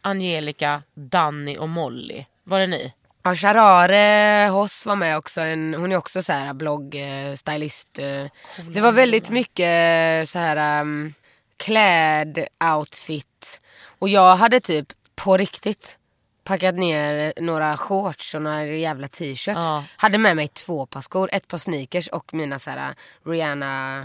Angelica, 0.00 0.82
Danny 0.94 1.56
och 1.58 1.68
Molly. 1.68 2.24
Var 2.44 2.60
det 2.60 2.66
ni? 2.66 2.92
Ja, 3.22 3.34
Sharare 3.34 4.48
Hoss 4.48 4.86
var 4.86 4.96
med 4.96 5.16
också. 5.16 5.40
En, 5.40 5.74
hyn 5.74 5.92
är 5.92 5.96
också 5.96 6.22
så 6.22 6.32
här 6.32 6.54
blogg, 6.54 6.94
eh. 6.94 7.30
Eh. 7.30 8.26
Det 8.70 8.80
var 8.80 8.92
väldigt 8.92 9.30
mycket 9.30 9.66
eh, 9.66 10.30
så 10.32 10.38
här 10.38 10.80
um, 10.80 11.14
kläd, 11.56 12.46
outfit. 12.76 13.60
Och 13.98 14.08
jag 14.08 14.36
hade 14.36 14.60
typ 14.60 14.92
på 15.16 15.36
riktigt 15.36 15.98
packat 16.44 16.74
ner 16.74 17.32
några 17.40 17.76
shorts 17.76 18.34
och 18.34 18.42
några 18.42 18.64
jävla 18.66 19.08
t-shirts. 19.08 19.46
Ja. 19.60 19.84
Hade 19.96 20.18
med 20.18 20.36
mig 20.36 20.48
två 20.48 20.86
par 20.86 21.00
skor, 21.00 21.28
ett 21.32 21.48
par 21.48 21.58
sneakers 21.58 22.08
och 22.08 22.34
mina 22.34 22.58
så 22.58 22.70
här 22.70 22.94
Rihanna 23.24 23.98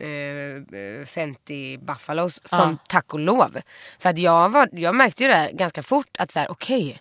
eh, 0.00 0.78
eh, 0.80 1.06
Fenty 1.06 1.78
Buffalos 1.78 2.40
som 2.44 2.78
tack 2.88 3.14
och 3.14 3.20
lov. 3.20 3.58
För 3.98 4.08
att 4.10 4.18
jag, 4.18 4.48
var, 4.48 4.68
jag 4.72 4.94
märkte 4.94 5.22
ju 5.22 5.28
det 5.28 5.50
ganska 5.52 5.82
fort 5.82 6.16
att 6.18 6.30
så 6.30 6.38
här 6.38 6.50
okej 6.50 7.00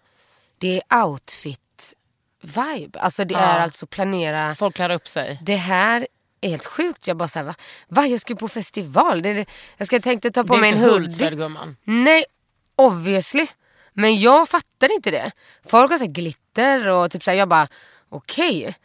det 0.57 0.81
är 0.89 1.03
outfit 1.03 1.93
vibe. 2.41 2.99
Alltså 2.99 3.25
det 3.25 3.35
är 3.35 3.59
alltså 3.59 3.85
planera. 3.87 4.55
Folk 4.55 4.75
klär 4.75 4.89
upp 4.89 5.07
sig. 5.07 5.39
Det 5.41 5.55
här 5.55 6.07
är 6.41 6.49
helt 6.49 6.65
sjukt. 6.65 7.07
Jag 7.07 7.17
bara 7.17 7.27
såhär, 7.27 7.45
va? 7.45 7.55
va? 7.87 8.07
Jag 8.07 8.21
ska 8.21 8.35
på 8.35 8.47
festival. 8.47 9.21
Det 9.21 9.29
är, 9.29 9.35
det- 9.35 9.45
jag 9.77 9.87
ska 9.87 9.99
tänkte 9.99 10.31
ta 10.31 10.43
på 10.43 10.53
det 10.53 10.57
är 10.57 10.61
mig 10.61 10.69
en 10.69 10.75
inte 10.77 10.89
hoodie. 10.89 10.99
Hultsfred 11.05 11.37
gumman. 11.37 11.77
Nej, 11.83 12.25
obviously. 12.85 13.47
Men 13.93 14.19
jag 14.19 14.49
fattar 14.49 14.95
inte 14.95 15.11
det. 15.11 15.31
Folk 15.65 15.91
har 15.91 15.97
så 15.97 16.07
glitter 16.07 16.87
och 16.87 17.11
typ 17.11 17.23
såhär, 17.23 17.37
jag 17.37 17.49
bara 17.49 17.67
okej. 18.09 18.75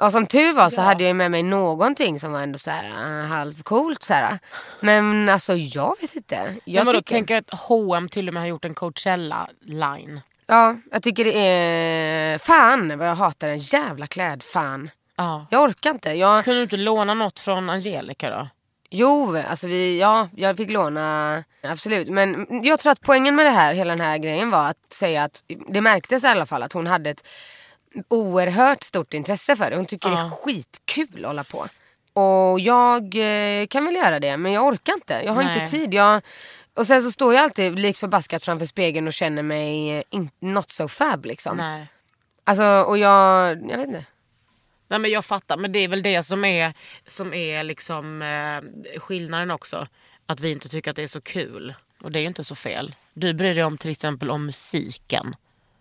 Och 0.00 0.12
som 0.12 0.26
tur 0.26 0.52
var 0.52 0.70
så 0.70 0.80
hade 0.80 1.04
jag 1.04 1.16
med 1.16 1.30
mig 1.30 1.42
någonting 1.42 2.20
som 2.20 2.32
var 2.32 2.40
ändå 2.40 2.58
så 2.58 2.70
här 2.70 3.20
uh, 3.22 3.26
halvcoolt 3.26 4.02
så 4.02 4.12
här. 4.12 4.38
Men 4.80 5.28
alltså 5.28 5.54
jag 5.54 5.96
vet 6.00 6.16
inte. 6.16 6.56
Jag 6.64 6.90
tycker, 6.90 7.02
tänk 7.02 7.30
att 7.30 7.50
H&M 7.50 8.08
till 8.08 8.28
och 8.28 8.34
med 8.34 8.42
har 8.42 8.48
gjort 8.48 8.64
en 8.64 8.74
Coachella-line. 8.74 10.20
ja, 10.46 10.76
jag 10.92 11.02
tycker 11.02 11.24
det 11.24 11.38
är... 11.38 12.38
Fan 12.38 12.98
vad 12.98 13.08
jag 13.08 13.14
hatar 13.14 13.48
en 13.48 13.58
jävla 13.58 14.06
kläd. 14.06 14.42
Fan. 14.42 14.90
Ja. 15.16 15.46
Jag 15.50 15.62
orkar 15.62 15.90
inte. 15.90 16.10
Jag, 16.10 16.44
Kunde 16.44 16.58
du 16.58 16.62
inte 16.62 16.76
låna 16.76 17.14
något 17.14 17.40
från 17.40 17.70
Angelica 17.70 18.30
då? 18.30 18.48
Jo, 18.90 19.36
alltså 19.48 19.66
vi, 19.66 20.00
ja, 20.00 20.28
jag 20.36 20.56
fick 20.56 20.70
låna, 20.70 21.44
absolut. 21.62 22.08
Men 22.08 22.46
jag 22.64 22.80
tror 22.80 22.92
att 22.92 23.00
poängen 23.00 23.36
med 23.36 23.46
det 23.46 23.50
här, 23.50 23.74
hela 23.74 23.92
den 23.92 24.06
här 24.06 24.18
grejen 24.18 24.50
var 24.50 24.68
att 24.68 24.92
säga 24.92 25.24
att 25.24 25.42
det 25.68 25.80
märktes 25.80 26.24
i 26.24 26.26
alla 26.26 26.46
fall 26.46 26.62
att 26.62 26.72
hon 26.72 26.86
hade 26.86 27.10
ett 27.10 27.24
oerhört 28.08 28.82
stort 28.82 29.14
intresse 29.14 29.56
för 29.56 29.70
det. 29.70 29.76
Hon 29.76 29.86
tycker 29.86 30.10
det 30.10 30.16
är 30.16 30.30
skitkul 30.30 31.24
att 31.24 31.28
hålla 31.28 31.44
på. 31.44 31.66
Och 32.20 32.60
jag 32.60 33.02
eh, 33.02 33.66
kan 33.66 33.84
väl 33.84 33.94
göra 33.94 34.20
det 34.20 34.36
men 34.36 34.52
jag 34.52 34.64
orkar 34.64 34.92
inte. 34.92 35.22
Jag 35.24 35.32
har 35.32 35.42
Nej. 35.42 35.60
inte 35.60 35.70
tid. 35.70 35.94
Jag, 35.94 36.22
och 36.74 36.86
sen 36.86 37.02
så 37.02 37.10
står 37.10 37.34
jag 37.34 37.44
alltid 37.44 37.78
likt 37.78 37.98
förbaskat 37.98 38.44
framför 38.44 38.66
spegeln 38.66 39.06
och 39.06 39.12
känner 39.12 39.42
mig 39.42 39.98
eh, 39.98 40.02
in, 40.10 40.30
not 40.38 40.70
so 40.70 40.88
fab 40.88 41.24
liksom. 41.24 41.56
Nej. 41.56 41.86
Alltså 42.44 42.64
och 42.64 42.98
jag, 42.98 43.48
jag 43.70 43.78
vet 43.78 43.88
inte. 43.88 44.04
Nej 44.88 44.98
men 44.98 45.10
jag 45.10 45.24
fattar, 45.24 45.56
men 45.56 45.72
det 45.72 45.78
är 45.78 45.88
väl 45.88 46.02
det 46.02 46.22
som 46.22 46.44
är, 46.44 46.74
som 47.06 47.34
är 47.34 47.64
liksom 47.64 48.22
eh, 48.22 48.98
skillnaden 49.00 49.50
också. 49.50 49.86
Att 50.26 50.40
vi 50.40 50.50
inte 50.50 50.68
tycker 50.68 50.90
att 50.90 50.96
det 50.96 51.02
är 51.02 51.08
så 51.08 51.20
kul. 51.20 51.74
Och 52.02 52.12
det 52.12 52.18
är 52.18 52.20
ju 52.20 52.26
inte 52.26 52.44
så 52.44 52.54
fel. 52.54 52.94
Du 53.14 53.34
bryr 53.34 53.54
dig 53.54 53.64
om 53.64 53.78
till 53.78 53.90
exempel 53.90 54.30
om 54.30 54.46
musiken. 54.46 55.36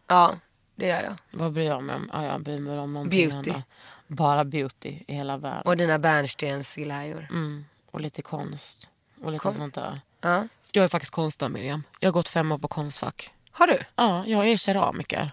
Ja, 0.08 0.36
det 0.76 0.88
gör 0.88 1.02
jag. 1.02 1.16
Vad 1.32 1.54
bryr 1.54 1.66
jag 1.66 1.84
mig 1.84 1.96
om? 1.96 2.10
Ja, 2.14 2.26
jag 2.26 2.42
bryr 2.42 2.60
mig 2.60 2.80
om 2.80 2.94
någonting 2.94 3.30
Beauty. 3.30 3.52
annat. 3.52 3.64
Bara 4.08 4.44
beauty 4.46 5.00
i 5.08 5.14
hela 5.16 5.38
världen. 5.38 5.62
Och 5.66 5.78
dina 5.78 6.00
bärnstensglajjor. 6.00 7.28
Mm. 7.32 7.66
Och 7.92 8.02
lite 8.02 8.22
konst. 8.22 8.90
Och 9.24 9.32
lite 9.32 9.54
sånt 9.54 9.76
där. 9.76 10.02
Ja. 10.22 10.48
Jag 10.72 10.84
är 10.84 10.88
faktiskt 10.88 11.12
konstnär 11.12 11.50
Miriam. 11.50 11.84
Jag 12.00 12.08
har 12.08 12.14
gått 12.14 12.30
fem 12.30 12.52
år 12.52 12.58
på 12.58 12.68
Konstfack. 12.68 13.32
Har 13.52 13.68
du? 13.68 13.80
Ja, 13.96 14.26
jag 14.28 14.48
är 14.48 14.58
keramiker. 14.58 15.32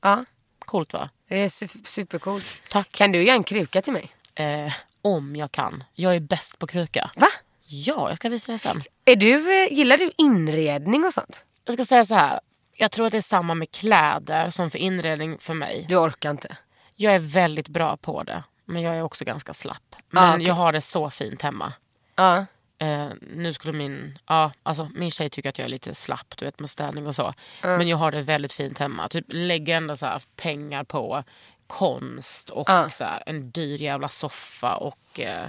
Ja. 0.00 0.24
Coolt 0.58 0.92
va? 0.92 1.10
Det 1.30 1.38
är 1.38 1.48
su- 1.48 1.84
supercoolt. 1.86 2.62
Tack. 2.68 2.92
Kan 2.92 3.12
du 3.12 3.22
göra 3.22 3.36
en 3.36 3.44
kruka 3.44 3.82
till 3.82 3.92
mig? 3.92 4.12
Eh, 4.34 4.72
om 5.02 5.36
jag 5.36 5.52
kan. 5.52 5.84
Jag 5.94 6.16
är 6.16 6.20
bäst 6.20 6.58
på 6.58 6.66
kruka. 6.66 7.10
Va? 7.16 7.26
Ja, 7.66 8.08
jag 8.08 8.16
ska 8.18 8.28
visa 8.28 8.52
dig 8.52 8.58
sen. 8.58 8.82
Är 9.04 9.16
du, 9.16 9.62
eh, 9.64 9.72
gillar 9.72 9.96
du 9.96 10.12
inredning 10.18 11.04
och 11.04 11.14
sånt? 11.14 11.44
Jag 11.64 11.74
ska 11.74 11.84
säga 11.84 12.04
så 12.04 12.14
här. 12.14 12.40
Jag 12.76 12.90
tror 12.90 13.06
att 13.06 13.12
det 13.12 13.18
är 13.18 13.22
samma 13.22 13.54
med 13.54 13.70
kläder 13.70 14.50
som 14.50 14.70
för 14.70 14.78
inredning 14.78 15.38
för 15.38 15.54
mig. 15.54 15.84
Du 15.88 15.96
orkar 15.96 16.30
inte. 16.30 16.56
Jag 16.96 17.14
är 17.14 17.18
väldigt 17.18 17.68
bra 17.68 17.96
på 17.96 18.22
det. 18.22 18.42
Men 18.64 18.82
jag 18.82 18.96
är 18.96 19.02
också 19.02 19.24
ganska 19.24 19.54
slapp. 19.54 19.96
Men 20.10 20.24
Ah, 20.24 20.34
okej. 20.34 20.46
jag 20.46 20.54
har 20.54 20.72
det 20.72 20.80
så 20.80 21.10
fint 21.10 21.42
hemma. 21.42 21.72
Ja. 22.16 22.46
Eh, 22.82 23.08
nu 23.20 23.52
skulle 23.52 23.72
min, 23.72 24.18
ja, 24.26 24.52
alltså, 24.62 24.88
min 24.94 25.10
tjej 25.10 25.30
tycker 25.30 25.48
att 25.48 25.58
jag 25.58 25.64
är 25.64 25.68
lite 25.68 25.94
slapp 25.94 26.34
du 26.36 26.44
vet, 26.44 26.58
med 26.60 26.70
städning 26.70 27.06
och 27.06 27.14
så. 27.14 27.34
Men 27.62 27.88
jag 27.88 27.96
har 27.96 28.12
det 28.12 28.22
väldigt 28.22 28.52
fint 28.52 28.78
hemma. 28.78 29.08
Typ, 29.08 29.24
lägger 29.28 29.76
ändå 29.76 29.96
så 29.96 30.06
här 30.06 30.22
pengar 30.36 30.84
på 30.84 31.24
konst 31.66 32.50
och 32.50 32.68
Ja. 32.70 32.88
så 32.90 33.04
här, 33.04 33.22
en 33.26 33.50
dyr 33.50 33.82
jävla 33.82 34.08
soffa 34.08 34.74
och 34.76 35.20
eh, 35.20 35.46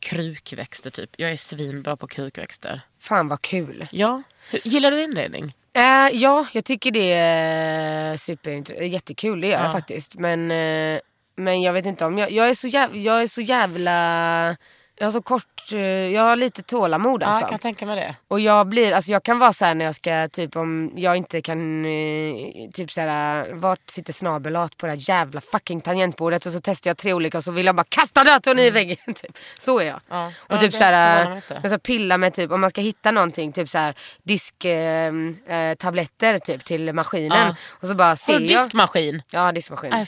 krukväxter 0.00 0.90
typ. 0.90 1.10
Jag 1.16 1.30
är 1.32 1.36
svinbra 1.36 1.96
på 1.96 2.06
krukväxter. 2.06 2.80
Fan 3.00 3.28
vad 3.28 3.42
kul. 3.42 3.86
Ja. 3.92 4.22
Gillar 4.64 4.90
du 4.90 5.02
inredning? 5.02 5.54
Eh, 5.72 6.08
ja, 6.12 6.46
jag 6.52 6.64
tycker 6.64 6.90
det 6.90 7.12
är 7.12 8.16
super, 8.16 8.82
jättekul. 8.82 9.40
Det 9.40 9.46
gör 9.46 9.58
jag 9.58 9.66
Ja. 9.68 9.72
faktiskt. 9.72 10.14
Men, 10.14 10.50
eh, 10.50 11.00
men 11.36 11.62
jag 11.62 11.72
vet 11.72 11.86
inte 11.86 12.04
om 12.04 12.18
jag, 12.18 12.30
jag, 12.32 12.48
är 12.50 12.54
så 12.54 12.68
jävla, 12.68 12.96
jag 12.96 13.22
är 13.22 13.26
så 13.26 13.40
jävla... 13.40 14.56
Jag 15.00 15.06
har 15.06 15.12
så 15.12 15.22
kort, 15.22 15.72
eh, 15.72 15.78
jag 15.80 16.22
har 16.22 16.36
lite 16.36 16.62
tålamod 16.62 17.22
Ja, 17.22 17.26
alltså. 17.26 17.42
jag 17.42 17.50
kan 17.50 17.58
tänka 17.58 17.86
mig 17.86 17.96
det. 17.96 18.16
Och 18.28 18.40
jag 18.40 18.66
blir, 18.66 18.92
alltså 18.92 19.10
jag 19.12 19.22
kan 19.22 19.38
vara 19.38 19.52
så 19.52 19.64
här 19.64 19.74
när 19.74 19.84
jag 19.84 19.94
ska, 19.94 20.28
typ 20.28 20.56
om 20.56 20.92
jag 20.96 21.16
inte 21.16 21.42
kan, 21.42 21.84
eh, 21.84 22.70
typ 22.74 22.90
så 22.92 23.00
här, 23.00 23.52
vart 23.52 23.90
sitter 23.90 24.12
snabelat 24.12 24.76
på 24.76 24.86
det 24.86 24.92
här 24.92 25.10
jävla 25.10 25.40
fucking 25.40 25.80
tangentbordet 25.80 26.46
och 26.46 26.52
så 26.52 26.60
testar 26.62 26.90
jag 26.90 26.96
tre 26.96 27.12
olika 27.12 27.38
och 27.38 27.44
så 27.44 27.50
vill 27.50 27.66
jag 27.66 27.74
bara 27.74 27.86
kasta 27.88 28.24
datorn 28.24 28.58
i 28.58 28.70
väggen. 28.70 28.96
Typ. 29.06 29.38
Så 29.58 29.78
är 29.78 29.84
jag. 29.84 30.00
Ja. 30.08 30.26
Och 30.26 30.54
Ja, 30.54 30.60
typ 30.60 30.74
så 30.74 30.84
här, 30.84 31.42
jag 31.48 31.66
ska 31.70 31.78
pilla 31.78 32.18
med 32.18 32.34
typ, 32.34 32.50
om 32.52 32.60
man 32.60 32.70
ska 32.70 32.80
hitta 32.80 33.10
någonting, 33.10 33.52
typ 33.52 33.68
så 33.68 33.78
här 33.78 33.94
disktabletter 34.22 35.70
eh, 35.70 35.74
tabletter 35.74 36.38
typ 36.38 36.64
till 36.64 36.92
maskinen. 36.92 37.46
Ja. 37.48 37.54
Och 37.70 37.88
så 37.88 37.94
bara 37.94 38.16
ser 38.16 38.38
du 38.38 38.46
jag. 38.46 38.64
diskmaskin? 38.64 39.22
Ja 39.30 39.52
diskmaskin. 39.52 39.92
Äh, 39.92 40.06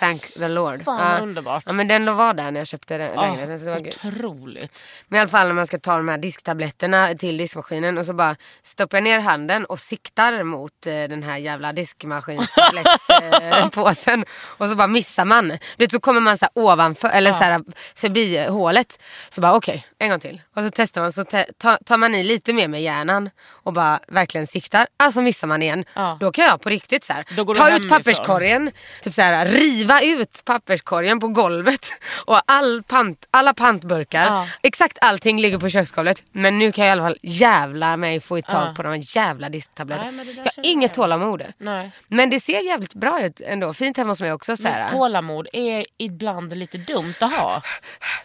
Thank 0.00 0.20
the 0.22 0.48
Lord. 0.48 0.82
fan 0.82 1.12
ja. 1.12 1.18
underbart. 1.22 1.62
Ja 1.66 1.72
men 1.72 1.88
den 1.88 2.16
var 2.16 2.34
där 2.34 2.50
när 2.50 2.60
jag 2.60 2.66
köpte 2.66 2.98
den 2.98 3.10
Ja, 3.14 3.22
lägenheten. 3.22 3.92
Otroligt. 4.28 4.78
Men 5.08 5.16
i 5.16 5.20
alla 5.20 5.28
fall 5.30 5.46
när 5.46 5.54
man 5.54 5.66
ska 5.66 5.78
ta 5.78 5.96
de 5.96 6.08
här 6.08 6.18
disktabletterna 6.18 7.14
till 7.14 7.36
diskmaskinen 7.36 7.98
och 7.98 8.06
så 8.06 8.14
bara 8.14 8.36
stoppar 8.62 8.96
jag 8.96 9.04
ner 9.04 9.20
handen 9.20 9.64
och 9.64 9.80
siktar 9.80 10.42
mot 10.42 10.86
eh, 10.86 10.92
den 10.92 11.22
här 11.22 11.36
jävla 11.38 11.72
diskmaskinstablettspåsen. 11.72 14.24
och 14.58 14.68
så 14.68 14.74
bara 14.74 14.86
missar 14.88 15.24
man. 15.24 15.48
Du 15.48 15.58
vet, 15.78 15.90
så 15.90 16.00
kommer 16.00 16.20
man 16.20 16.38
så 16.38 16.46
ovanför, 16.54 17.08
eller 17.08 17.32
så 17.32 17.38
här 17.38 17.60
förbi 17.94 18.38
hålet. 18.48 19.00
Så 19.30 19.40
bara 19.40 19.54
okej, 19.54 19.86
en 19.98 20.10
gång 20.10 20.20
till. 20.20 20.42
Och 20.56 20.62
så 20.62 20.70
testar 20.74 21.00
man, 21.00 21.12
så 21.12 21.24
te- 21.24 21.46
ta- 21.58 21.78
tar 21.84 21.96
man 21.96 22.14
i 22.14 22.24
lite 22.24 22.52
mer 22.52 22.68
med 22.68 22.82
hjärnan 22.82 23.30
och 23.50 23.72
bara 23.72 24.00
verkligen 24.08 24.46
siktar. 24.46 24.86
Alltså 24.96 25.20
missar 25.20 25.46
man 25.48 25.62
igen. 25.62 25.84
Ja. 25.94 26.16
Då 26.20 26.32
kan 26.32 26.44
jag 26.44 26.60
på 26.60 26.68
riktigt 26.68 27.04
så 27.04 27.12
här, 27.12 27.24
ta 27.54 27.76
ut 27.76 27.88
papperskorgen, 27.88 28.70
typ 29.02 29.14
så 29.14 29.22
här, 29.22 29.46
riva 29.46 30.00
ut 30.02 30.42
papperskorgen 30.44 31.20
på 31.20 31.28
golvet 31.28 31.92
och 32.26 32.40
all 32.46 32.82
pant, 32.82 33.26
alla 33.30 33.54
pantburkar 33.54 34.17
tallrikar. 34.26 34.36
Ja. 34.36 34.46
Exakt 34.62 34.98
allting 35.00 35.40
ligger 35.40 35.58
på 35.58 35.68
köksgolvet. 35.68 36.22
Men 36.32 36.58
nu 36.58 36.72
kan 36.72 36.84
jag 36.86 36.90
i 36.90 36.92
alla 36.92 37.02
fall 37.08 37.18
jävla 37.22 37.96
mig 37.96 38.20
få 38.20 38.40
tag 38.42 38.68
Ja. 38.68 38.74
på 38.76 38.82
de 38.82 39.00
jävla 39.00 39.48
disktabletterna. 39.48 40.24
Det 40.24 40.32
Jag 40.32 40.42
har 40.44 40.52
inget 40.62 40.88
jag. 40.90 40.94
tålamod. 40.94 41.42
Nej. 41.58 41.90
Men 42.08 42.30
det 42.30 42.40
ser 42.40 42.60
jävligt 42.60 42.94
bra 42.94 43.22
ut 43.22 43.40
ändå. 43.40 43.72
Fint 43.74 43.96
hemma 43.96 44.10
hos 44.10 44.20
mig 44.20 44.32
också. 44.32 44.56
Så 44.56 44.68
här. 44.68 44.78
Men 44.80 44.88
tålamod 44.90 45.48
är 45.52 45.86
ibland 45.98 46.56
lite 46.56 46.78
dumt 46.78 47.14
att 47.20 47.34
ha. 47.36 47.62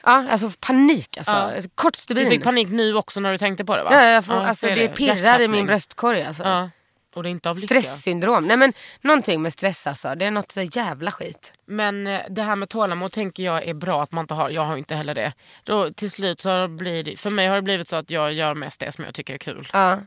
Ja, 0.04 0.26
alltså 0.30 0.52
panik 0.60 1.18
alltså. 1.18 1.32
Ja. 1.32 1.52
Kort 1.76 1.94
Du 1.94 2.00
stubin. 2.00 2.30
fick 2.30 2.44
panik 2.44 2.70
nu 2.70 2.96
också 2.96 3.20
när 3.20 3.32
du 3.32 3.38
tänkte 3.38 3.66
på 3.66 3.78
det 3.78 3.84
va? 3.84 3.90
Ja, 3.94 4.04
jag 4.04 4.26
får, 4.26 4.36
Ja, 4.36 4.46
alltså, 4.46 4.68
ser 4.68 4.76
det 4.76 4.88
pirrar 4.88 5.42
i 5.42 5.48
min 5.48 5.66
bröstkorg 5.66 6.24
alltså. 6.24 6.70
Ja. 7.14 7.18
Och 7.18 7.24
det 7.24 7.30
är 7.30 7.32
inte 7.32 7.50
av 7.50 7.56
lycka. 7.60 7.68
Stresssyndrom. 7.82 8.48
Nej 8.48 8.58
men 8.58 8.74
någonting 9.02 9.42
med 9.42 9.54
stress 9.54 9.88
alltså. 9.88 10.16
Det 10.16 10.26
är 10.26 10.32
något 10.32 10.52
så 10.52 10.62
jävla 10.62 11.12
skit. 11.12 11.54
Men 11.66 12.08
eh, 12.08 12.22
det 12.30 12.42
här 12.42 12.56
med 12.56 12.70
tålamod 12.70 13.12
tänker 13.12 13.44
jag 13.44 13.68
är 13.68 13.74
bra 13.74 14.04
att 14.04 14.12
man 14.12 14.24
inte 14.24 14.34
har. 14.34 14.50
Jag 14.50 14.62
har 14.66 14.78
inte 14.78 14.96
heller 14.96 15.16
det. 15.16 15.34
Då, 15.64 15.92
till 15.92 16.12
slut 16.12 16.42
så 16.42 16.68
blir 16.68 17.04
det, 17.04 17.20
för 17.20 17.30
mig 17.30 17.48
har 17.48 17.56
det 17.56 17.62
blivit 17.62 17.88
så 17.90 17.96
att 17.96 18.10
jag 18.10 18.34
gör 18.34 18.54
mest 18.54 18.80
det 18.80 18.92
som 18.92 19.04
jag 19.06 19.14
tycker 19.14 19.34
är 19.34 19.38
kul. 19.38 19.68
Ja. 19.74 20.00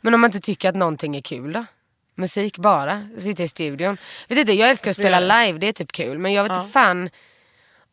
Men 0.00 0.14
om 0.14 0.20
man 0.20 0.28
inte 0.28 0.40
tycker 0.40 0.68
att 0.68 0.74
någonting 0.74 1.16
är 1.16 1.22
kul 1.22 1.52
då? 1.52 1.64
Musik 2.14 2.58
bara, 2.58 3.08
sitta 3.18 3.42
i 3.42 3.48
studion. 3.48 3.96
Vet 4.28 4.38
inte, 4.38 4.52
jag 4.52 4.70
älskar 4.70 4.90
att 4.90 4.96
spela 4.96 5.20
live, 5.20 5.58
det 5.58 5.68
är 5.68 5.72
typ 5.72 5.92
kul. 5.92 6.18
Men 6.18 6.32
jag 6.32 6.42
vet 6.42 6.52
Ja. 6.52 6.60
inte 6.60 6.72
fan. 6.72 7.10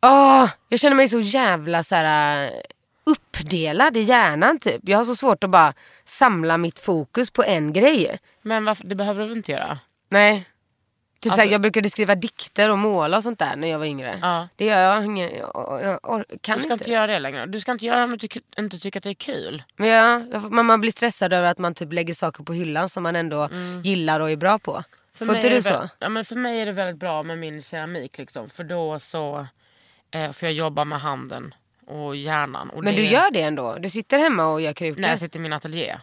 Åh, 0.02 0.48
jag 0.68 0.80
känner 0.80 0.96
mig 0.96 1.08
så 1.08 1.20
jävla 1.20 1.82
så 1.82 1.94
här, 1.94 2.44
äh, 2.44 2.50
uppdelad 3.10 3.96
i 3.96 4.00
hjärnan 4.00 4.58
typ. 4.58 4.80
Jag 4.84 4.98
har 4.98 5.04
så 5.04 5.16
svårt 5.16 5.44
att 5.44 5.50
bara 5.50 5.74
samla 6.04 6.58
mitt 6.58 6.78
fokus 6.78 7.30
på 7.30 7.42
en 7.44 7.72
grej. 7.72 8.18
Men 8.42 8.64
varför, 8.64 8.84
det 8.84 8.94
behöver 8.94 9.26
du 9.26 9.32
inte 9.32 9.52
göra. 9.52 9.78
Nej. 10.08 10.48
Typ 11.20 11.32
Alltså- 11.32 11.42
såhär, 11.42 11.52
jag 11.52 11.60
brukade 11.60 11.90
skriva 11.90 12.14
dikter 12.14 12.70
och 12.70 12.78
måla 12.78 13.16
och 13.16 13.22
sånt 13.22 13.38
där 13.38 13.56
när 13.56 13.68
jag 13.68 13.78
var 13.78 13.86
yngre. 13.86 14.18
Ja. 14.22 14.48
Det 14.56 14.64
gör 14.64 14.78
jag, 14.78 15.04
ingen, 15.04 15.30
jag, 15.36 15.80
jag, 15.84 16.00
jag 16.02 16.24
kan 16.40 16.58
Du 16.58 16.64
ska 16.64 16.72
inte. 16.72 16.84
inte 16.84 16.90
göra 16.92 17.06
det 17.06 17.18
längre. 17.18 17.46
Du 17.46 17.60
ska 17.60 17.72
inte 17.72 17.86
göra 17.86 17.98
det 17.98 18.04
om 18.04 18.18
du 18.18 18.28
inte 18.58 18.78
tycker 18.78 19.00
att 19.00 19.04
det 19.04 19.10
är 19.10 19.14
kul. 19.14 19.62
Men 19.76 19.88
ja, 19.88 20.18
man, 20.50 20.66
man 20.66 20.80
blir 20.80 20.92
stressad 20.92 21.32
över 21.32 21.50
att 21.50 21.58
man 21.58 21.74
typ 21.74 21.92
lägger 21.92 22.14
saker 22.14 22.44
på 22.44 22.52
hyllan 22.52 22.88
som 22.88 23.02
man 23.02 23.16
ändå 23.16 23.48
gillar 23.82 24.20
och 24.20 24.30
är 24.30 24.36
bra 24.36 24.58
på. 24.58 24.70
Mm. 24.72 24.84
För 25.14 25.26
Får 25.26 25.36
inte 25.36 25.48
du 25.48 25.62
så? 25.62 25.70
väl- 25.70 25.88
Ja, 25.98 26.08
men 26.08 26.24
för 26.24 26.36
mig 26.36 26.60
är 26.60 26.66
det 26.66 26.72
väldigt 26.72 27.00
bra 27.00 27.22
med 27.22 27.38
min 27.38 27.62
keramik. 27.62 28.18
Liksom, 28.18 28.48
för 28.48 28.64
då 28.64 28.98
så 28.98 29.46
eh, 30.10 30.32
får 30.32 30.46
jag 30.46 30.52
jobba 30.52 30.84
med 30.84 31.00
handen 31.00 31.54
och 31.88 32.16
hjärnan. 32.16 32.70
Och 32.70 32.84
Men 32.84 32.94
det 32.94 33.00
du 33.02 33.06
gör 33.08 33.30
det 33.30 33.42
ändå? 33.42 33.76
Du 33.78 33.90
sitter 33.90 34.18
hemma 34.18 34.46
och 34.46 34.60
gör 34.60 34.72
krukor? 34.72 35.00
När 35.00 35.08
jag 35.08 35.18
sitter 35.18 35.38
i 35.38 35.42
min 35.42 35.52
ateljé. 35.52 35.98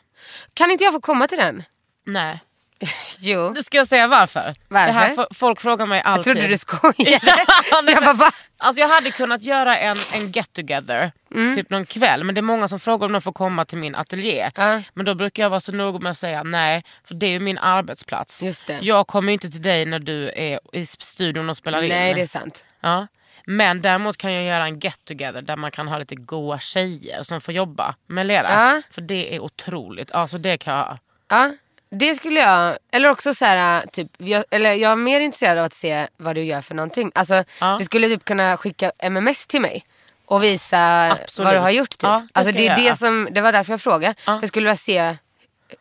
Kan 0.54 0.72
inte 0.72 0.84
jag 0.84 0.94
få 0.94 1.02
komma 1.02 1.28
till 1.28 1.38
den? 1.38 1.64
Nej. 2.06 2.40
Jo. 3.20 3.52
Nu 3.56 3.64
ska 3.64 3.78
jag 3.78 3.88
säga 3.88 4.08
varför. 4.08 4.54
Varför? 4.68 4.88
Det 4.94 5.00
här, 5.00 5.28
folk 5.34 5.60
frågar 5.62 5.86
mig 5.86 5.98
Jag 5.98 6.08
alltid. 6.08 6.34
trodde 6.34 6.48
du 6.48 6.58
skojade. 6.58 6.94
Ja, 7.72 7.82
nej, 7.84 7.94
jag 7.94 8.04
bara, 8.04 8.14
va? 8.14 8.32
Alltså 8.58 8.80
jag 8.82 8.88
hade 8.88 9.12
kunnat 9.12 9.42
göra 9.44 9.78
en, 9.78 9.96
en 10.16 10.32
get 10.32 10.54
together, 10.54 11.12
Mm. 11.36 11.56
typ 11.56 11.70
någon 11.70 11.86
kväll. 11.86 12.24
Men 12.24 12.36
det 12.36 12.40
är 12.40 12.44
många 12.44 12.68
som 12.68 12.80
frågar 12.80 13.06
om 13.06 13.12
de 13.12 13.22
får 13.22 13.32
komma 13.34 13.66
till 13.66 13.78
min 13.78 13.96
ateljé. 13.96 14.52
Ja. 14.56 14.82
Men 14.94 15.06
då 15.06 15.16
brukar 15.16 15.44
jag 15.44 15.50
vara 15.50 15.60
så 15.60 15.72
noga 15.72 16.00
med 16.00 16.12
att 16.12 16.18
säga 16.18 16.44
nej, 16.44 16.84
för 17.08 17.16
det 17.16 17.26
är 17.26 17.30
ju 17.30 17.40
min 17.40 17.58
arbetsplats. 17.58 18.44
Just 18.44 18.68
det. 18.68 18.80
Jag 18.82 19.08
kommer 19.08 19.30
ju 19.30 19.34
inte 19.34 19.50
till 19.52 19.62
dig 19.62 19.86
när 19.86 20.00
du 20.00 20.30
är 20.36 20.60
i 20.74 20.86
studion 20.86 21.50
och 21.50 21.58
spelar 21.58 21.82
in. 21.82 21.90
Nej 21.90 22.14
det 22.14 22.22
är 22.22 22.28
sant. 22.28 22.66
Ja. 22.82 23.08
Men 23.46 23.82
däremot 23.82 24.18
kan 24.18 24.34
jag 24.34 24.44
göra 24.44 24.66
en 24.66 24.80
get 24.80 25.06
together 25.06 25.42
där 25.42 25.56
man 25.56 25.72
kan 25.72 25.88
ha 25.88 25.98
lite 25.98 26.16
goa 26.16 26.60
tjejer 26.60 27.24
som 27.24 27.42
får 27.42 27.54
jobba 27.54 27.96
med 28.08 28.28
lera. 28.28 28.52
Ja. 28.52 28.82
För 28.92 29.02
det 29.02 29.36
är 29.36 29.40
otroligt. 29.40 30.12
Alltså 30.12 30.38
det 30.38 30.58
kan 30.58 30.74
jag... 30.78 30.98
Ja, 31.30 31.52
det 31.90 32.16
skulle 32.16 32.40
jag, 32.40 32.78
eller 32.92 33.10
också 33.10 33.34
så 33.34 33.46
här, 33.46 33.86
typ, 33.92 34.08
jag, 34.18 34.44
eller 34.52 34.74
jag 34.74 34.92
är 34.92 34.96
mer 34.96 35.20
intresserad 35.20 35.58
av 35.58 35.66
att 35.66 35.74
se 35.74 36.08
vad 36.18 36.36
du 36.36 36.44
gör 36.44 36.62
för 36.62 36.76
någonting. 36.76 37.12
Alltså 37.16 37.44
Ja. 37.60 37.76
du 37.80 37.86
skulle 37.86 38.08
typ 38.08 38.26
kunna 38.26 38.58
skicka 38.58 38.92
MMS 39.00 39.48
till 39.48 39.62
mig 39.62 39.86
och 40.26 40.44
visa 40.44 41.12
Absolut. 41.12 41.46
vad 41.46 41.56
du 41.56 41.60
har 41.60 41.70
gjort 41.70 41.90
typ. 41.90 42.02
Ja, 42.04 42.28
det 42.34 42.40
alltså 42.40 42.54
det 42.54 42.68
är 42.68 42.76
det 42.78 42.96
som, 42.96 43.28
det 43.32 43.42
var 43.42 43.52
därför 43.52 43.74
jag 43.74 43.82
frågade. 43.82 44.16
Ja. 44.26 44.38
Jag 44.42 44.48
skulle 44.48 44.64
vilja 44.66 44.78
se 44.78 45.18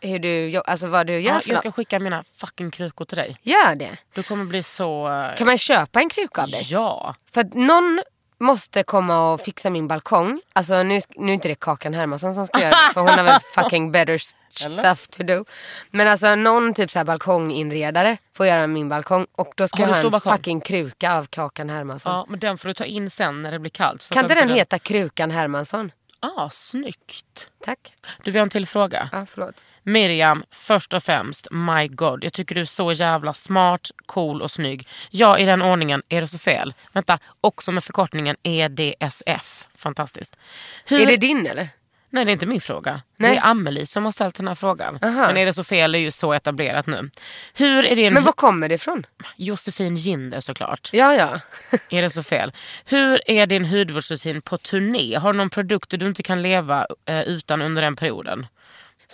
hur 0.01 0.19
du, 0.19 0.63
alltså 0.67 0.87
vad 0.87 1.07
du 1.07 1.13
gör 1.21 1.35
Ja, 1.35 1.41
för 1.41 1.51
jag 1.51 1.59
ska 1.59 1.69
något. 1.69 1.75
skicka 1.77 1.99
mina 1.99 2.25
fucking 2.37 2.71
krukor 2.71 3.05
till 3.05 3.17
dig. 3.19 3.37
Gör 3.43 3.75
det. 3.75 3.97
Du 4.15 4.23
kommer 4.23 4.45
bli 4.45 4.63
så... 4.63 5.09
Kan 5.39 5.47
man 5.47 5.59
köpa 5.59 6.01
en 6.01 6.09
kruka 6.09 6.43
av 6.43 6.49
dig? 6.49 6.63
Ja. 6.71 7.15
För 7.35 7.41
att 7.41 7.55
någon 7.55 8.03
måste 8.41 8.83
komma 8.83 9.33
och 9.33 9.41
fixa 9.41 9.71
min 9.71 9.89
balkong. 9.89 10.41
Alltså 10.53 10.83
nu, 10.83 11.01
nu 11.17 11.31
är 11.31 11.35
inte 11.35 11.49
det 11.49 11.55
Kakan 11.55 11.95
Hermansson 11.95 12.35
som 12.35 12.47
ska 12.47 12.61
göra 12.61 12.71
det 12.71 12.95
för 12.95 13.01
hon 13.01 13.11
har 13.11 13.25
väl 13.25 13.41
fucking 13.55 13.93
better 13.93 14.19
stuff 14.19 15.09
to 15.09 15.23
do. 15.23 15.45
Men 15.91 16.09
alltså 16.09 16.35
någon 16.35 16.75
typ 16.75 16.91
så 16.91 16.99
här 16.99 17.05
balkonginredare 17.05 18.17
får 18.37 18.47
göra 18.47 18.67
min 18.67 18.89
balkong 18.89 19.27
och 19.33 19.53
då 19.57 19.69
ska 19.69 19.83
jag 19.83 19.89
ha 19.89 19.97
en 19.97 20.11
balkong? 20.11 20.33
fucking 20.37 20.61
kruka 20.61 21.13
av 21.19 21.27
Kakan 21.27 21.71
Hermansson. 21.71 22.13
ja, 22.13 22.27
men 22.29 22.41
den 22.41 22.59
får 22.59 22.69
du 22.69 22.75
ta 22.75 22.85
in 22.85 23.11
sen 23.11 23.43
när 23.43 23.53
det 23.53 23.59
blir 23.59 23.71
kallt. 23.71 24.03
Så 24.03 24.15
kan 24.15 24.25
inte 24.25 24.35
den 24.35 24.49
den- 24.49 24.57
heta 24.57 24.79
Krukan 24.79 25.31
Hermansson? 25.31 25.93
Ah, 26.21 26.49
snyggt. 26.51 27.49
Tack. 27.65 27.95
Du, 28.25 28.31
vi 28.31 28.39
har 28.39 28.43
en 28.47 28.51
till 28.51 28.67
fråga. 28.67 29.09
Ja, 29.13 29.27
förlåt. 29.31 29.65
Miriam, 29.85 30.45
först 30.51 30.93
och 30.95 31.03
främst, 31.03 31.49
my 31.51 31.89
god. 31.89 32.25
Jag 32.25 32.33
tycker 32.33 32.55
du 32.55 32.61
är 32.61 32.65
så 32.65 32.93
jävla 32.93 33.33
smart, 33.33 33.91
cool 34.07 34.43
och 34.43 34.51
snygg. 34.51 34.89
Ja, 35.11 35.39
i 35.39 35.45
den 35.45 35.63
ordningen. 35.63 36.03
Är 36.09 36.21
det 36.21 36.29
så 36.29 36.39
fel? 36.39 36.75
Vänta, 36.93 37.19
också 37.41 37.73
med 37.73 37.85
förkortningen 37.85 38.37
EDSF. 38.43 39.67
Fantastiskt. 39.77 40.37
Hur... 40.85 41.01
Är 41.01 41.07
det 41.07 41.17
din 41.17 41.47
eller? 41.47 41.69
Nej, 42.15 42.25
det 42.25 42.31
är 42.31 42.33
inte 42.33 42.47
min 42.47 42.61
fråga. 42.61 43.03
Nej. 43.17 43.31
Det 43.31 43.37
är 43.37 43.47
Amelie 43.47 43.87
som 43.87 44.05
har 44.05 44.13
ställt 44.13 44.35
den 44.35 44.49
här 44.49 44.55
frågan. 44.55 44.99
Aha. 45.03 45.27
Men 45.27 45.37
är 45.37 45.47
det 45.47 45.53
så 45.53 45.65
fel 45.65 45.95
är 45.95 45.99
ju 45.99 46.11
så 46.11 46.33
etablerat 46.33 46.87
nu. 46.87 47.11
Hur 47.55 47.85
är 47.85 47.97
din... 47.97 48.15
Men 48.15 48.25
var 48.25 48.33
kommer 48.33 48.69
det 48.69 48.75
ifrån? 48.75 49.07
Josefin 49.37 49.97
Ginder 49.97 50.41
såklart. 50.41 50.91
Ja, 50.93 51.15
ja. 51.15 51.41
Är 51.91 52.03
det 52.03 52.11
så 52.11 52.23
fel? 52.23 52.53
Hur 52.85 53.31
är 53.31 53.47
din 53.47 53.65
hudvårdsrutin 53.65 54.43
på 54.43 54.59
turné? 54.59 55.15
Har 55.15 55.33
du 55.33 55.37
någon 55.37 55.51
produkt 55.51 55.91
du 55.91 56.07
inte 56.07 56.23
kan 56.23 56.43
leva 56.43 56.87
eh, 57.09 57.23
utan 57.23 57.63
under 57.63 57.83
den 57.83 57.97
perioden? 57.97 58.47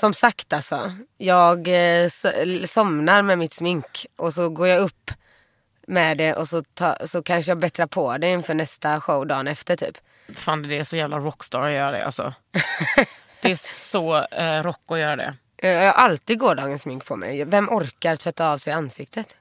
Som 0.01 0.15
sagt 0.15 0.53
alltså. 0.53 0.97
Jag 1.17 1.69
eh, 1.69 2.07
so- 2.07 2.67
somnar 2.67 3.23
med 3.23 3.39
mitt 3.39 3.53
smink 3.55 4.07
och 4.17 4.35
så 4.35 4.49
går 4.49 4.69
jag 4.69 4.81
upp 4.81 5.11
med 5.87 6.19
det 6.19 6.35
och 6.35 6.49
så, 6.49 6.63
ta, 6.63 6.97
så 7.07 7.23
kanske 7.23 7.51
jag 7.51 7.59
bättrar 7.59 7.87
på 7.87 8.19
det 8.19 8.31
inför 8.31 8.55
nästa 8.55 9.01
show 9.01 9.27
dagen 9.27 9.49
efter 9.49 9.77
typ. 9.77 9.99
Fan 10.35 10.63
det 10.63 10.79
är 10.79 10.85
så 10.85 10.97
jävla 10.97 11.19
rockstar 11.19 11.63
att 11.63 11.73
göra 11.73 11.91
det 11.91 12.05
alltså. 12.05 12.35
det 13.43 13.51
är 13.51 13.57
så 13.91 14.25
eh, 14.25 14.63
rock 14.63 14.81
att 14.87 14.99
göra 14.99 15.17
det. 15.17 15.35
Jag 15.57 15.85
har 15.85 15.93
alltid 15.93 16.39
gårdagens 16.39 16.83
smink 16.83 17.05
på 17.05 17.17
mig. 17.17 17.45
Vem 17.45 17.69
orkar 17.69 18.17
tvätta 18.17 18.51
av 18.51 18.59
sig 18.59 18.73
ansiktet? 18.73 19.37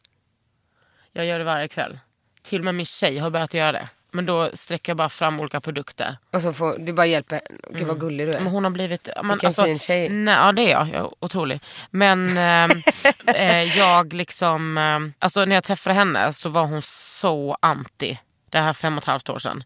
Jag 1.12 1.26
gör 1.26 1.40
det 1.40 1.46
varje 1.46 1.68
kväll. 1.68 2.00
Till 2.42 2.60
och 2.60 2.66
med 2.66 2.76
min 2.76 2.86
tjej 2.86 3.18
har 3.18 3.30
börjat 3.30 3.54
göra 3.54 3.72
det. 3.72 3.90
Men 4.12 4.26
då 4.26 4.50
sträcker 4.54 4.90
jag 4.90 4.98
bara 4.98 5.10
fram 5.10 5.40
olika 5.40 5.62
produkter. 5.62 6.18
Och 6.32 6.42
så 6.42 6.54
får 6.54 6.78
du 6.80 6.94
bara 6.94 7.06
hjälper. 7.06 7.42
Gud 7.70 7.88
vad 7.88 8.00
gullig 8.00 8.28
du 8.28 8.32
är. 8.32 8.40
Men 8.44 8.52
hon 8.54 8.64
har 8.64 8.72
blivit... 8.72 9.10
Men, 9.16 9.28
Vilken 9.30 9.48
alltså, 9.48 9.64
fin 9.64 9.80
tjej. 9.80 10.10
Nej, 10.10 10.36
ja 10.36 10.52
det 10.52 10.62
är 10.62 10.72
jag. 10.72 10.88
jag 10.88 10.96
är 10.96 11.10
otrolig. 11.20 11.60
Men 11.92 12.38
ehm, 12.38 12.72
eh, 13.26 13.78
jag 13.78 14.14
liksom... 14.14 14.78
ehm, 14.78 15.14
alltså 15.20 15.46
när 15.46 15.56
jag 15.56 15.64
träffade 15.64 15.94
henne 15.94 16.34
så 16.34 16.50
var 16.50 16.66
hon 16.66 16.82
så 16.82 17.58
anti. 17.62 18.20
Det 18.50 18.60
här 18.60 18.74
fem 18.74 18.98
och 18.98 19.04
ett 19.04 19.08
halvt 19.08 19.30
år 19.30 19.40
sedan. 19.40 19.64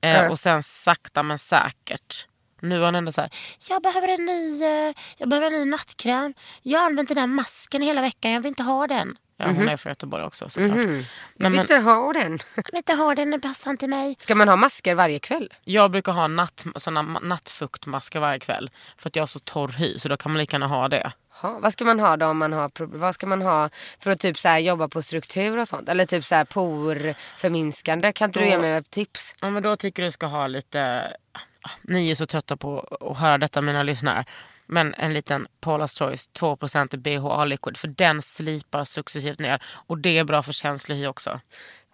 Eh, 0.00 0.12
Ja. 0.22 0.30
Och 0.30 0.38
sen 0.38 0.62
sakta 0.62 1.22
men 1.22 1.38
säkert. 1.38 2.26
Nu 2.60 2.80
är 2.80 2.84
hon 2.84 2.94
ändå 2.94 3.12
så 3.12 3.20
här, 3.20 3.30
jag 3.68 3.82
behöver 3.82 4.08
en 4.08 4.26
ny, 4.26 4.62
eh, 4.64 4.94
jag 5.16 5.28
behöver 5.28 5.46
en 5.46 5.52
ny 5.52 5.64
nattkräm. 5.64 6.34
Jag 6.62 6.78
har 6.78 6.86
använt 6.86 7.08
den 7.08 7.16
där 7.16 7.26
masken 7.26 7.82
hela 7.82 8.00
veckan, 8.00 8.30
jag 8.30 8.40
vill 8.40 8.48
inte 8.48 8.62
ha 8.62 8.86
den. 8.86 9.16
Ja, 9.36 9.46
Hon 9.46 9.68
är 9.68 9.76
från 9.76 9.90
Göteborg 9.90 10.24
också 10.24 10.48
såklart. 10.48 10.70
Mhm. 10.76 10.94
Jag 10.96 11.04
Men, 11.36 11.52
vill 11.52 11.60
inte 11.60 11.76
ha 11.76 12.12
den. 12.12 12.38
jag 12.54 12.64
vill 12.66 12.76
inte 12.76 12.92
ha 12.94 13.14
den, 13.14 13.30
den 13.30 13.40
passar 13.40 13.70
inte 13.70 13.88
mig. 13.88 14.16
Ska 14.18 14.34
man 14.34 14.48
ha 14.48 14.56
masker 14.56 14.94
varje 14.94 15.18
kväll? 15.18 15.52
Jag 15.64 15.90
brukar 15.90 16.12
ha 16.12 16.26
natt, 16.28 16.64
såna 16.76 17.02
ma- 17.02 17.24
nattfuktmasker 17.24 18.20
varje 18.20 18.38
kväll. 18.40 18.70
För 18.96 19.08
att 19.08 19.16
jag 19.16 19.22
har 19.22 19.26
så 19.26 19.38
torr 19.38 19.68
hy 19.68 19.98
så 19.98 20.08
då 20.08 20.16
kan 20.16 20.32
man 20.32 20.38
lika 20.38 20.54
gärna 20.54 20.66
ha 20.66 20.88
det. 20.88 21.12
Ha, 21.40 21.58
vad 21.58 21.72
ska 21.72 21.84
man 21.84 22.00
ha 22.00 22.16
då 22.16 22.26
om 22.26 22.38
man 22.38 22.52
har? 22.52 22.70
Vad 22.98 23.14
ska 23.14 23.26
man 23.26 23.42
ha 23.42 23.70
för 24.00 24.10
att 24.10 24.20
typ 24.20 24.38
så 24.38 24.48
här 24.48 24.58
jobba 24.58 24.88
på 24.88 25.02
struktur 25.02 25.58
och 25.58 25.68
sånt? 25.68 25.88
Eller 25.88 26.04
typ 26.06 26.24
så 26.24 26.34
här 26.34 26.44
porförminskande? 26.44 28.12
Kan 28.12 28.28
inte 28.28 28.38
du 28.38 28.44
Då- 28.44 28.50
ge 28.50 28.58
mig 28.58 28.72
ett 28.72 28.90
tips? 28.90 29.34
Ja, 29.40 29.50
men 29.50 29.62
då 29.62 29.76
tycker 29.76 30.02
du 30.02 30.10
ska 30.10 30.26
ha 30.26 30.46
lite... 30.46 31.10
ah, 31.62 31.70
Ni 31.82 32.10
är 32.10 32.14
så 32.14 32.26
trötta 32.26 32.56
på 32.56 32.96
att 33.10 33.18
höra 33.18 33.38
detta 33.38 33.60
mina 33.62 33.82
lyssnare. 33.82 34.24
Men 34.72 34.94
en 34.94 35.14
liten 35.14 35.46
Paula's 35.60 35.98
Choice 35.98 36.28
2% 36.40 36.96
BHA 36.96 37.44
liquid. 37.44 37.76
För 37.76 37.88
den 37.88 38.22
slipar 38.22 38.84
successivt 38.84 39.38
ner. 39.38 39.62
Och 39.86 39.98
det 39.98 40.18
är 40.18 40.24
bra 40.24 40.42
för 40.42 40.52
känslig 40.52 40.96
hy 40.96 41.06
också. 41.06 41.40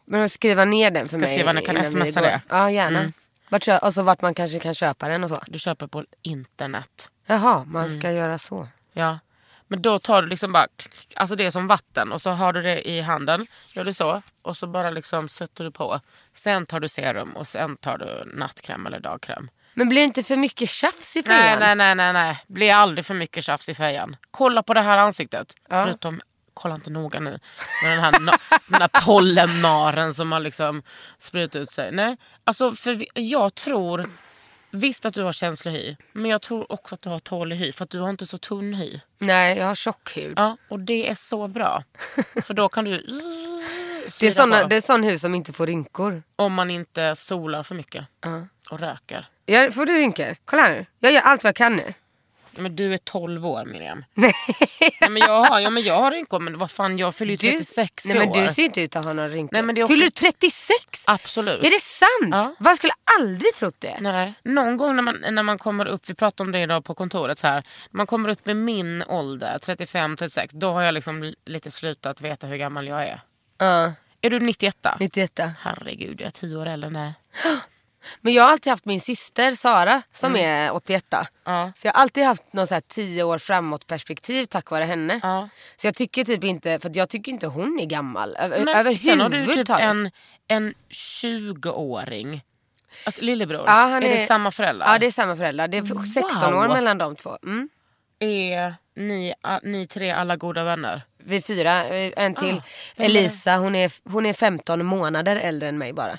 Men 0.04 0.28
skriva 0.28 0.64
ner 0.64 0.90
den 0.90 1.08
för 1.08 1.16
Ska 1.16 1.20
mig. 1.20 1.28
skriva 1.28 1.60
kan 1.60 1.84
smsa 1.84 2.20
det? 2.20 2.40
Ja 2.48 2.70
gärna. 2.70 2.98
Mm. 2.98 3.12
Vart, 3.48 3.62
kö- 3.62 3.78
och 3.78 3.94
så 3.94 4.02
vart 4.02 4.20
man 4.22 4.34
kanske 4.34 4.58
kan 4.58 4.74
köpa 4.74 5.08
den 5.08 5.24
och 5.24 5.30
så. 5.30 5.36
Du 5.46 5.58
köper 5.58 5.86
på 5.86 6.04
internet. 6.22 7.10
Jaha, 7.26 7.64
man 7.64 7.84
Mm. 7.86 8.00
ska 8.00 8.12
göra 8.12 8.38
så. 8.38 8.68
Ja. 8.92 9.18
Men 9.68 9.82
då 9.82 9.98
tar 9.98 10.22
du 10.22 10.28
liksom 10.28 10.52
bara, 10.52 10.66
alltså 11.16 11.36
det 11.36 11.44
är 11.46 11.50
som 11.50 11.66
vatten 11.66 12.12
och 12.12 12.22
så 12.22 12.30
har 12.30 12.52
du 12.52 12.62
det 12.62 12.88
i 12.88 13.00
handen. 13.00 13.46
Gör 13.74 13.84
du 13.84 13.92
så 13.94 14.22
och 14.42 14.56
så 14.56 14.66
bara 14.66 14.90
liksom 14.90 15.28
sätter 15.28 15.64
du 15.64 15.70
på. 15.70 16.00
Sen 16.34 16.66
tar 16.66 16.80
du 16.80 16.88
serum 16.88 17.36
och 17.36 17.46
sen 17.46 17.76
tar 17.76 17.98
du 17.98 18.24
nattkräm 18.34 18.86
eller 18.86 19.00
dagkräm. 19.00 19.50
Men 19.78 19.88
blir 19.88 20.00
det 20.00 20.04
inte 20.04 20.22
för 20.22 20.36
mycket 20.36 20.68
tjafs 20.70 21.16
i 21.16 21.22
fejan? 21.22 21.58
nej, 21.60 21.76
nej, 21.76 21.94
nej, 21.94 22.12
nej. 22.12 22.44
Blir 22.46 22.72
aldrig 22.72 23.06
för 23.06 23.14
mycket 23.14 23.44
tjafs 23.44 23.68
i 23.68 23.74
fejan. 23.74 24.16
Kolla 24.30 24.62
på 24.62 24.74
det 24.74 24.80
här 24.80 24.98
ansiktet. 24.98 25.54
Ja. 25.68 25.84
Förutom, 25.84 26.20
kolla 26.54 26.74
inte 26.74 26.90
noga 26.90 27.20
nu, 27.20 27.40
med 27.82 27.92
den 27.92 28.00
här, 28.00 28.12
den 28.66 28.80
här 28.80 29.04
pollennaren 29.04 30.14
som 30.14 30.32
har 30.32 30.40
liksom 30.40 30.82
sprutat 31.18 31.56
ut 31.56 31.70
sig. 31.70 31.92
Nej, 31.92 32.16
alltså 32.44 32.72
för 32.72 33.04
jag 33.14 33.54
tror 33.54 34.06
Visst 34.70 35.06
att 35.06 35.14
du 35.14 35.22
har 35.22 35.32
känslig 35.32 35.72
hy, 35.72 35.96
men 36.12 36.30
jag 36.30 36.42
tror 36.42 36.72
också 36.72 36.94
att 36.94 37.02
du 37.02 37.08
har 37.08 37.18
tålig 37.18 37.56
hy 37.56 37.72
för 37.72 37.84
att 37.84 37.90
du 37.90 38.00
har 38.00 38.10
inte 38.10 38.26
så 38.26 38.38
tunn 38.38 38.74
hy. 38.74 39.00
Nej, 39.18 39.58
jag 39.58 39.66
har 39.66 39.74
tjock 39.74 40.16
hud. 40.16 40.34
Ja, 40.36 40.56
och 40.68 40.80
det 40.80 41.10
är 41.10 41.14
så 41.14 41.48
bra. 41.48 41.82
För 42.42 42.54
då 42.54 42.68
kan 42.68 42.84
du 42.84 42.90
uh, 42.90 43.00
Det 44.20 44.26
är, 44.26 44.30
såna, 44.30 44.66
det 44.66 44.76
är 44.76 44.80
sån 44.80 45.04
hud 45.04 45.20
som 45.20 45.34
inte 45.34 45.52
får 45.52 45.66
rynkor. 45.66 46.22
Om 46.36 46.54
man 46.54 46.70
inte 46.70 47.16
solar 47.16 47.62
för 47.62 47.74
mycket 47.74 48.06
och 48.70 48.80
röker. 48.80 49.28
Jag, 49.46 49.74
får 49.74 49.86
du 49.86 49.92
rynkor? 49.94 50.36
Kolla 50.44 50.62
här 50.62 50.70
nu. 50.70 50.86
Jag 51.00 51.12
gör 51.12 51.20
allt 51.22 51.44
vad 51.44 51.48
jag 51.48 51.56
kan 51.56 51.76
nu. 51.76 51.94
Men 52.56 52.76
du 52.76 52.94
är 52.94 52.98
12 52.98 53.46
år 53.46 53.64
Miriam. 53.64 54.04
Nej. 54.14 54.32
men 55.00 55.16
jag 55.16 55.44
har, 55.44 55.60
ja, 55.60 55.70
men 55.70 55.82
jag 55.82 55.94
har 56.00 56.10
rynkor 56.10 56.40
men 56.40 56.58
vad 56.58 56.70
fan 56.70 56.98
jag 56.98 57.14
fyller 57.14 57.30
ju 57.32 57.36
36 57.36 58.04
nej, 58.06 58.18
men 58.18 58.28
år. 58.28 58.34
du 58.46 58.54
ser 58.54 58.62
inte 58.62 58.80
ut 58.80 58.96
att 58.96 59.04
ha 59.04 59.12
några 59.12 59.28
rynkor. 59.28 59.52
Nej, 59.52 59.62
men 59.62 59.74
det 59.74 59.80
är 59.80 59.82
också- 59.82 59.92
Fyller 59.94 60.06
du 60.06 60.10
36? 60.10 60.76
Absolut. 61.06 61.64
Är 61.64 61.70
det 61.70 61.80
sant? 61.82 62.30
Ja. 62.46 62.54
Vad 62.58 62.76
skulle 62.76 62.92
aldrig 63.18 63.54
trott 63.54 63.76
det? 63.78 63.96
Nej. 64.00 64.34
Någon 64.42 64.76
gång 64.76 64.96
när 64.96 65.02
man, 65.02 65.24
när 65.30 65.42
man 65.42 65.58
kommer 65.58 65.86
upp, 65.86 66.02
vi 66.10 66.14
pratade 66.14 66.46
om 66.48 66.52
det 66.52 66.58
idag 66.60 66.84
på 66.84 66.94
kontoret 66.94 67.40
här. 67.40 67.54
När 67.54 67.96
man 67.96 68.06
kommer 68.06 68.28
upp 68.28 68.48
i 68.48 68.54
min 68.54 69.02
ålder, 69.02 69.58
35-36, 69.58 70.48
då 70.52 70.72
har 70.72 70.82
jag 70.82 70.94
liksom 70.94 71.34
lite 71.46 71.70
slutat 71.70 72.20
veta 72.20 72.46
hur 72.46 72.56
gammal 72.56 72.86
jag 72.88 73.02
är. 73.02 73.20
Ja, 73.58 73.92
Är 74.20 74.30
du 74.30 74.40
91? 74.40 74.76
91. 75.00 75.40
Herregud, 75.60 76.20
jag 76.20 76.26
är 76.26 76.30
10 76.30 76.56
år 76.56 76.66
äldre 76.66 76.86
än 76.86 76.92
dig. 76.94 77.12
Men 78.20 78.32
jag 78.32 78.42
har 78.42 78.50
alltid 78.50 78.70
haft 78.70 78.84
min 78.84 79.00
syster 79.00 79.50
Sara 79.50 80.02
som 80.12 80.34
Mm. 80.34 80.46
är 80.48 80.72
88. 80.74 81.26
Ja. 81.44 81.72
Så 81.76 81.86
jag 81.86 81.92
har 81.92 82.00
alltid 82.02 82.24
haft 82.24 82.52
någon 82.52 82.66
så 82.66 82.74
här 82.74 82.80
10 82.88 83.22
år 83.22 83.38
framåt 83.38 83.86
perspektiv 83.86 84.44
tack 84.44 84.70
vare 84.70 84.84
henne. 84.84 85.20
Ja. 85.22 85.48
Så 85.76 85.86
jag 85.86 85.94
tycker 85.94 86.24
typ 86.24 86.44
inte, 86.44 86.78
för 86.78 86.90
jag 86.94 87.08
tycker 87.08 87.32
inte 87.32 87.46
hon 87.46 87.80
är 87.80 87.86
gammal 87.86 88.36
ö- 88.38 88.48
Men 88.64 88.96
sen 88.96 89.20
har 89.20 89.28
du 89.28 89.36
typ 89.36 89.42
överhuvudtaget. 89.44 89.84
en, 89.84 90.10
en 90.48 90.74
20-åring. 90.90 92.44
Att, 93.06 93.18
lillebror. 93.22 93.62
Ja, 93.66 93.72
han 93.72 94.02
är, 94.02 94.08
är- 94.08 94.10
det 94.14 94.18
samma 94.18 94.50
föräldrar? 94.50 94.92
Ja 94.92 94.98
det 94.98 95.06
är 95.06 95.10
samma 95.10 95.36
föräldrar. 95.36 95.68
Det 95.68 95.78
är 95.78 96.04
16 96.14 96.54
år 96.54 96.68
mellan 96.68 96.98
de 96.98 97.16
två. 97.16 97.38
Mm. 97.42 97.68
Är 98.20 98.74
ni, 98.96 99.34
ni 99.62 99.86
tre 99.86 100.10
alla 100.10 100.36
goda 100.36 100.64
vänner? 100.64 101.02
Vi 101.18 101.42
fyra, 101.42 101.84
eh, 101.88 102.12
en 102.16 102.34
till. 102.34 102.62
Ah, 102.98 103.02
Elisa 103.02 103.56
hon 103.56 103.74
är, 103.74 103.92
hon 104.10 104.26
är 104.26 104.32
15 104.32 104.86
månader 104.86 105.36
äldre 105.36 105.68
än 105.68 105.78
mig 105.78 105.92
bara. 105.92 106.18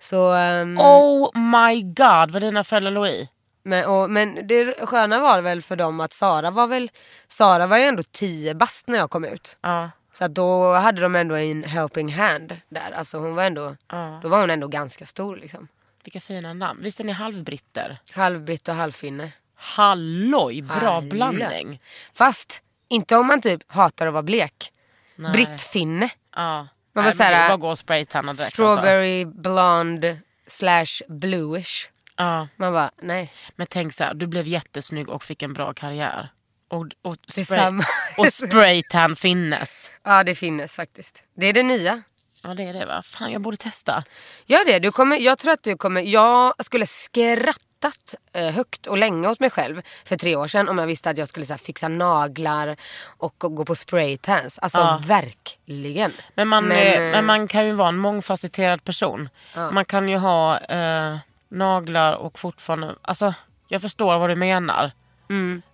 Så, 0.00 0.32
ehm, 0.32 0.78
Oh 0.78 1.38
my 1.38 1.82
god 1.82 2.30
vad 2.30 2.42
dina 2.42 2.64
föräldrar 2.64 2.90
låg 2.90 3.06
i. 3.06 3.28
men, 3.62 3.84
och, 3.86 4.10
men 4.10 4.46
det 4.46 4.86
sköna 4.86 5.20
var 5.20 5.40
väl 5.40 5.62
för 5.62 5.76
dem 5.76 6.00
att 6.00 6.12
Sara 6.12 6.50
var 6.50 6.66
väl, 6.66 6.90
Sara 7.28 7.66
var 7.66 7.78
ju 7.78 7.84
ändå 7.84 8.02
10 8.02 8.54
bast 8.54 8.88
när 8.88 8.98
jag 8.98 9.10
kom 9.10 9.24
ut. 9.24 9.58
Ja. 9.60 9.90
Så 10.12 10.28
då 10.28 10.72
hade 10.74 11.00
de 11.00 11.16
ändå 11.16 11.34
en 11.34 11.64
helping 11.64 12.12
hand 12.12 12.56
där. 12.68 12.90
Alltså 12.96 13.18
hon 13.18 13.34
var 13.34 13.42
ändå, 13.44 13.76
Ja. 13.90 14.20
då 14.22 14.28
var 14.28 14.40
hon 14.40 14.50
ändå 14.50 14.68
ganska 14.68 15.06
stor 15.06 15.36
liksom. 15.36 15.68
Vilka 16.04 16.20
fina 16.20 16.52
namn. 16.52 16.80
Visst 16.82 17.00
är 17.00 17.04
ni 17.04 17.12
halvbritter? 17.12 17.98
Halvbritt 18.12 18.68
och 18.68 18.74
halvfinne. 18.74 19.32
Halloj, 19.54 20.62
bra 20.62 20.74
Hallå. 20.76 21.08
blandning. 21.10 21.80
Fast 22.14 22.62
inte 22.88 23.16
om 23.16 23.26
man 23.26 23.40
typ 23.40 23.62
hatar 23.72 24.06
att 24.06 24.12
vara 24.12 24.22
blek. 24.22 24.72
Nej. 25.16 25.32
Brittfinne. 25.32 26.10
Ja. 26.36 26.68
Man 26.96 27.04
var 27.04 27.12
såhär, 27.12 27.48
bara 27.48 27.56
gå 27.56 27.68
och 27.68 27.78
spraytanna 27.78 28.32
direkt. 28.32 28.52
Strawberry 28.52 29.24
blonde 29.24 30.18
slash 30.46 31.02
bluish. 31.08 31.58
Alltså. 31.58 31.90
Ja. 32.16 32.48
Man 32.56 32.72
bara 32.72 32.90
nej. 33.02 33.32
Men 33.56 33.66
tänk 33.66 33.94
så 33.94 34.04
här, 34.04 34.14
du 34.14 34.26
blev 34.26 34.46
jättesnygg 34.46 35.08
och 35.08 35.24
fick 35.24 35.42
en 35.42 35.52
bra 35.52 35.72
karriär. 35.72 36.28
Och, 36.68 36.86
och, 37.02 37.16
spray, 37.28 37.72
och 38.16 38.32
spraytan 38.32 39.16
finnes. 39.16 39.90
Ja 40.02 40.24
det 40.24 40.34
finns 40.34 40.76
faktiskt. 40.76 41.24
Det 41.36 41.46
är 41.46 41.52
det 41.52 41.62
nya. 41.62 42.02
Ja 42.42 42.54
det 42.54 42.62
är 42.62 42.72
det 42.72 42.86
va? 42.86 43.02
Fan 43.04 43.32
jag 43.32 43.42
borde 43.42 43.56
testa. 43.56 44.04
Gör 44.46 44.66
det. 44.66 44.78
Du 44.78 44.92
kommer, 44.92 45.16
jag 45.16 45.38
tror 45.38 45.52
att 45.52 45.62
du 45.62 45.76
kommer... 45.76 46.02
Jag 46.02 46.54
skulle 46.64 46.86
skrattat 46.86 47.75
eh, 48.32 48.50
högt 48.54 48.86
och 48.86 48.98
länge 48.98 49.28
åt 49.28 49.40
mig 49.40 49.50
själv 49.50 49.82
för 50.04 50.16
tre 50.16 50.36
år 50.36 50.48
sedan 50.48 50.68
om 50.68 50.78
jag 50.78 50.86
visste 50.86 51.10
att 51.10 51.18
jag 51.18 51.28
skulle 51.28 51.46
så 51.46 51.52
här, 51.52 51.58
fixa 51.58 51.88
naglar 51.88 52.76
och, 53.18 53.34
gå 53.38 53.64
på 53.64 53.74
spraytans. 53.74 54.58
Alltså 54.58 54.78
Ja. 54.78 55.00
verkligen. 55.06 56.12
Men 56.34 56.48
man, 56.48 56.64
Men, 56.64 56.76
eh, 56.76 56.92
eh, 56.92 57.00
men 57.10 57.24
man 57.24 57.48
kan 57.48 57.66
ju 57.66 57.72
vara 57.72 57.88
en 57.88 57.96
mångfacetterad 57.96 58.84
person. 58.84 59.28
Man 59.72 59.84
kan 59.84 60.08
ju 60.08 60.16
ha 60.16 60.58
eh, 60.58 61.16
naglar 61.48 62.12
och 62.12 62.38
fortfarande... 62.38 62.94
Alltså, 63.02 63.34
jag 63.68 63.82
förstår 63.82 64.18
vad 64.18 64.30
du 64.30 64.36
menar. 64.36 64.90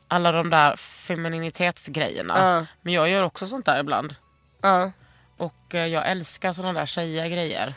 Alla 0.09 0.33
de 0.33 0.51
där 0.51 0.77
femininitetsgrejerna. 0.77 2.35
Ja. 2.39 2.67
Men 2.83 2.93
jag 2.93 3.09
gör 3.09 3.23
också 3.23 3.47
sånt 3.47 3.67
där 3.67 3.81
ibland. 3.81 4.15
Ja. 4.63 4.93
Och 5.37 5.75
eh, 5.75 5.87
jag 5.87 6.11
älskar 6.11 6.53
såna 6.53 6.73
där 6.73 6.87
tjejiga 6.87 7.29
grejer. 7.29 7.75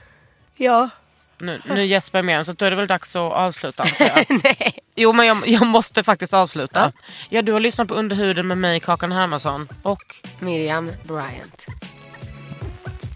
Ja. 0.55 0.89
Nu, 1.38 1.59
nu 1.69 1.86
gäspar 1.86 2.19
jag 2.19 2.25
mer 2.25 2.43
så 2.43 2.53
då 2.53 2.65
är 2.65 2.69
det 2.69 2.75
väl 2.75 2.88
dags 2.88 3.15
att 3.15 3.33
avsluta. 3.33 3.86
Nej. 4.43 4.79
Jo 4.95 5.13
men 5.13 5.25
jag, 5.25 5.47
jag 5.47 5.67
måste 5.67 6.03
faktiskt 6.03 6.33
avsluta. 6.33 6.91
Ja. 7.29 7.41
du 7.41 7.51
har 7.51 7.59
lyssnat 7.59 7.88
på 7.88 7.95
Underhuden 7.95 8.47
med 8.47 8.57
mig 8.57 8.79
Kakan 8.79 9.11
Hermansson. 9.11 9.67
Och 9.83 10.15
Miriam 10.39 10.91
Bryant. 11.03 11.65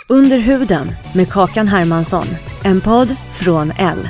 Under 0.08 0.38
huden 0.38 0.96
med 1.16 1.32
Kakan 1.32 1.68
Hermansson. 1.68 2.28
En 2.64 2.82
podd 2.82 3.16
från 3.40 3.72
L. 3.78 4.10